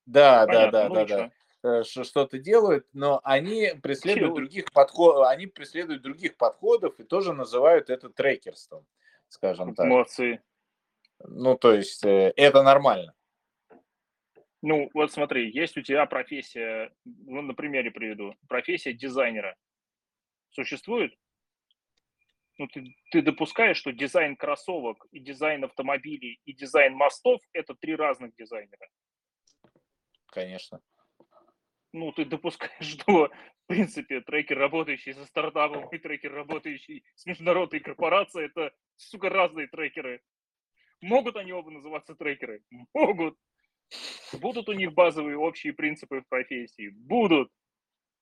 Да, 0.07 0.47
да, 0.47 0.47
понятно. 0.47 0.71
да, 0.73 0.89
Ну 0.89 0.95
да, 0.95 1.05
да. 1.07 1.17
чё? 1.17 1.31
э, 1.69 1.83
что- 1.85 2.05
что-то 2.05 2.39
делают, 2.39 2.87
но 2.93 3.21
они 3.23 3.73
преследуют 3.83 4.35
других 4.35 4.73
подходов, 4.73 5.29
они 5.29 5.47
преследуют 5.47 6.03
других 6.03 6.37
подходов 6.37 6.99
и 6.99 7.05
тоже 7.05 7.33
называют 7.35 7.91
это 7.91 8.09
трекерством, 8.09 8.87
скажем 9.29 9.75
так. 9.75 9.87
Молодцы. 9.87 10.41
Ну, 11.23 11.55
то 11.59 11.75
есть 11.75 12.03
э, 12.05 12.33
это 12.35 12.63
нормально. 12.63 13.13
Ну, 14.63 14.91
вот 14.93 15.13
смотри, 15.13 15.51
есть 15.51 15.77
у 15.79 15.83
тебя 15.83 16.05
профессия, 16.07 16.93
ну, 17.05 17.41
на 17.41 17.55
примере 17.55 17.91
приведу, 17.91 18.35
профессия 18.49 18.93
дизайнера. 18.93 19.57
Существует? 20.51 21.15
Ну, 22.59 22.67
ты, 22.69 22.95
ты 23.11 23.23
допускаешь, 23.23 23.79
что 23.79 23.91
дизайн 23.91 24.37
кроссовок 24.37 25.07
и 25.13 25.19
дизайн 25.19 25.65
автомобилей 25.65 26.41
и 26.45 26.53
дизайн 26.53 26.95
мостов– 26.95 27.41
это 27.55 27.75
три 27.75 27.97
разных 27.97 28.35
дизайнера? 28.35 28.87
Конечно. 30.27 30.81
Ну, 31.93 32.13
ты 32.13 32.27
допускаешь, 32.27 32.75
что, 33.01 33.29
в 33.29 33.67
принципе, 33.67 34.21
трекер, 34.21 34.59
работающий 34.59 35.15
со 35.15 35.25
стартапом, 35.25 35.89
и 35.89 35.99
трекер, 35.99 36.35
работающий 36.35 37.05
с 37.15 37.25
международной 37.25 37.81
корпорацией, 37.81 38.47
это, 38.47 38.73
сука, 38.97 39.31
разные 39.31 39.67
трекеры. 39.67 40.21
Могут 41.01 41.37
они 41.37 41.53
оба 41.53 41.71
называться 41.71 42.15
трекеры? 42.15 42.63
Могут. 42.93 43.39
Будут 44.41 44.69
у 44.69 44.73
них 44.73 44.93
базовые 44.93 45.37
общие 45.37 45.73
принципы 45.73 46.21
в 46.21 46.29
профессии? 46.29 46.89
Будут. 46.91 47.51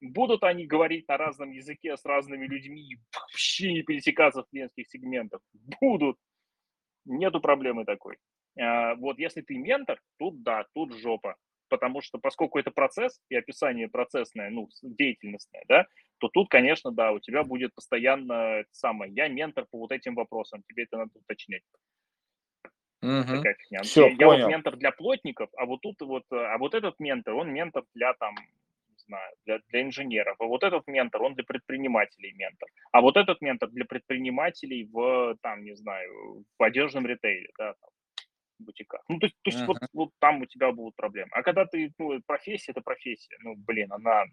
Будут 0.01 0.45
они 0.45 0.67
говорить 0.67 1.09
на 1.09 1.17
разном 1.17 1.51
языке 1.51 1.97
с 1.97 2.05
разными 2.05 2.47
людьми 2.47 2.97
вообще 3.15 3.73
не 3.73 3.83
пересекаться 3.83 4.43
в 4.43 4.49
клиентских 4.49 4.89
сегментах? 4.89 5.41
Будут. 5.81 6.17
Нету 7.05 7.41
проблемы 7.41 7.85
такой. 7.85 8.17
А, 8.59 8.95
Вот 8.97 9.19
если 9.19 9.41
ты 9.41 9.57
ментор, 9.57 10.01
тут 10.19 10.43
да, 10.43 10.67
тут 10.75 10.95
жопа. 10.99 11.37
Потому 11.69 12.01
что 12.01 12.19
поскольку 12.19 12.59
это 12.59 12.71
процесс 12.71 13.21
и 13.29 13.35
описание 13.37 13.89
процессное, 13.89 14.51
ну, 14.51 14.69
деятельностное, 14.83 15.65
да, 15.69 15.87
то 16.19 16.29
тут, 16.29 16.49
конечно, 16.49 16.93
да, 16.93 17.13
у 17.13 17.19
тебя 17.19 17.45
будет 17.45 17.75
постоянно 17.75 18.61
это 18.61 18.71
самое, 18.73 19.13
я 19.13 19.29
ментор 19.29 19.67
по 19.71 19.79
вот 19.79 19.93
этим 19.93 20.15
вопросам, 20.15 20.63
тебе 20.67 20.85
это 20.85 20.97
надо 20.97 21.11
уточнять. 21.15 21.63
Мгм. 23.03 23.37
Такая 23.37 23.55
фигня. 23.55 23.83
Всё, 23.83 24.07
я, 24.09 24.15
я 24.15 24.27
вот 24.27 24.35
понял. 24.35 24.49
ментор 24.49 24.77
для 24.77 24.91
плотников, 24.91 25.51
а 25.57 25.67
вот 25.67 25.81
тут 25.83 26.01
вот, 26.01 26.25
э, 26.33 26.37
а 26.37 26.59
вот 26.59 26.75
этот 26.75 26.99
ментор, 26.99 27.35
он 27.35 27.53
ментор 27.53 27.85
для 27.95 28.13
там, 28.15 28.35
не 28.35 28.97
знаю, 29.07 29.33
для, 29.47 29.59
для 29.69 29.83
инженеров, 29.83 30.37
а 30.41 30.45
вот 30.45 30.65
этот 30.65 30.87
ментор, 30.89 31.23
он 31.23 31.35
для 31.35 31.45
предпринимателей 31.45 32.33
ментор, 32.33 32.69
а 32.93 33.01
вот 33.01 33.17
этот 33.17 33.41
ментор 33.41 33.71
для 33.71 33.85
предпринимателей 33.85 34.89
в, 34.93 35.37
там, 35.43 35.63
не 35.65 35.77
знаю, 35.77 36.45
в 36.59 36.63
одежном 36.63 37.07
ритейле, 37.07 37.49
да, 37.59 37.75
там, 37.81 37.91
в 38.59 38.65
бутиках. 38.65 39.05
Ну, 39.09 39.19
то 39.21 39.27
есть, 39.27 39.37
то 39.43 39.51
есть 39.51 39.67
вот, 39.67 39.79
Мгм. 39.79 39.89
вот 39.93 40.11
там 40.19 40.43
у 40.43 40.47
тебя 40.47 40.73
будут 40.73 40.97
проблемы. 40.97 41.31
А 41.33 41.43
когда 41.43 41.65
ты, 41.67 41.93
ну, 41.99 42.21
профессия, 42.27 42.73
это 42.73 42.81
профессия, 42.81 43.37
ну, 43.43 43.55
блин, 43.57 43.93
она 43.93 44.25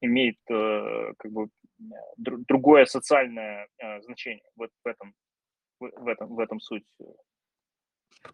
имеет 0.00 0.38
э, 0.50 1.12
как 1.18 1.32
бы 1.32 1.48
э, 1.80 1.84
дру- 2.20 2.44
другое 2.46 2.84
социальное 2.84 3.68
э, 3.78 4.00
значение 4.02 4.44
вот 4.56 4.70
в 4.84 4.88
этом, 4.88 5.14
в, 5.80 5.90
в 5.90 6.08
этом, 6.08 6.34
в 6.34 6.40
этом 6.40 6.60
суть. 6.60 6.84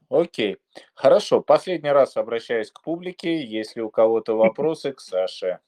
Окей. 0.08 0.58
Хорошо. 0.94 1.40
Последний 1.40 1.90
раз 1.90 2.16
обращаюсь 2.16 2.70
к 2.70 2.82
публике. 2.82 3.42
Если 3.44 3.80
у 3.80 3.90
кого-то 3.90 4.36
вопросы 4.36 4.92
к 4.92 5.00
Саше. 5.00 5.60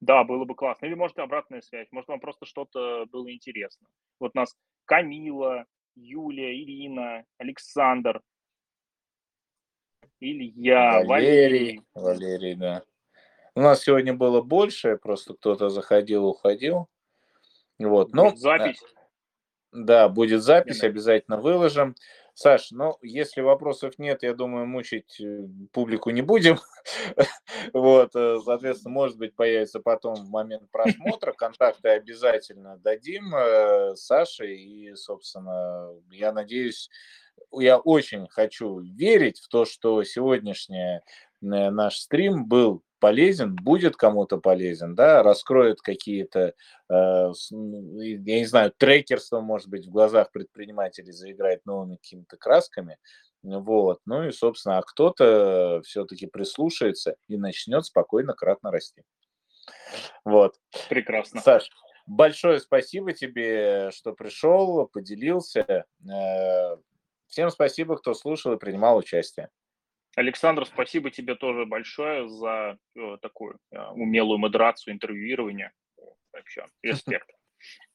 Да, 0.00 0.24
было 0.24 0.44
бы 0.44 0.54
классно. 0.54 0.86
Или, 0.86 0.94
может, 0.94 1.18
обратная 1.18 1.60
связь. 1.62 1.88
Может, 1.90 2.08
вам 2.08 2.20
просто 2.20 2.44
что-то 2.46 3.06
было 3.06 3.32
интересно. 3.32 3.88
Вот 4.20 4.32
у 4.34 4.38
нас 4.38 4.54
Камила, 4.84 5.64
Юлия, 5.94 6.54
Ирина, 6.62 7.24
Александр, 7.38 8.20
Илья, 10.20 11.02
Валерий. 11.04 11.06
Валерий. 11.06 11.82
Валерий, 11.94 12.54
да. 12.54 12.82
У 13.54 13.60
нас 13.60 13.82
сегодня 13.82 14.12
было 14.14 14.42
больше, 14.42 14.96
просто 14.98 15.34
кто-то 15.34 15.70
заходил, 15.70 16.26
уходил. 16.26 16.88
Вот, 17.78 18.12
ну, 18.12 18.24
Будет 18.30 18.38
запись. 18.38 18.82
да, 19.72 20.08
будет 20.08 20.42
запись, 20.42 20.82
обязательно 20.82 21.38
выложим. 21.38 21.94
Саш, 22.38 22.70
ну, 22.70 22.98
если 23.00 23.40
вопросов 23.40 23.98
нет, 23.98 24.22
я 24.22 24.34
думаю, 24.34 24.66
мучить 24.66 25.18
э, 25.22 25.48
публику 25.72 26.10
не 26.10 26.20
будем. 26.20 26.58
Вот, 27.72 28.14
э, 28.14 28.38
соответственно, 28.44 28.92
может 28.92 29.16
быть, 29.16 29.34
появится 29.34 29.80
потом 29.80 30.16
в 30.16 30.28
момент 30.28 30.70
просмотра. 30.70 31.32
Контакты 31.32 31.88
обязательно 31.88 32.76
дадим 32.76 33.34
э, 33.34 33.96
Саше. 33.96 34.54
И, 34.54 34.94
собственно, 34.94 35.88
я 36.10 36.30
надеюсь, 36.32 36.90
я 37.52 37.78
очень 37.78 38.28
хочу 38.28 38.80
верить 38.80 39.40
в 39.40 39.48
то, 39.48 39.64
что 39.64 40.04
сегодняшний 40.04 40.98
э, 40.98 41.00
наш 41.40 41.96
стрим 41.96 42.46
был 42.46 42.82
полезен, 42.98 43.54
будет 43.54 43.96
кому-то 43.96 44.38
полезен, 44.38 44.94
да, 44.94 45.22
раскроет 45.22 45.80
какие-то, 45.80 46.54
э, 46.88 47.32
ну, 47.50 48.00
я 48.00 48.38
не 48.38 48.46
знаю, 48.46 48.72
трекерство, 48.76 49.40
может 49.40 49.68
быть, 49.68 49.86
в 49.86 49.90
глазах 49.90 50.30
предпринимателей 50.32 51.12
заиграет 51.12 51.64
новыми 51.66 51.96
какими-то 51.96 52.36
красками, 52.36 52.98
вот, 53.42 54.00
ну 54.06 54.24
и, 54.24 54.32
собственно, 54.32 54.78
а 54.78 54.82
кто-то 54.82 55.80
все-таки 55.84 56.26
прислушается 56.26 57.16
и 57.28 57.36
начнет 57.36 57.84
спокойно 57.84 58.34
кратно 58.34 58.70
расти. 58.70 59.02
Вот. 60.24 60.56
Прекрасно. 60.88 61.40
Саш, 61.40 61.68
большое 62.06 62.60
спасибо 62.60 63.12
тебе, 63.12 63.90
что 63.92 64.12
пришел, 64.12 64.88
поделился. 64.88 65.84
Э, 66.08 66.76
всем 67.28 67.50
спасибо, 67.50 67.96
кто 67.96 68.14
слушал 68.14 68.52
и 68.54 68.58
принимал 68.58 68.96
участие. 68.96 69.48
Александр, 70.16 70.64
спасибо 70.64 71.10
тебе 71.10 71.34
тоже 71.34 71.66
большое 71.66 72.26
за 72.26 72.78
э, 72.96 73.18
такую 73.20 73.58
э, 73.70 73.78
умелую 73.90 74.38
модерацию, 74.38 74.94
интервьюирование. 74.94 75.72
Вообще, 76.32 76.66
респект. 76.82 77.30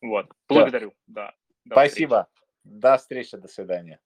Вот. 0.02 0.27
Благодарю. 0.49 0.93
Да. 1.07 1.34
Спасибо. 1.65 2.27
До 2.64 2.98
встречи, 2.98 3.38
до 3.38 3.48
свидания. 3.48 3.99